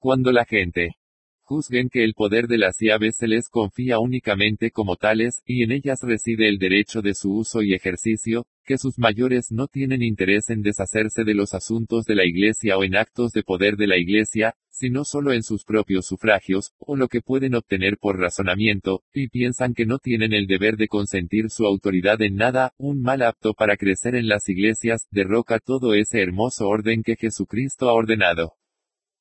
[0.00, 0.96] Cuando la gente
[1.42, 5.70] juzguen que el poder de las llaves se les confía únicamente como tales, y en
[5.70, 10.50] ellas reside el derecho de su uso y ejercicio, que sus mayores no tienen interés
[10.50, 13.98] en deshacerse de los asuntos de la Iglesia o en actos de poder de la
[13.98, 19.28] Iglesia, sino solo en sus propios sufragios, o lo que pueden obtener por razonamiento, y
[19.28, 23.54] piensan que no tienen el deber de consentir su autoridad en nada, un mal apto
[23.54, 28.52] para crecer en las iglesias, derroca todo ese hermoso orden que Jesucristo ha ordenado.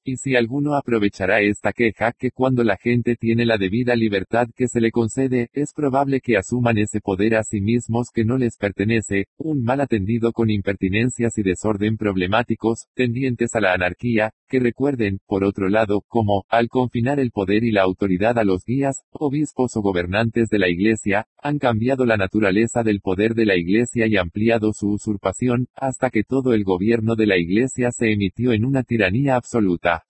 [0.10, 4.70] Y si alguno aprovechará esta queja, que cuando la gente tiene la debida libertad que
[4.70, 8.56] se le concede, es probable que asuman ese poder a sí mismos que no les
[8.56, 15.20] pertenece, un mal atendido con impertinencias y desorden problemáticos, tendientes a la anarquía, que recuerden,
[15.28, 19.76] por otro lado, como, al confinar el poder y la autoridad a los guías, obispos
[19.76, 24.18] o gobernantes de la Iglesia, han cambiado la naturaleza del poder de la Iglesia y
[24.18, 28.84] ampliado su usurpación, hasta que todo el gobierno de la Iglesia se emitió en una
[28.84, 30.06] tiranía absoluta.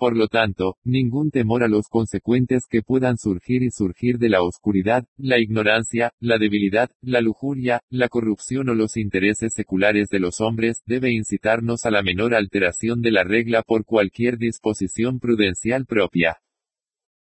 [0.00, 4.42] Por lo tanto, ningún temor a los consecuentes que puedan surgir y surgir de la
[4.42, 10.40] oscuridad, la ignorancia, la debilidad, la lujuria, la corrupción o los intereses seculares de los
[10.40, 16.38] hombres, debe incitarnos a la menor alteración de la regla por cualquier disposición prudencial propia.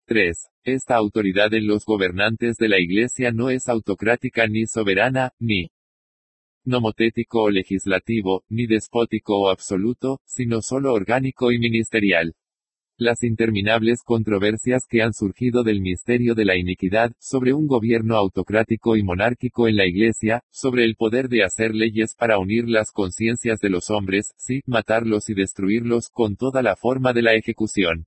[0.05, 0.37] 3.
[0.65, 5.71] Esta autoridad en los gobernantes de la Iglesia no es autocrática ni soberana, ni
[6.65, 12.35] nomotético o legislativo, ni despótico o absoluto, sino solo orgánico y ministerial.
[13.01, 18.97] Las interminables controversias que han surgido del misterio de la iniquidad, sobre un gobierno autocrático
[18.97, 23.61] y monárquico en la Iglesia, sobre el poder de hacer leyes para unir las conciencias
[23.61, 28.07] de los hombres, sí, matarlos y destruirlos con toda la forma de la ejecución.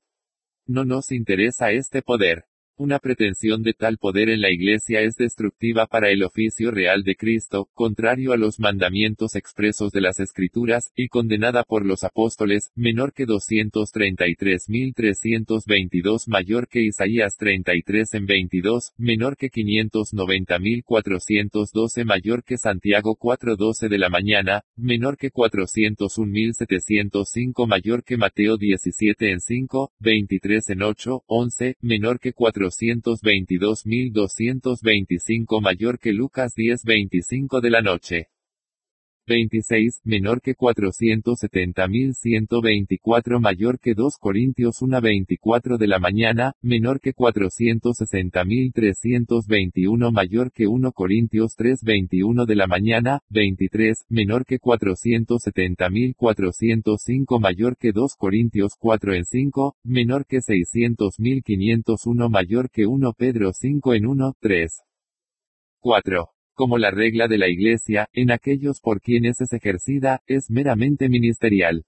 [0.67, 2.43] No nos interesa este poder.
[2.77, 7.15] Una pretensión de tal poder en la Iglesia es destructiva para el oficio real de
[7.15, 13.13] Cristo, contrario a los mandamientos expresos de las Escrituras, y condenada por los apóstoles, menor
[13.13, 23.89] que 233.322 mayor que Isaías 33 en 22, menor que 590.412 mayor que Santiago 4.12
[23.89, 31.23] de la mañana, menor que 401.705 mayor que Mateo 17 en 5, 23 en 8,
[31.27, 38.29] 11, menor que 4 422.225 mayor que Lucas 10.25 de la noche.
[39.31, 50.11] 26, menor que 470.124 mayor que 2 Corintios 1.24 de la mañana, menor que 460.321
[50.11, 58.15] mayor que 1 Corintios 3.21 de la mañana, 23, menor que 470.405 mayor que 2
[58.17, 64.81] Corintios 4 en 5, menor que 600.501 mayor que 1 Pedro 5 en 1, 3.
[65.79, 71.09] 4 como la regla de la Iglesia, en aquellos por quienes es ejercida, es meramente
[71.09, 71.85] ministerial.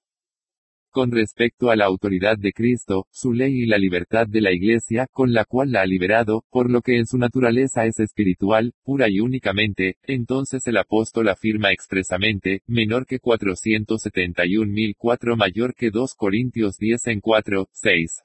[0.90, 5.06] Con respecto a la autoridad de Cristo, su ley y la libertad de la Iglesia,
[5.12, 9.12] con la cual la ha liberado, por lo que en su naturaleza es espiritual, pura
[9.12, 17.08] y únicamente, entonces el apóstol afirma expresamente, menor que 471.004 mayor que 2 Corintios 10
[17.10, 18.24] en 4, 6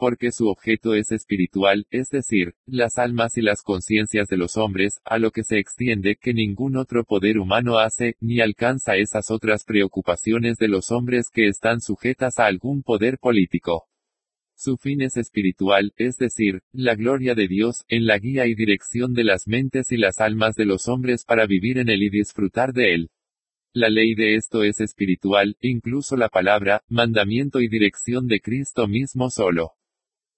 [0.00, 4.98] porque su objeto es espiritual, es decir, las almas y las conciencias de los hombres,
[5.04, 9.64] a lo que se extiende que ningún otro poder humano hace, ni alcanza esas otras
[9.64, 13.88] preocupaciones de los hombres que están sujetas a algún poder político.
[14.56, 19.12] Su fin es espiritual, es decir, la gloria de Dios, en la guía y dirección
[19.12, 22.72] de las mentes y las almas de los hombres para vivir en él y disfrutar
[22.72, 23.10] de él.
[23.74, 29.28] La ley de esto es espiritual, incluso la palabra, mandamiento y dirección de Cristo mismo
[29.28, 29.72] solo.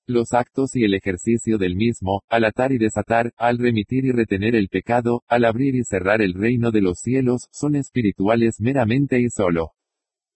[0.06, 4.56] Los actos y el ejercicio del mismo, al atar y desatar, al remitir y retener
[4.56, 9.28] el pecado, al abrir y cerrar el reino de los cielos, son espirituales meramente y
[9.30, 9.74] solo.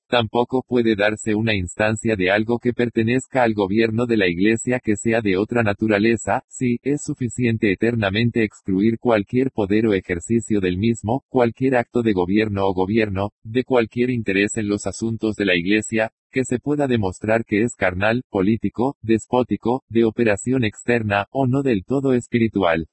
[0.09, 4.95] Tampoco puede darse una instancia de algo que pertenezca al gobierno de la Iglesia que
[4.95, 11.25] sea de otra naturaleza, si, es suficiente eternamente excluir cualquier poder o ejercicio del mismo,
[11.29, 16.13] cualquier acto de gobierno o gobierno, de cualquier interés en los asuntos de la Iglesia,
[16.31, 21.85] que se pueda demostrar que es carnal, político, despótico, de operación externa, o no del
[21.85, 22.87] todo espiritual.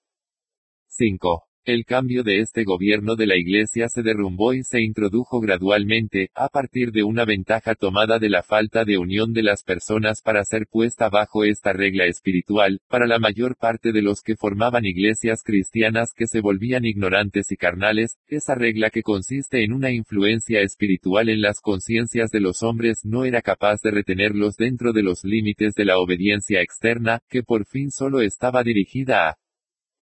[0.88, 1.44] 5.
[1.65, 6.49] El cambio de este gobierno de la Iglesia se derrumbó y se introdujo gradualmente, a
[6.49, 10.68] partir de una ventaja tomada de la falta de unión de las personas para ser
[10.69, 16.11] puesta bajo esta regla espiritual, para la mayor parte de los que formaban iglesias cristianas
[16.14, 21.41] que se volvían ignorantes y carnales, esa regla que consiste en una influencia espiritual en
[21.41, 25.85] las conciencias de los hombres no era capaz de retenerlos dentro de los límites de
[25.85, 29.38] la obediencia externa, que por fin solo estaba dirigida a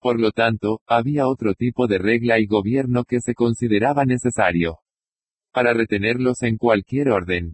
[0.01, 4.79] por lo tanto, había otro tipo de regla y gobierno que se consideraba necesario
[5.53, 7.53] para retenerlos en cualquier orden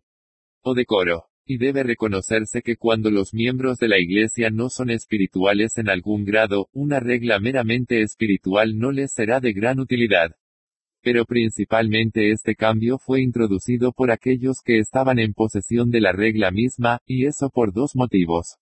[0.62, 1.26] o decoro.
[1.50, 6.26] Y debe reconocerse que cuando los miembros de la Iglesia no son espirituales en algún
[6.26, 10.32] grado, una regla meramente espiritual no les será de gran utilidad.
[11.02, 16.52] Pero principalmente este cambio fue introducido por aquellos que estaban en posesión de la regla
[16.52, 18.58] misma, y eso por dos motivos.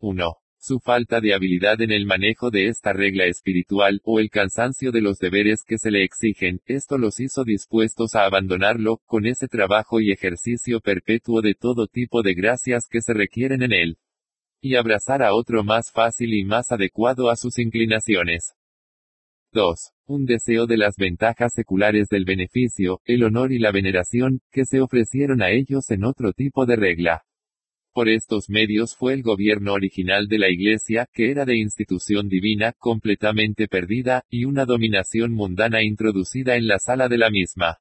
[0.00, 4.92] 1 su falta de habilidad en el manejo de esta regla espiritual, o el cansancio
[4.92, 9.46] de los deberes que se le exigen, esto los hizo dispuestos a abandonarlo, con ese
[9.46, 13.98] trabajo y ejercicio perpetuo de todo tipo de gracias que se requieren en él.
[14.62, 18.54] Y abrazar a otro más fácil y más adecuado a sus inclinaciones.
[19.52, 19.92] 2.
[20.06, 24.80] Un deseo de las ventajas seculares del beneficio, el honor y la veneración, que se
[24.80, 27.22] ofrecieron a ellos en otro tipo de regla.
[27.94, 32.72] Por estos medios fue el gobierno original de la Iglesia, que era de institución divina,
[32.76, 37.78] completamente perdida, y una dominación mundana introducida en la sala de la misma.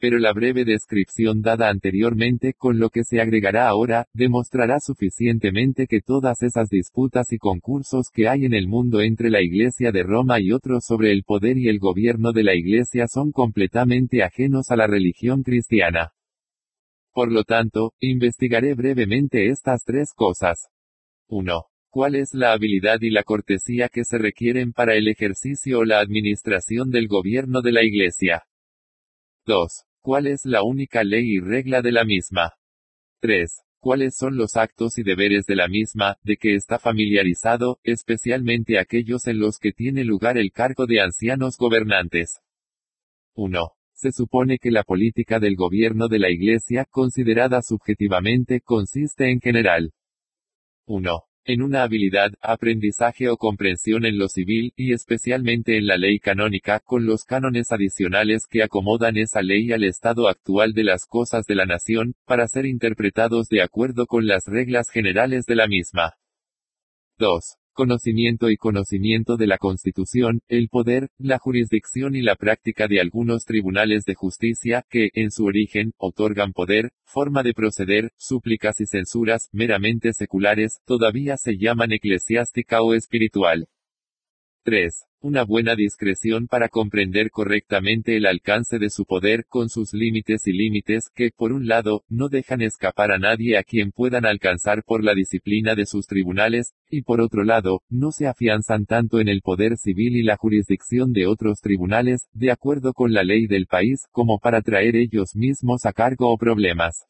[0.00, 6.00] Pero la breve descripción dada anteriormente, con lo que se agregará ahora, demostrará suficientemente que
[6.00, 10.40] todas esas disputas y concursos que hay en el mundo entre la Iglesia de Roma
[10.40, 14.76] y otros sobre el poder y el gobierno de la Iglesia son completamente ajenos a
[14.76, 16.14] la religión cristiana.
[17.14, 20.68] Por lo tanto, investigaré brevemente estas tres cosas.
[21.28, 21.64] 1.
[21.88, 26.00] ¿Cuál es la habilidad y la cortesía que se requieren para el ejercicio o la
[26.00, 28.42] administración del gobierno de la Iglesia?
[29.46, 29.84] 2.
[30.00, 32.54] ¿Cuál es la única ley y regla de la misma?
[33.20, 33.62] 3.
[33.78, 39.28] ¿Cuáles son los actos y deberes de la misma, de que está familiarizado, especialmente aquellos
[39.28, 42.40] en los que tiene lugar el cargo de ancianos gobernantes?
[43.34, 43.73] 1.
[43.94, 49.92] Se supone que la política del gobierno de la Iglesia, considerada subjetivamente, consiste en general
[50.86, 51.22] 1.
[51.46, 56.80] En una habilidad, aprendizaje o comprensión en lo civil, y especialmente en la ley canónica,
[56.80, 61.54] con los cánones adicionales que acomodan esa ley al estado actual de las cosas de
[61.54, 66.14] la nación, para ser interpretados de acuerdo con las reglas generales de la misma.
[67.18, 73.00] 2 conocimiento y conocimiento de la Constitución, el poder, la jurisdicción y la práctica de
[73.00, 78.86] algunos tribunales de justicia, que, en su origen, otorgan poder, forma de proceder, súplicas y
[78.86, 83.66] censuras, meramente seculares, todavía se llaman eclesiástica o espiritual.
[84.64, 85.04] 3.
[85.20, 90.52] Una buena discreción para comprender correctamente el alcance de su poder, con sus límites y
[90.52, 95.04] límites, que, por un lado, no dejan escapar a nadie a quien puedan alcanzar por
[95.04, 99.42] la disciplina de sus tribunales, y por otro lado, no se afianzan tanto en el
[99.42, 104.06] poder civil y la jurisdicción de otros tribunales, de acuerdo con la ley del país,
[104.12, 107.04] como para traer ellos mismos a cargo o problemas.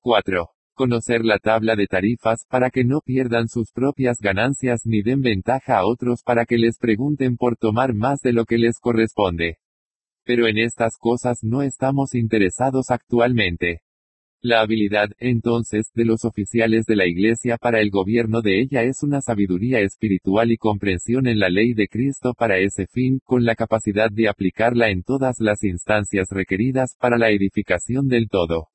[0.00, 5.20] 4 conocer la tabla de tarifas para que no pierdan sus propias ganancias ni den
[5.20, 9.58] ventaja a otros para que les pregunten por tomar más de lo que les corresponde.
[10.24, 13.82] Pero en estas cosas no estamos interesados actualmente.
[14.44, 19.04] La habilidad, entonces, de los oficiales de la Iglesia para el gobierno de ella es
[19.04, 23.54] una sabiduría espiritual y comprensión en la ley de Cristo para ese fin, con la
[23.54, 28.71] capacidad de aplicarla en todas las instancias requeridas para la edificación del todo.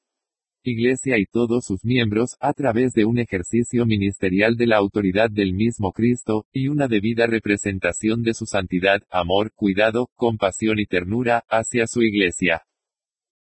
[0.63, 5.53] Iglesia y todos sus miembros, a través de un ejercicio ministerial de la autoridad del
[5.53, 11.87] mismo Cristo, y una debida representación de su santidad, amor, cuidado, compasión y ternura, hacia
[11.87, 12.63] su Iglesia.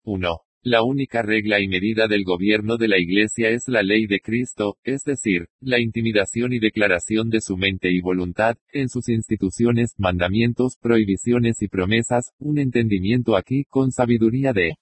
[0.04, 0.28] 1.
[0.62, 4.76] La única regla y medida del gobierno de la Iglesia es la ley de Cristo,
[4.84, 10.76] es decir, la intimidación y declaración de su mente y voluntad, en sus instituciones, mandamientos,
[10.82, 14.76] prohibiciones y promesas, un entendimiento aquí con sabiduría de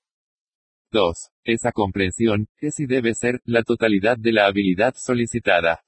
[0.92, 1.32] 2.
[1.44, 5.82] Esa comprensión, es y debe ser, la totalidad de la habilidad solicitada.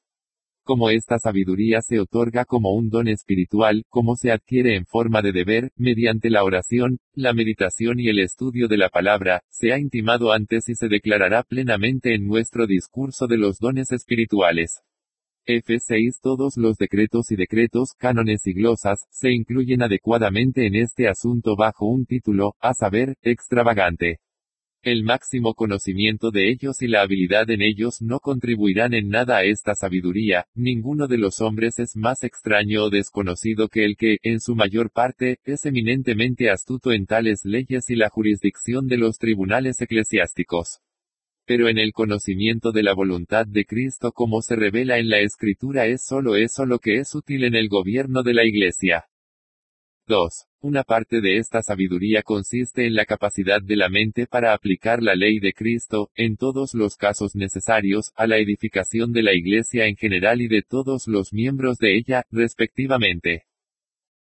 [0.63, 5.31] como esta sabiduría se otorga como un don espiritual, como se adquiere en forma de
[5.31, 10.31] deber, mediante la oración, la meditación y el estudio de la palabra, se ha intimado
[10.31, 14.83] antes y se declarará plenamente en nuestro discurso de los dones espirituales.
[15.47, 21.55] F6 Todos los decretos y decretos, cánones y glosas, se incluyen adecuadamente en este asunto
[21.55, 24.19] bajo un título, a saber, extravagante.
[24.81, 29.43] El máximo conocimiento de ellos y la habilidad en ellos no contribuirán en nada a
[29.43, 34.39] esta sabiduría, ninguno de los hombres es más extraño o desconocido que el que, en
[34.39, 39.81] su mayor parte, es eminentemente astuto en tales leyes y la jurisdicción de los tribunales
[39.81, 40.79] eclesiásticos.
[41.45, 45.87] Pero en el conocimiento de la voluntad de Cristo como se revela en la Escritura
[45.87, 49.09] es solo eso lo que es útil en el gobierno de la Iglesia.
[50.09, 50.47] 2.
[50.61, 55.13] Una parte de esta sabiduría consiste en la capacidad de la mente para aplicar la
[55.13, 59.95] ley de Cristo, en todos los casos necesarios, a la edificación de la Iglesia en
[59.95, 63.43] general y de todos los miembros de ella, respectivamente.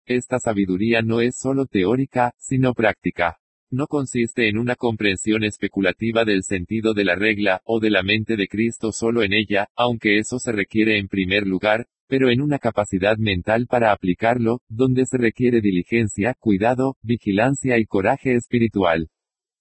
[0.06, 3.36] Esta sabiduría no es solo teórica, sino práctica.
[3.68, 8.36] No consiste en una comprensión especulativa del sentido de la regla, o de la mente
[8.36, 12.58] de Cristo solo en ella, aunque eso se requiere en primer lugar, pero en una
[12.58, 19.08] capacidad mental para aplicarlo, donde se requiere diligencia, cuidado, vigilancia y coraje espiritual.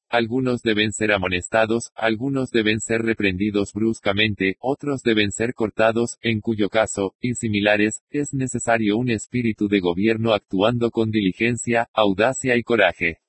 [0.09, 6.69] Algunos deben ser amonestados, algunos deben ser reprendidos bruscamente, otros deben ser cortados, en cuyo
[6.69, 13.24] caso, y similares, es necesario un espíritu de gobierno actuando con diligencia, audacia y coraje.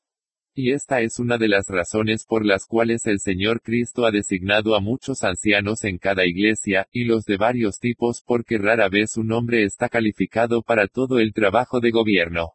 [0.58, 4.74] Y esta es una de las razones por las cuales el Señor Cristo ha designado
[4.74, 9.32] a muchos ancianos en cada iglesia, y los de varios tipos porque rara vez un
[9.32, 12.52] hombre está calificado para todo el trabajo de gobierno.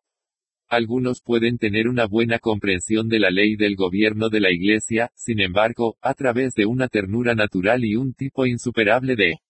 [0.67, 5.39] Algunos pueden tener una buena comprensión de la ley del gobierno de la iglesia, sin
[5.39, 9.41] embargo, a través de una ternura natural y un tipo insuperable de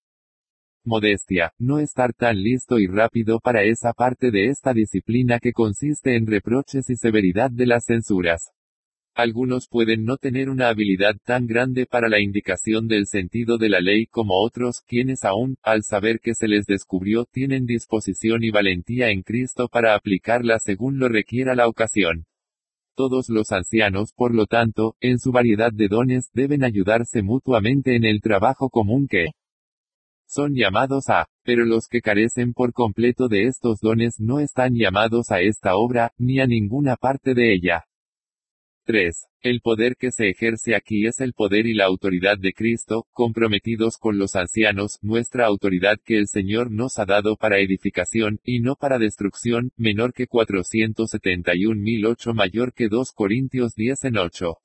[0.84, 6.16] modestia, no estar tan listo y rápido para esa parte de esta disciplina que consiste
[6.16, 8.52] en reproches y severidad de las censuras.
[9.14, 13.82] Algunos pueden no tener una habilidad tan grande para la indicación del sentido de la
[13.82, 19.10] ley como otros, quienes aún, al saber que se les descubrió, tienen disposición y valentía
[19.10, 22.26] en Cristo para aplicarla según lo requiera la ocasión.
[22.96, 28.06] Todos los ancianos, por lo tanto, en su variedad de dones, deben ayudarse mutuamente en
[28.06, 29.32] el trabajo común que,
[30.32, 35.30] son llamados a, pero los que carecen por completo de estos dones no están llamados
[35.30, 37.84] a esta obra, ni a ninguna parte de ella.
[38.86, 39.14] 3.
[39.42, 43.98] El poder que se ejerce aquí es el poder y la autoridad de Cristo, comprometidos
[43.98, 48.76] con los ancianos, nuestra autoridad que el Señor nos ha dado para edificación, y no
[48.76, 54.58] para destrucción, menor que 471.008 mayor que 2 Corintios 10 en 8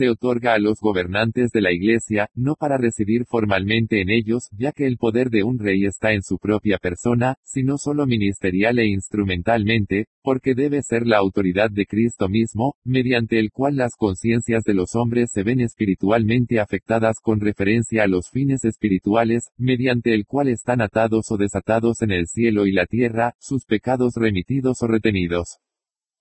[0.00, 4.72] se otorga a los gobernantes de la Iglesia, no para residir formalmente en ellos, ya
[4.72, 8.86] que el poder de un rey está en su propia persona, sino solo ministerial e
[8.86, 14.72] instrumentalmente, porque debe ser la autoridad de Cristo mismo, mediante el cual las conciencias de
[14.72, 20.48] los hombres se ven espiritualmente afectadas con referencia a los fines espirituales, mediante el cual
[20.48, 25.58] están atados o desatados en el cielo y la tierra, sus pecados remitidos o retenidos.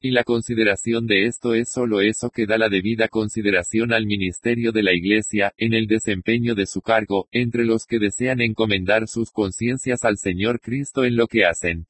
[0.01, 4.71] Y la consideración de esto es solo eso que da la debida consideración al ministerio
[4.71, 9.29] de la Iglesia, en el desempeño de su cargo, entre los que desean encomendar sus
[9.31, 11.87] conciencias al Señor Cristo en lo que hacen.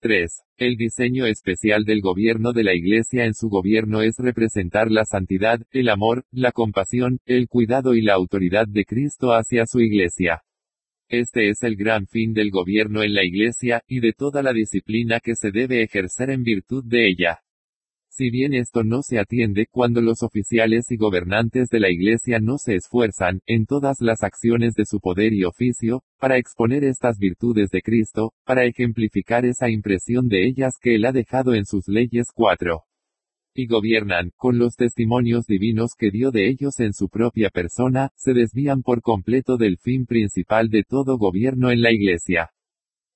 [0.00, 0.28] 3.
[0.56, 5.60] El diseño especial del gobierno de la Iglesia en su gobierno es representar la santidad,
[5.70, 10.42] el amor, la compasión, el cuidado y la autoridad de Cristo hacia su Iglesia.
[11.08, 15.20] Este es el gran fin del gobierno en la Iglesia, y de toda la disciplina
[15.20, 17.40] que se debe ejercer en virtud de ella.
[18.08, 22.58] Si bien esto no se atiende cuando los oficiales y gobernantes de la Iglesia no
[22.58, 27.70] se esfuerzan, en todas las acciones de su poder y oficio, para exponer estas virtudes
[27.70, 32.28] de Cristo, para ejemplificar esa impresión de ellas que Él ha dejado en sus leyes
[32.32, 32.84] 4
[33.54, 38.34] y gobiernan, con los testimonios divinos que dio de ellos en su propia persona, se
[38.34, 42.50] desvían por completo del fin principal de todo gobierno en la Iglesia.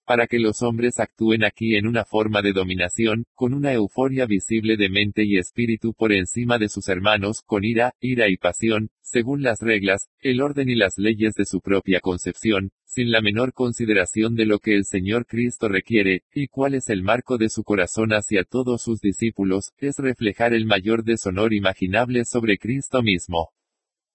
[0.05, 4.77] Para que los hombres actúen aquí en una forma de dominación, con una euforia visible
[4.77, 9.43] de mente y espíritu por encima de sus hermanos, con ira, ira y pasión, según
[9.43, 14.35] las reglas, el orden y las leyes de su propia concepción, sin la menor consideración
[14.35, 18.11] de lo que el Señor Cristo requiere, y cuál es el marco de su corazón
[18.11, 23.51] hacia todos sus discípulos, es reflejar el mayor deshonor imaginable sobre Cristo mismo.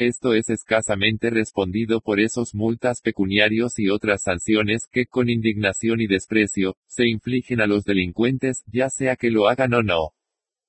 [0.00, 6.06] Esto es escasamente respondido por esos multas pecuniarios y otras sanciones que, con indignación y
[6.06, 10.12] desprecio, se infligen a los delincuentes, ya sea que lo hagan o no.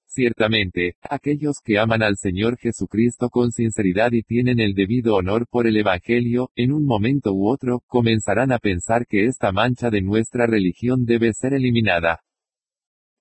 [0.06, 5.66] Ciertamente, aquellos que aman al Señor Jesucristo con sinceridad y tienen el debido honor por
[5.66, 10.45] el Evangelio, en un momento u otro, comenzarán a pensar que esta mancha de nuestra
[10.45, 12.20] religión debe ser eliminada.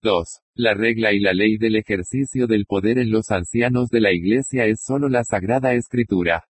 [0.03, 0.41] 2.
[0.55, 4.65] La regla y la ley del ejercicio del poder en los ancianos de la Iglesia
[4.65, 6.45] es sólo la Sagrada Escritura.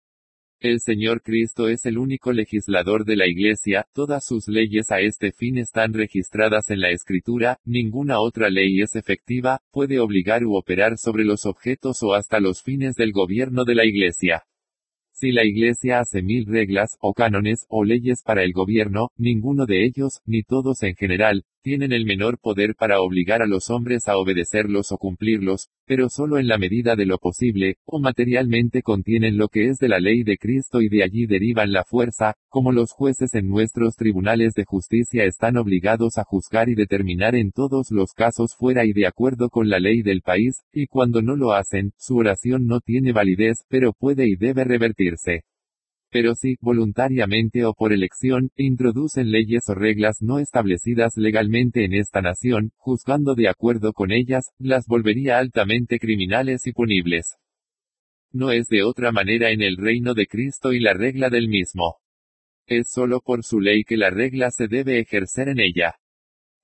[0.60, 5.32] El Señor Cristo es el único legislador de la Iglesia, todas sus leyes a este
[5.32, 10.98] fin están registradas en la Escritura, ninguna otra ley es efectiva, puede obligar u operar
[10.98, 14.42] sobre los objetos o hasta los fines del gobierno de la Iglesia.
[15.20, 19.84] Si la Iglesia hace mil reglas, o cánones, o leyes para el gobierno, ninguno de
[19.84, 24.16] ellos, ni todos en general, tienen el menor poder para obligar a los hombres a
[24.16, 29.48] obedecerlos o cumplirlos, pero solo en la medida de lo posible, o materialmente contienen lo
[29.48, 32.92] que es de la ley de Cristo y de allí derivan la fuerza, como los
[32.92, 38.12] jueces en nuestros tribunales de justicia están obligados a juzgar y determinar en todos los
[38.14, 41.92] casos fuera y de acuerdo con la ley del país, y cuando no lo hacen,
[41.98, 45.42] su oración no tiene validez, pero puede y debe revertirse.
[46.10, 52.22] Pero si, voluntariamente o por elección, introducen leyes o reglas no establecidas legalmente en esta
[52.22, 57.36] nación, juzgando de acuerdo con ellas, las volvería altamente criminales y punibles.
[58.32, 61.96] No es de otra manera en el reino de Cristo y la regla del mismo.
[62.66, 65.96] Es solo por su ley que la regla se debe ejercer en ella.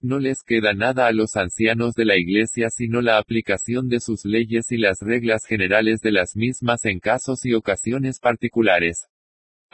[0.01, 4.25] No les queda nada a los ancianos de la Iglesia sino la aplicación de sus
[4.25, 9.09] leyes y las reglas generales de las mismas en casos y ocasiones particulares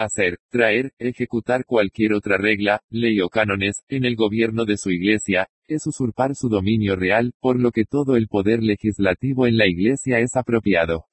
[0.01, 5.49] hacer, traer, ejecutar cualquier otra regla, ley o cánones, en el gobierno de su iglesia,
[5.69, 10.19] es usurpar su dominio real, por lo que todo el poder legislativo en la iglesia
[10.19, 11.10] es apropiado.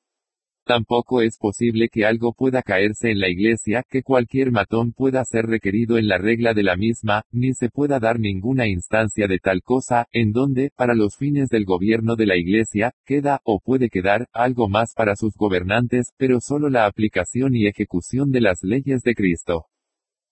[0.68, 5.45] Tampoco es posible que algo pueda caerse en la iglesia, que cualquier matón pueda ser
[5.45, 9.61] requerido en la regla de la misma, ni se pueda dar ninguna instancia de tal
[9.61, 14.27] cosa, en donde, para los fines del gobierno de la iglesia, queda, o puede quedar,
[14.34, 19.15] algo más para sus gobernantes, pero solo la aplicación y ejecución de las leyes de
[19.15, 19.68] Cristo.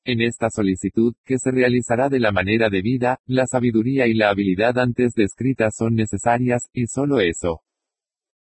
[0.03, 4.80] En esta solicitud, que se realizará de la manera debida, la sabiduría y la habilidad
[4.80, 7.62] antes descritas son necesarias, y solo eso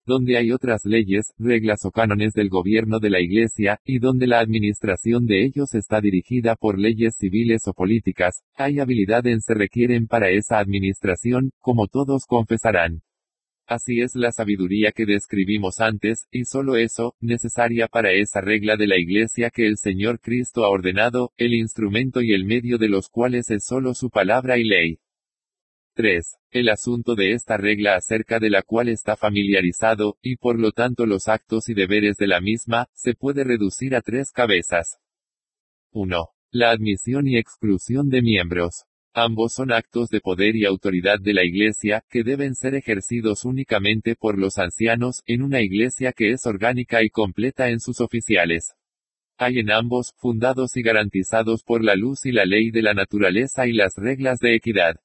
[0.06, 4.40] donde hay otras leyes, reglas o cánones del gobierno de la Iglesia, y donde la
[4.40, 10.08] administración de ellos está dirigida por leyes civiles o políticas, hay habilidad en se requieren
[10.08, 13.02] para esa administración, como todos confesarán.
[13.68, 18.86] Así es la sabiduría que describimos antes, y solo eso, necesaria para esa regla de
[18.86, 23.10] la Iglesia que el Señor Cristo ha ordenado, el instrumento y el medio de los
[23.10, 25.00] cuales es solo su palabra y ley.
[25.96, 26.26] 3.
[26.52, 31.06] El asunto de esta regla acerca de la cual está familiarizado, y por lo tanto
[31.06, 35.00] los actos y deberes de la misma, se puede reducir a tres cabezas.
[35.92, 36.28] 1.
[36.52, 38.84] La admisión y exclusión de miembros.
[39.14, 44.18] Ambos son actos de poder y autoridad de la Iglesia, que deben ser ejercidos únicamente
[44.18, 48.74] por los ancianos, en una Iglesia que es orgánica y completa en sus oficiales.
[49.38, 53.66] Hay en ambos, fundados y garantizados por la luz y la ley de la naturaleza
[53.66, 54.98] y las reglas de equidad.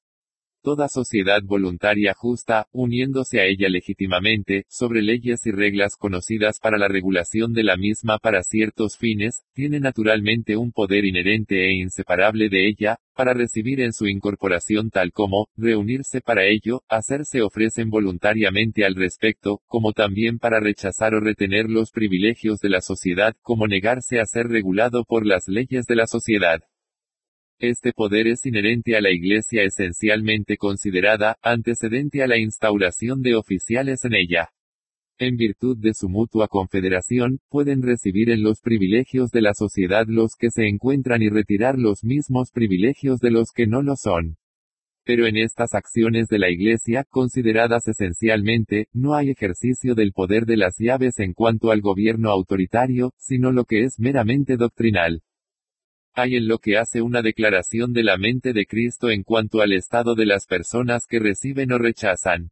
[0.63, 6.87] Toda sociedad voluntaria justa, uniéndose a ella legítimamente, sobre leyes y reglas conocidas para la
[6.87, 12.67] regulación de la misma para ciertos fines, tiene naturalmente un poder inherente e inseparable de
[12.67, 18.93] ella, para recibir en su incorporación tal como, reunirse para ello, hacerse ofrecen voluntariamente al
[18.93, 24.25] respecto, como también para rechazar o retener los privilegios de la sociedad, como negarse a
[24.27, 26.61] ser regulado por las leyes de la sociedad.
[27.61, 34.03] Este poder es inherente a la Iglesia esencialmente considerada, antecedente a la instauración de oficiales
[34.03, 34.49] en ella.
[35.19, 40.31] En virtud de su mutua confederación, pueden recibir en los privilegios de la sociedad los
[40.35, 44.37] que se encuentran y retirar los mismos privilegios de los que no lo son.
[45.05, 50.57] Pero en estas acciones de la Iglesia, consideradas esencialmente, no hay ejercicio del poder de
[50.57, 55.21] las llaves en cuanto al gobierno autoritario, sino lo que es meramente doctrinal.
[56.13, 59.73] Hay en lo que hace una declaración de la mente de Cristo en cuanto al
[59.73, 62.51] estado de las personas que reciben o rechazan.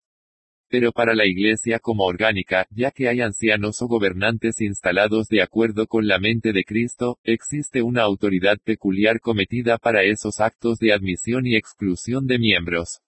[0.69, 5.87] Pero para la Iglesia como orgánica, ya que hay ancianos o gobernantes instalados de acuerdo
[5.87, 11.47] con la mente de Cristo, existe una autoridad peculiar cometida para esos actos de admisión
[11.47, 13.01] y exclusión de miembros.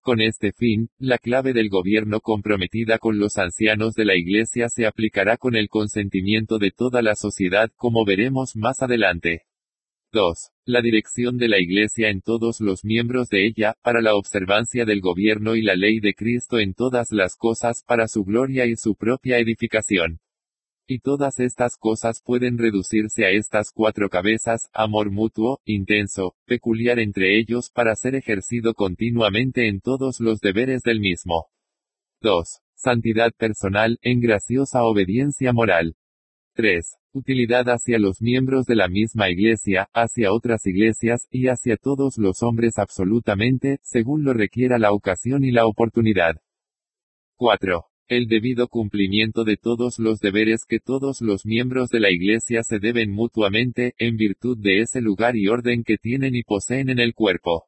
[0.00, 4.86] Con este fin, la clave del gobierno comprometida con los ancianos de la Iglesia se
[4.86, 9.44] aplicará con el consentimiento de toda la sociedad como veremos más adelante.
[10.14, 10.52] 2.
[10.66, 15.00] La dirección de la Iglesia en todos los miembros de ella, para la observancia del
[15.00, 18.94] gobierno y la ley de Cristo en todas las cosas para su gloria y su
[18.94, 20.20] propia edificación.
[20.86, 27.36] Y todas estas cosas pueden reducirse a estas cuatro cabezas, amor mutuo, intenso, peculiar entre
[27.36, 31.46] ellos para ser ejercido continuamente en todos los deberes del mismo.
[32.20, 32.60] 2.
[32.76, 35.96] Santidad personal, en graciosa obediencia moral.
[36.54, 36.86] 3.
[37.16, 42.42] Utilidad hacia los miembros de la misma iglesia, hacia otras iglesias, y hacia todos los
[42.42, 46.34] hombres absolutamente, según lo requiera la ocasión y la oportunidad.
[47.36, 47.84] 4.
[48.08, 52.80] El debido cumplimiento de todos los deberes que todos los miembros de la iglesia se
[52.80, 57.14] deben mutuamente, en virtud de ese lugar y orden que tienen y poseen en el
[57.14, 57.66] cuerpo.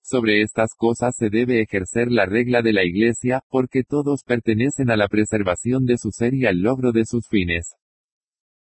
[0.00, 4.96] Sobre estas cosas se debe ejercer la regla de la iglesia, porque todos pertenecen a
[4.96, 7.74] la preservación de su ser y al logro de sus fines.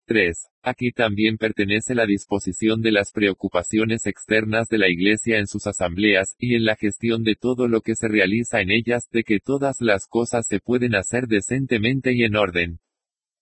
[0.05, 0.35] 3.
[0.61, 6.35] Aquí también pertenece la disposición de las preocupaciones externas de la Iglesia en sus asambleas,
[6.37, 9.77] y en la gestión de todo lo que se realiza en ellas, de que todas
[9.79, 12.79] las cosas se pueden hacer decentemente y en orden.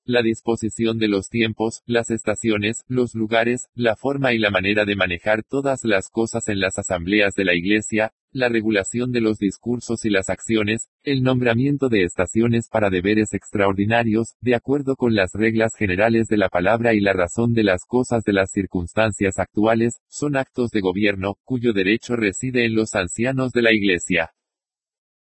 [0.06, 4.96] La disposición de los tiempos, las estaciones, los lugares, la forma y la manera de
[4.96, 10.04] manejar todas las cosas en las asambleas de la Iglesia, la regulación de los discursos
[10.06, 15.74] y las acciones, el nombramiento de estaciones para deberes extraordinarios, de acuerdo con las reglas
[15.78, 20.36] generales de la palabra y la razón de las cosas de las circunstancias actuales, son
[20.36, 24.32] actos de gobierno, cuyo derecho reside en los ancianos de la Iglesia.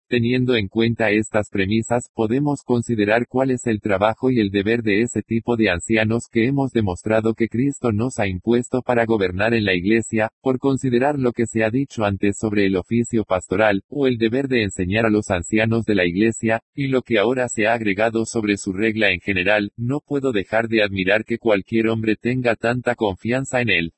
[0.09, 5.01] Teniendo en cuenta estas premisas, podemos considerar cuál es el trabajo y el deber de
[5.01, 9.65] ese tipo de ancianos que hemos demostrado que Cristo nos ha impuesto para gobernar en
[9.65, 14.07] la Iglesia, por considerar lo que se ha dicho antes sobre el oficio pastoral, o
[14.07, 17.67] el deber de enseñar a los ancianos de la Iglesia, y lo que ahora se
[17.67, 22.15] ha agregado sobre su regla en general, no puedo dejar de admirar que cualquier hombre
[22.15, 23.93] tenga tanta confianza en él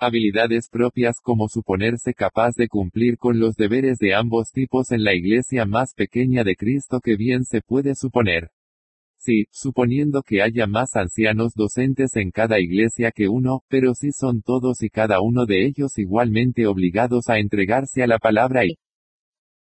[0.00, 5.14] habilidades propias como suponerse capaz de cumplir con los deberes de ambos tipos en la
[5.14, 8.50] iglesia más pequeña de Cristo que bien se puede suponer.
[9.18, 14.40] Sí, suponiendo que haya más ancianos docentes en cada iglesia que uno, pero sí son
[14.40, 18.78] todos y cada uno de ellos igualmente obligados a entregarse a la palabra y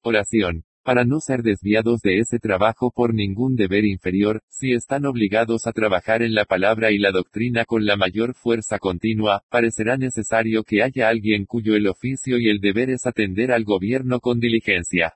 [0.02, 5.66] oración para no ser desviados de ese trabajo por ningún deber inferior, si están obligados
[5.66, 10.64] a trabajar en la palabra y la doctrina con la mayor fuerza continua, parecerá necesario
[10.64, 15.14] que haya alguien cuyo el oficio y el deber es atender al gobierno con diligencia.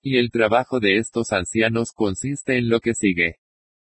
[0.00, 3.36] Y el trabajo de estos ancianos consiste en lo que sigue.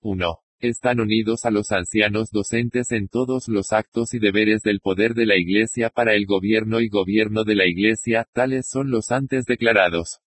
[0.00, 0.38] 1.
[0.60, 5.26] Están unidos a los ancianos docentes en todos los actos y deberes del poder de
[5.26, 10.20] la Iglesia para el gobierno y gobierno de la Iglesia, tales son los antes declarados.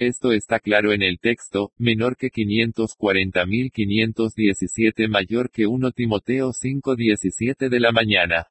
[0.00, 7.80] Esto está claro en el texto, menor que 540.517 mayor que 1 Timoteo 5.17 de
[7.80, 8.46] la mañana.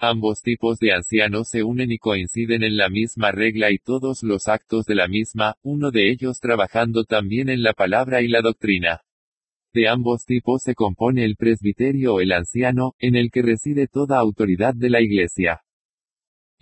[0.00, 4.48] Ambos tipos de ancianos se unen y coinciden en la misma regla y todos los
[4.48, 9.02] actos de la misma, uno de ellos trabajando también en la palabra y la doctrina.
[9.72, 14.18] De ambos tipos se compone el presbiterio o el anciano, en el que reside toda
[14.18, 15.62] autoridad de la iglesia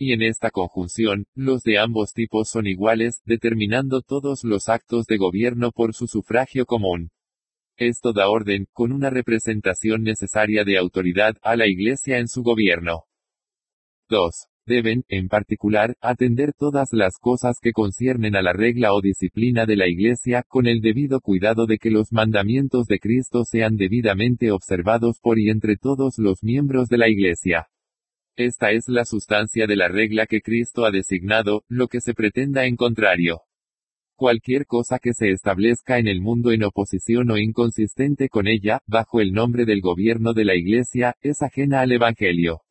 [0.01, 5.19] y en esta conjunción, los de ambos tipos son iguales, determinando todos los actos de
[5.19, 7.11] gobierno por su sufragio común.
[7.77, 13.05] Esto da orden, con una representación necesaria de autoridad, a la Iglesia en su gobierno.
[14.09, 14.47] 2.
[14.65, 19.77] Deben, en particular, atender todas las cosas que conciernen a la regla o disciplina de
[19.77, 25.19] la Iglesia, con el debido cuidado de que los mandamientos de Cristo sean debidamente observados
[25.21, 27.67] por y entre todos los miembros de la Iglesia.
[28.43, 32.65] Esta es la sustancia de la regla que Cristo ha designado, lo que se pretenda
[32.65, 33.43] en contrario.
[34.17, 39.21] Cualquier cosa que se establezca en el mundo en oposición o inconsistente con ella, bajo
[39.21, 42.63] el nombre del gobierno de la Iglesia, es ajena al Evangelio.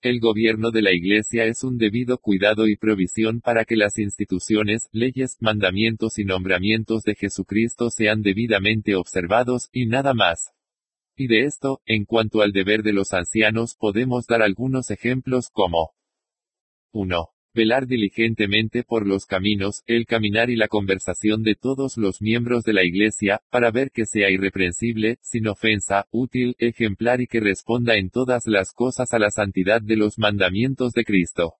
[0.00, 4.88] El gobierno de la Iglesia es un debido cuidado y provisión para que las instituciones,
[4.92, 10.52] leyes, mandamientos y nombramientos de Jesucristo sean debidamente observados, y nada más.
[11.20, 15.90] Y de esto, en cuanto al deber de los ancianos, podemos dar algunos ejemplos como
[16.92, 17.28] 1.
[17.52, 22.72] Velar diligentemente por los caminos, el caminar y la conversación de todos los miembros de
[22.72, 28.08] la Iglesia, para ver que sea irreprensible, sin ofensa, útil, ejemplar y que responda en
[28.08, 31.56] todas las cosas a la santidad de los mandamientos de Cristo.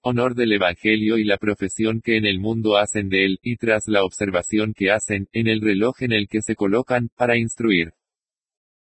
[0.00, 3.88] Honor del Evangelio y la profesión que en el mundo hacen de él, y tras
[3.88, 7.92] la observación que hacen, en el reloj en el que se colocan, para instruir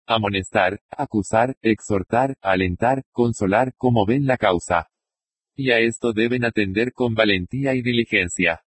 [0.05, 4.87] amonestar, acusar, exhortar, alentar, consolar, como ven la causa.
[5.55, 8.61] Y a esto deben atender con valentía y diligencia.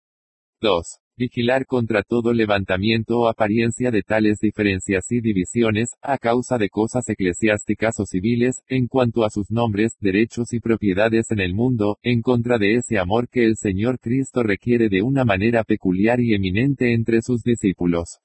[0.61, 0.99] 2.
[1.17, 7.09] Vigilar contra todo levantamiento o apariencia de tales diferencias y divisiones, a causa de cosas
[7.09, 12.21] eclesiásticas o civiles, en cuanto a sus nombres, derechos y propiedades en el mundo, en
[12.21, 16.93] contra de ese amor que el Señor Cristo requiere de una manera peculiar y eminente
[16.93, 18.19] entre sus discípulos.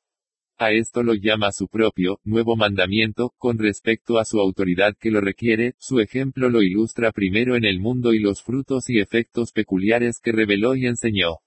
[0.58, 5.20] A esto lo llama su propio, nuevo mandamiento, con respecto a su autoridad que lo
[5.20, 10.20] requiere, su ejemplo lo ilustra primero en el mundo y los frutos y efectos peculiares
[10.22, 11.38] que reveló y enseñó.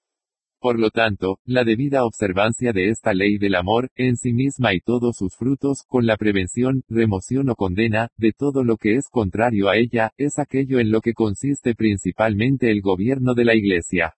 [0.59, 4.79] Por lo tanto, la debida observancia de esta ley del amor, en sí misma y
[4.81, 9.69] todos sus frutos, con la prevención, remoción o condena, de todo lo que es contrario
[9.69, 14.15] a ella, es aquello en lo que consiste principalmente el gobierno de la Iglesia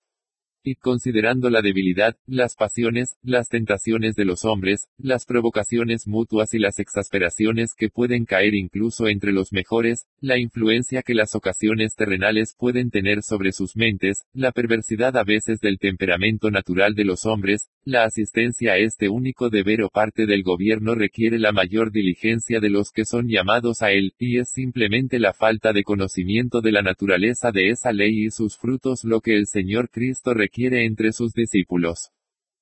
[0.68, 6.60] y considerando la debilidad, las pasiones, las tentaciones de los hombres, las provocaciones mutuas y
[6.60, 12.54] las exasperaciones que pueden caer incluso entre los mejores, la influencia que las ocasiones terrenales
[12.58, 17.70] pueden tener sobre sus mentes, la perversidad a veces del temperamento natural de los hombres,
[17.86, 22.70] la asistencia a este único deber o parte del gobierno requiere la mayor diligencia de
[22.70, 26.82] los que son llamados a él, y es simplemente la falta de conocimiento de la
[26.82, 31.34] naturaleza de esa ley y sus frutos lo que el Señor Cristo requiere entre sus
[31.34, 32.10] discípulos.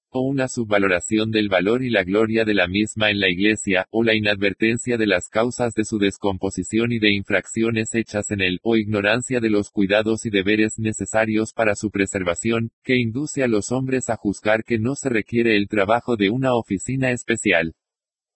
[0.10, 4.04] O una subvaloración del valor y la gloria de la misma en la Iglesia, o
[4.04, 8.76] la inadvertencia de las causas de su descomposición y de infracciones hechas en él, o
[8.76, 14.10] ignorancia de los cuidados y deberes necesarios para su preservación, que induce a los hombres
[14.10, 17.76] a juzgar que no se requiere el trabajo de una oficina especial.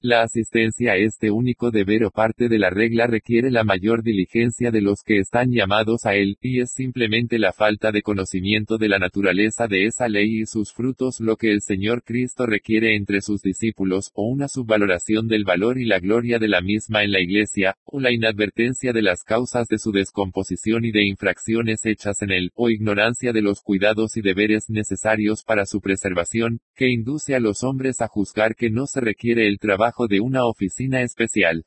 [0.02, 4.72] La asistencia a este único deber o parte de la regla requiere la mayor diligencia
[4.72, 8.88] de los que están llamados a él, y es simplemente la falta de conocimiento de
[8.88, 13.20] la naturaleza de esa ley y sus frutos lo que el Señor Cristo requiere entre
[13.20, 17.20] sus discípulos, o una subvaloración del valor y la gloria de la misma en la
[17.20, 22.32] Iglesia, o la inadvertencia de las causas de su descomposición y de infracciones hechas en
[22.32, 27.42] él, o ignorancia de los cuidados y deberes necesarios para su preservación, que induce a
[27.42, 31.66] los hombres a juzgar que no se requiere el trabajo de una oficina especial.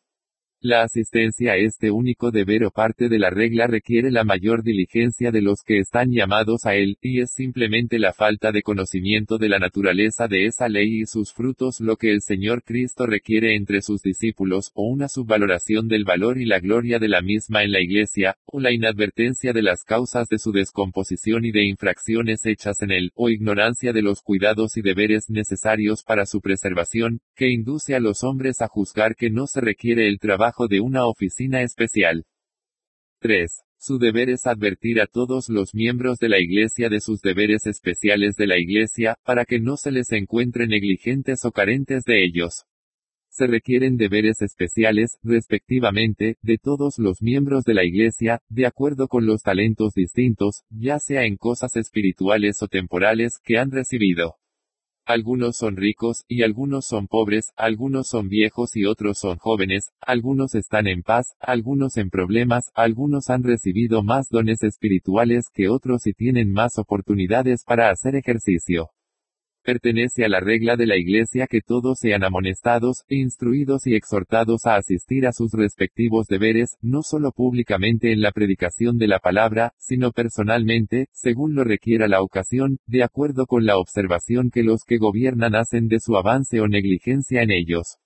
[0.64, 5.32] La asistencia a este único deber o parte de la regla requiere la mayor diligencia
[5.32, 9.48] de los que están llamados a él, y es simplemente la falta de conocimiento de
[9.48, 13.82] la naturaleza de esa ley y sus frutos lo que el Señor Cristo requiere entre
[13.82, 17.80] sus discípulos, o una subvaloración del valor y la gloria de la misma en la
[17.80, 22.92] Iglesia, o la inadvertencia de las causas de su descomposición y de infracciones hechas en
[22.92, 28.00] él, o ignorancia de los cuidados y deberes necesarios para su preservación, que induce a
[28.00, 32.24] los hombres a juzgar que no se requiere el trabajo de una oficina especial.
[33.20, 33.50] 3.
[33.78, 38.36] Su deber es advertir a todos los miembros de la Iglesia de sus deberes especiales
[38.36, 42.64] de la Iglesia, para que no se les encuentre negligentes o carentes de ellos.
[43.28, 49.26] Se requieren deberes especiales, respectivamente, de todos los miembros de la Iglesia, de acuerdo con
[49.26, 54.36] los talentos distintos, ya sea en cosas espirituales o temporales, que han recibido.
[55.04, 60.54] Algunos son ricos, y algunos son pobres, algunos son viejos y otros son jóvenes, algunos
[60.54, 66.12] están en paz, algunos en problemas, algunos han recibido más dones espirituales que otros y
[66.12, 68.90] tienen más oportunidades para hacer ejercicio.
[69.64, 74.74] Pertenece a la regla de la Iglesia que todos sean amonestados, instruidos y exhortados a
[74.74, 80.10] asistir a sus respectivos deberes, no solo públicamente en la predicación de la palabra, sino
[80.10, 85.54] personalmente, según lo requiera la ocasión, de acuerdo con la observación que los que gobiernan
[85.54, 88.01] hacen de su avance o negligencia en ellos.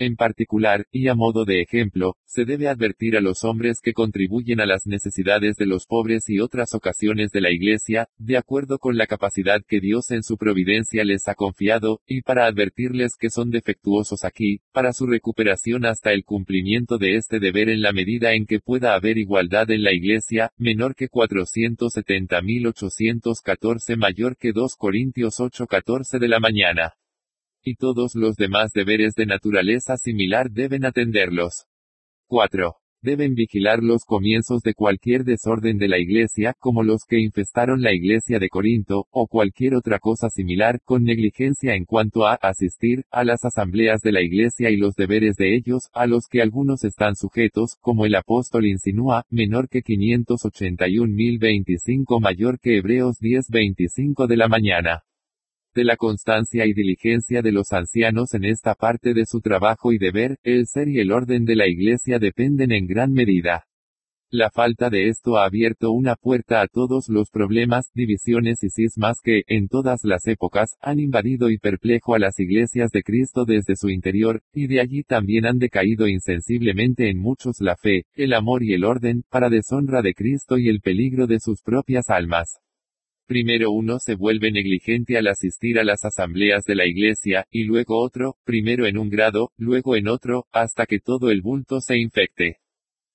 [0.00, 4.60] En particular, y a modo de ejemplo, se debe advertir a los hombres que contribuyen
[4.60, 8.96] a las necesidades de los pobres y otras ocasiones de la Iglesia, de acuerdo con
[8.96, 13.50] la capacidad que Dios en su providencia les ha confiado, y para advertirles que son
[13.50, 18.46] defectuosos aquí, para su recuperación hasta el cumplimiento de este deber en la medida en
[18.46, 26.20] que pueda haber igualdad en la Iglesia, menor que 470.814 mayor que 2 Corintios 8.14
[26.20, 26.94] de la mañana
[27.62, 31.66] y todos los demás deberes de naturaleza similar deben atenderlos.
[32.26, 32.74] 4.
[33.00, 37.94] deben vigilar los comienzos de cualquier desorden de la iglesia, como los que infestaron la
[37.94, 43.24] iglesia de Corinto, o cualquier otra cosa similar, con negligencia en cuanto a asistir a
[43.24, 47.14] las asambleas de la iglesia y los deberes de ellos, a los que algunos están
[47.14, 55.04] sujetos, como el apóstol insinúa, menor que 581.025 mayor que Hebreos 10.25 de la mañana
[55.78, 59.98] de la constancia y diligencia de los ancianos en esta parte de su trabajo y
[59.98, 63.64] deber, el ser y el orden de la Iglesia dependen en gran medida.
[64.28, 69.18] La falta de esto ha abierto una puerta a todos los problemas, divisiones y cismas
[69.22, 73.76] que, en todas las épocas, han invadido y perplejo a las iglesias de Cristo desde
[73.76, 78.64] su interior, y de allí también han decaído insensiblemente en muchos la fe, el amor
[78.64, 82.58] y el orden, para deshonra de Cristo y el peligro de sus propias almas.
[83.28, 88.02] Primero uno se vuelve negligente al asistir a las asambleas de la iglesia, y luego
[88.02, 92.60] otro, primero en un grado, luego en otro, hasta que todo el bulto se infecte.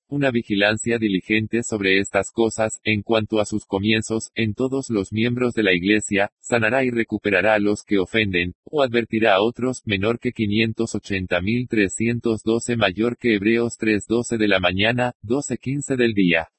[0.06, 5.52] Una vigilancia diligente sobre estas cosas, en cuanto a sus comienzos, en todos los miembros
[5.54, 10.20] de la Iglesia, sanará y recuperará a los que ofenden, o advertirá a otros, menor
[10.20, 16.50] que 580.312 mayor que Hebreos 3.12 de la mañana, 12.15 del día.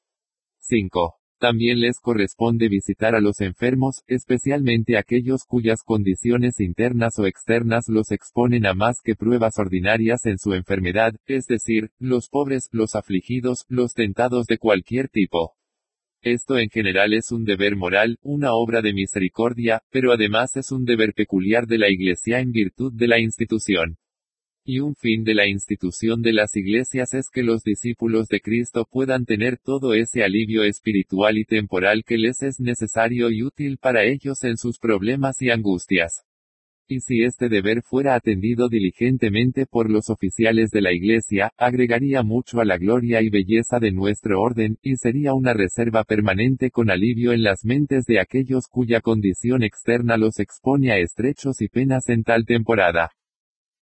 [0.58, 1.22] 5.
[1.38, 8.10] También les corresponde visitar a los enfermos, especialmente aquellos cuyas condiciones internas o externas los
[8.10, 13.66] exponen a más que pruebas ordinarias en su enfermedad, es decir, los pobres, los afligidos,
[13.68, 15.56] los tentados de cualquier tipo.
[16.22, 20.86] Esto en general es un deber moral, una obra de misericordia, pero además es un
[20.86, 23.98] deber peculiar de la Iglesia en virtud de la institución.
[24.68, 28.84] Y un fin de la institución de las iglesias es que los discípulos de Cristo
[28.90, 34.02] puedan tener todo ese alivio espiritual y temporal que les es necesario y útil para
[34.02, 36.24] ellos en sus problemas y angustias.
[36.88, 42.58] Y si este deber fuera atendido diligentemente por los oficiales de la Iglesia, agregaría mucho
[42.58, 47.32] a la gloria y belleza de nuestro orden, y sería una reserva permanente con alivio
[47.32, 52.24] en las mentes de aquellos cuya condición externa los expone a estrechos y penas en
[52.24, 53.12] tal temporada.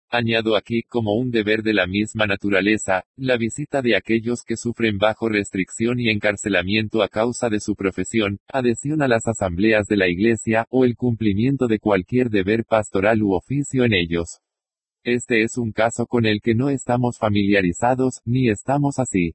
[0.08, 4.98] Añado aquí, como un deber de la misma naturaleza, la visita de aquellos que sufren
[4.98, 10.08] bajo restricción y encarcelamiento a causa de su profesión, adhesión a las asambleas de la
[10.08, 14.38] Iglesia, o el cumplimiento de cualquier deber pastoral u oficio en ellos.
[15.02, 19.34] Este es un caso con el que no estamos familiarizados, ni estamos así.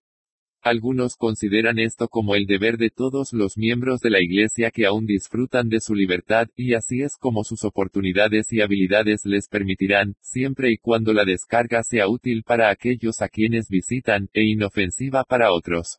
[0.63, 5.07] Algunos consideran esto como el deber de todos los miembros de la Iglesia que aún
[5.07, 10.71] disfrutan de su libertad, y así es como sus oportunidades y habilidades les permitirán, siempre
[10.71, 15.97] y cuando la descarga sea útil para aquellos a quienes visitan, e inofensiva para otros.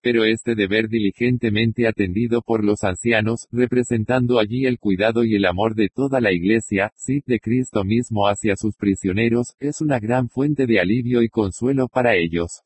[0.00, 5.74] Pero este deber diligentemente atendido por los ancianos, representando allí el cuidado y el amor
[5.74, 10.66] de toda la Iglesia, sí, de Cristo mismo hacia sus prisioneros, es una gran fuente
[10.66, 12.62] de alivio y consuelo para ellos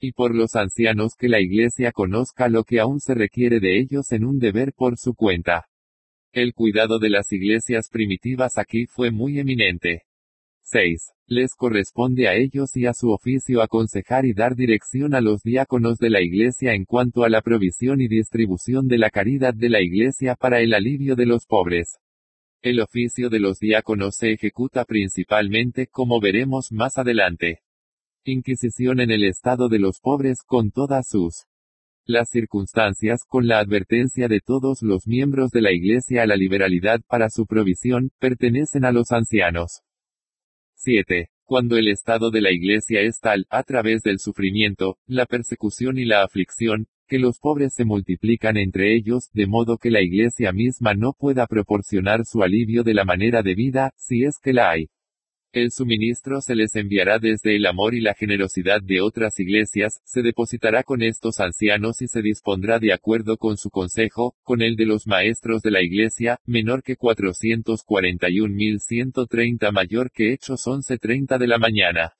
[0.00, 4.12] y por los ancianos que la Iglesia conozca lo que aún se requiere de ellos
[4.12, 5.66] en un deber por su cuenta.
[6.32, 10.04] El cuidado de las iglesias primitivas aquí fue muy eminente.
[10.62, 11.12] 6.
[11.26, 15.98] Les corresponde a ellos y a su oficio aconsejar y dar dirección a los diáconos
[15.98, 19.82] de la Iglesia en cuanto a la provisión y distribución de la caridad de la
[19.82, 21.98] Iglesia para el alivio de los pobres.
[22.62, 27.60] El oficio de los diáconos se ejecuta principalmente, como veremos más adelante.
[28.24, 31.46] Inquisición en el estado de los pobres con todas sus
[32.04, 37.00] las circunstancias, con la advertencia de todos los miembros de la Iglesia a la liberalidad
[37.08, 39.80] para su provisión, pertenecen a los ancianos.
[40.74, 41.30] 7.
[41.44, 46.04] Cuando el estado de la Iglesia es tal, a través del sufrimiento, la persecución y
[46.04, 50.92] la aflicción, que los pobres se multiplican entre ellos, de modo que la Iglesia misma
[50.92, 54.90] no pueda proporcionar su alivio de la manera debida, si es que la hay.
[55.52, 60.22] El suministro se les enviará desde el amor y la generosidad de otras iglesias, se
[60.22, 64.86] depositará con estos ancianos y se dispondrá de acuerdo con su consejo, con el de
[64.86, 72.14] los maestros de la iglesia, menor que 441.130 mayor que Hechos 11.30 de la mañana.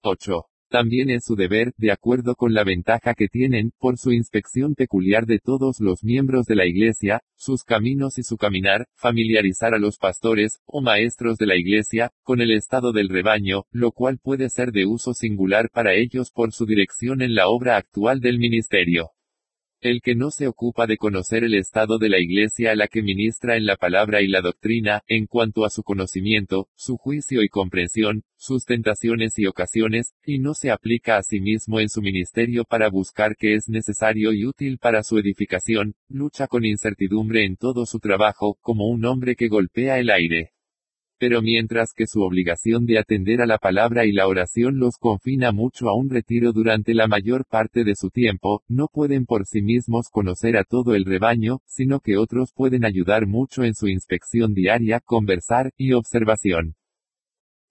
[0.00, 0.49] 8.
[0.70, 5.26] También es su deber, de acuerdo con la ventaja que tienen, por su inspección peculiar
[5.26, 9.98] de todos los miembros de la Iglesia, sus caminos y su caminar, familiarizar a los
[9.98, 14.70] pastores, o maestros de la Iglesia, con el estado del rebaño, lo cual puede ser
[14.70, 19.10] de uso singular para ellos por su dirección en la obra actual del ministerio.
[19.82, 23.00] El que no se ocupa de conocer el estado de la Iglesia a la que
[23.00, 27.48] ministra en la palabra y la doctrina, en cuanto a su conocimiento, su juicio y
[27.48, 32.66] comprensión, sus tentaciones y ocasiones, y no se aplica a sí mismo en su ministerio
[32.66, 37.86] para buscar qué es necesario y útil para su edificación, lucha con incertidumbre en todo
[37.86, 40.52] su trabajo, como un hombre que golpea el aire.
[41.20, 45.52] Pero mientras que su obligación de atender a la palabra y la oración los confina
[45.52, 49.60] mucho a un retiro durante la mayor parte de su tiempo, no pueden por sí
[49.60, 54.54] mismos conocer a todo el rebaño, sino que otros pueden ayudar mucho en su inspección
[54.54, 56.74] diaria, conversar, y observación.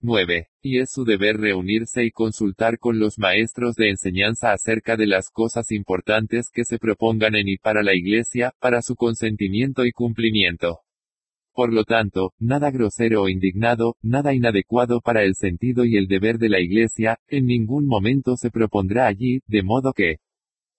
[0.01, 0.47] 9.
[0.61, 5.31] Y es su deber reunirse y consultar con los maestros de enseñanza acerca de las
[5.31, 10.81] cosas importantes que se propongan en y para la Iglesia, para su consentimiento y cumplimiento.
[11.59, 16.37] Por lo tanto, nada grosero o indignado, nada inadecuado para el sentido y el deber
[16.37, 20.19] de la Iglesia, en ningún momento se propondrá allí, de modo que,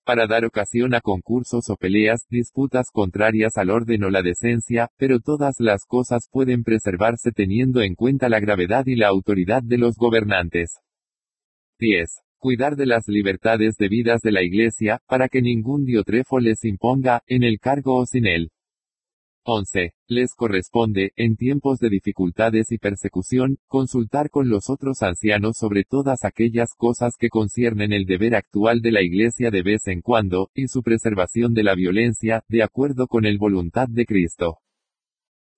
[0.07, 5.21] para dar ocasión a concursos o peleas, disputas contrarias al orden o la decencia, pero
[5.21, 9.97] todas las cosas pueden preservarse teniendo en cuenta la gravedad y la autoridad de los
[9.97, 10.79] gobernantes.
[11.79, 12.09] 10.
[12.39, 17.43] Cuidar de las libertades debidas de la Iglesia, para que ningún diotrefo les imponga, en
[17.43, 18.51] el cargo o sin él.
[19.45, 19.93] 11.
[20.07, 26.25] Les corresponde, en tiempos de dificultades y persecución, consultar con los otros ancianos sobre todas
[26.25, 30.69] aquellas cosas que conciernen el deber actual de la Iglesia de vez en cuando, y
[30.69, 34.59] su preservación de la violencia, de acuerdo con el voluntad de Cristo.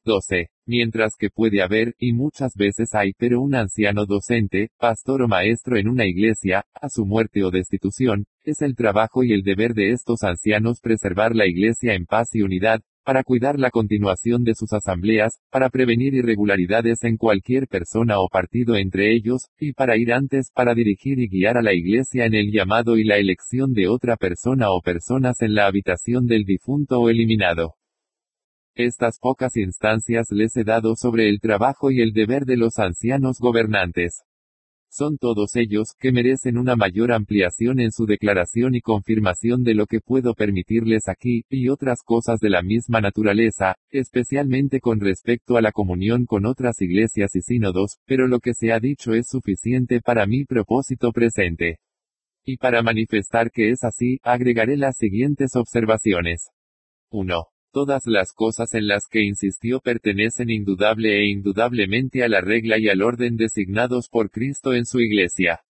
[0.05, 0.49] 12.
[0.67, 5.77] Mientras que puede haber, y muchas veces hay, pero un anciano docente, pastor o maestro
[5.77, 9.93] en una iglesia, a su muerte o destitución, es el trabajo y el deber de
[9.93, 14.73] estos ancianos preservar la iglesia en paz y unidad, para cuidar la continuación de sus
[14.73, 20.51] asambleas, para prevenir irregularidades en cualquier persona o partido entre ellos, y para ir antes
[20.55, 24.17] para dirigir y guiar a la Iglesia en el llamado y la elección de otra
[24.17, 27.75] persona o personas en la habitación del difunto o eliminado.
[28.75, 33.39] Estas pocas instancias les he dado sobre el trabajo y el deber de los ancianos
[33.39, 34.23] gobernantes.
[34.95, 39.87] Son todos ellos, que merecen una mayor ampliación en su declaración y confirmación de lo
[39.87, 45.63] que puedo permitirles aquí, y otras cosas de la misma naturaleza, especialmente con respecto a
[45.63, 50.03] la comunión con otras iglesias y sínodos, pero lo que se ha dicho es suficiente
[50.03, 51.79] para mi propósito presente.
[52.45, 56.51] Y para manifestar que es así, agregaré las siguientes observaciones.
[57.09, 57.47] 1.
[57.73, 62.91] Todas las cosas en las que insistió pertenecen indudable e indudablemente a la regla y
[62.91, 65.63] al orden designados por Cristo en su iglesia.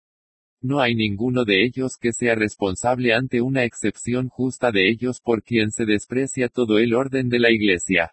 [0.59, 5.43] No hay ninguno de ellos que sea responsable ante una excepción justa de ellos por
[5.43, 8.11] quien se desprecia todo el orden de la iglesia.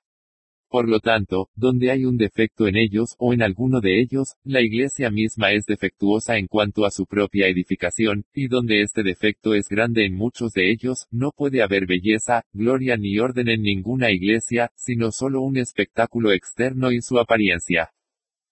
[0.71, 4.61] Por lo tanto, donde hay un defecto en ellos, o en alguno de ellos, la
[4.61, 9.67] iglesia misma es defectuosa en cuanto a su propia edificación, y donde este defecto es
[9.69, 14.71] grande en muchos de ellos, no puede haber belleza, gloria ni orden en ninguna iglesia,
[14.77, 17.91] sino solo un espectáculo externo y su apariencia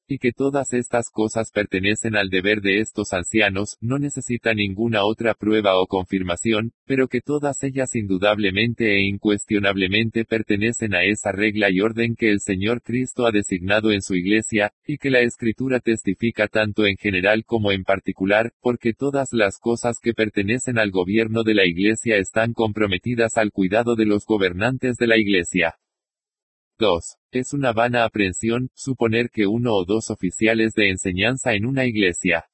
[0.09, 5.35] y que todas estas cosas pertenecen al deber de estos ancianos, no necesita ninguna otra
[5.35, 11.81] prueba o confirmación, pero que todas ellas indudablemente e incuestionablemente pertenecen a esa regla y
[11.81, 16.49] orden que el Señor Cristo ha designado en su iglesia, y que la Escritura testifica
[16.49, 21.55] tanto en general como en particular, porque todas las cosas que pertenecen al gobierno de
[21.55, 25.77] la iglesia están comprometidas al cuidado de los gobernantes de la iglesia.
[26.79, 27.17] 2.
[27.33, 32.47] Es una vana aprensión, suponer que uno o dos oficiales de enseñanza en una iglesia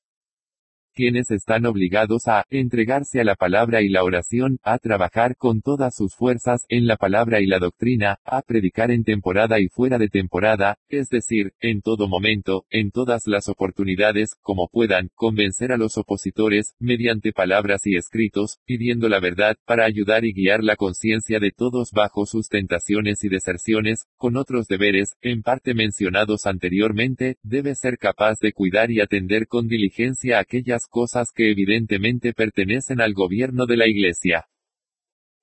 [0.95, 5.95] quienes están obligados a entregarse a la palabra y la oración, a trabajar con todas
[5.97, 10.09] sus fuerzas en la palabra y la doctrina, a predicar en temporada y fuera de
[10.09, 15.99] temporada, es decir, en todo momento, en todas las oportunidades, como puedan, convencer a los
[15.99, 21.51] opositores, mediante palabras y escritos, pidiendo la verdad, para ayudar y guiar la conciencia de
[21.51, 27.99] todos bajo sus tentaciones y deserciones, con otros deberes, en parte mencionados anteriormente, debe ser
[27.99, 33.77] capaz de cuidar y atender con diligencia aquellas cosas que evidentemente pertenecen al gobierno de
[33.77, 34.47] la Iglesia.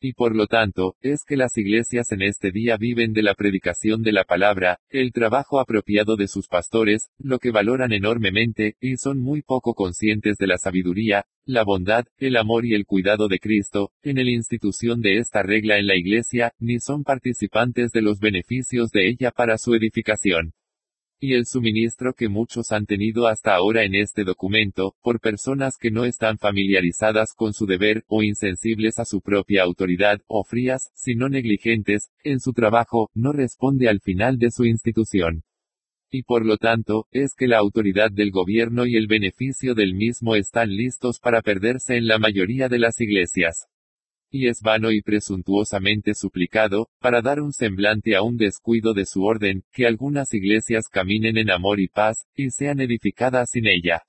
[0.03, 4.01] Y por lo tanto, es que las iglesias en este día viven de la predicación
[4.01, 9.19] de la palabra, el trabajo apropiado de sus pastores, lo que valoran enormemente, y son
[9.19, 13.91] muy poco conscientes de la sabiduría, la bondad, el amor y el cuidado de Cristo,
[14.01, 18.89] en la institución de esta regla en la iglesia, ni son participantes de los beneficios
[18.89, 20.53] de ella para su edificación
[21.23, 25.91] y el suministro que muchos han tenido hasta ahora en este documento, por personas que
[25.91, 31.29] no están familiarizadas con su deber, o insensibles a su propia autoridad, o frías, sino
[31.29, 35.43] negligentes, en su trabajo, no responde al final de su institución.
[36.09, 40.35] Y por lo tanto, es que la autoridad del gobierno y el beneficio del mismo
[40.35, 43.67] están listos para perderse en la mayoría de las iglesias
[44.31, 49.23] y es vano y presuntuosamente suplicado, para dar un semblante a un descuido de su
[49.23, 54.03] orden, que algunas iglesias caminen en amor y paz, y sean edificadas sin ella.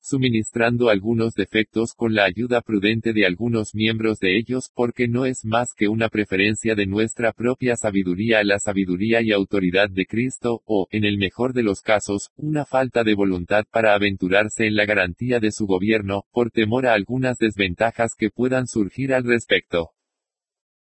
[0.00, 5.44] Suministrando algunos defectos con la ayuda prudente de algunos miembros de ellos, porque no es
[5.44, 10.62] más que una preferencia de nuestra propia sabiduría a la sabiduría y autoridad de Cristo,
[10.64, 14.86] o, en el mejor de los casos, una falta de voluntad para aventurarse en la
[14.86, 19.90] garantía de su gobierno, por temor a algunas desventajas que puedan surgir al respecto.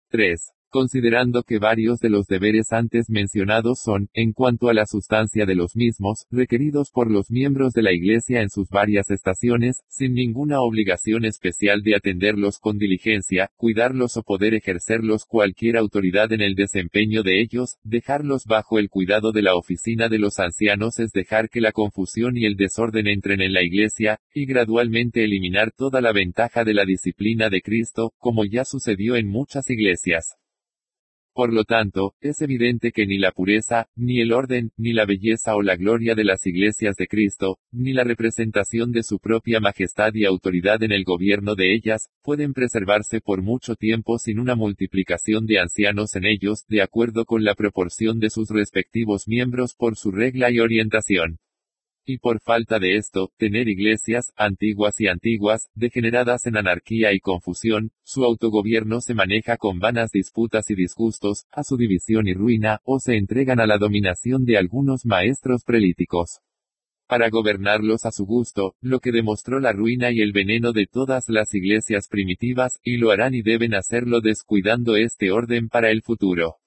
[0.09, 5.45] 3 considerando que varios de los deberes antes mencionados son, en cuanto a la sustancia
[5.45, 10.13] de los mismos, requeridos por los miembros de la Iglesia en sus varias estaciones, sin
[10.13, 16.55] ninguna obligación especial de atenderlos con diligencia, cuidarlos o poder ejercerlos cualquier autoridad en el
[16.55, 21.47] desempeño de ellos, dejarlos bajo el cuidado de la oficina de los ancianos es dejar
[21.47, 26.11] que la confusión y el desorden entren en la Iglesia, y gradualmente eliminar toda la
[26.11, 30.35] ventaja de la disciplina de Cristo, como ya sucedió en muchas iglesias.
[31.35, 35.53] Por lo tanto, es evidente que ni la pureza, ni el orden, ni la belleza
[35.57, 40.13] o la gloria de las iglesias de Cristo, ni la representación de su propia majestad
[40.13, 45.45] y autoridad en el gobierno de ellas, pueden preservarse por mucho tiempo sin una multiplicación
[45.45, 50.11] de ancianos en ellos, de acuerdo con la proporción de sus respectivos miembros por su
[50.11, 51.39] regla y orientación.
[52.07, 57.89] Y por falta de esto, tener iglesias, antiguas y antiguas, degeneradas en anarquía y confusión,
[58.03, 62.99] su autogobierno se maneja con vanas disputas y disgustos, a su división y ruina, o
[62.99, 66.41] se entregan a la dominación de algunos maestros prelíticos.
[67.07, 71.23] Para gobernarlos a su gusto, lo que demostró la ruina y el veneno de todas
[71.27, 76.57] las iglesias primitivas, y lo harán y deben hacerlo descuidando este orden para el futuro.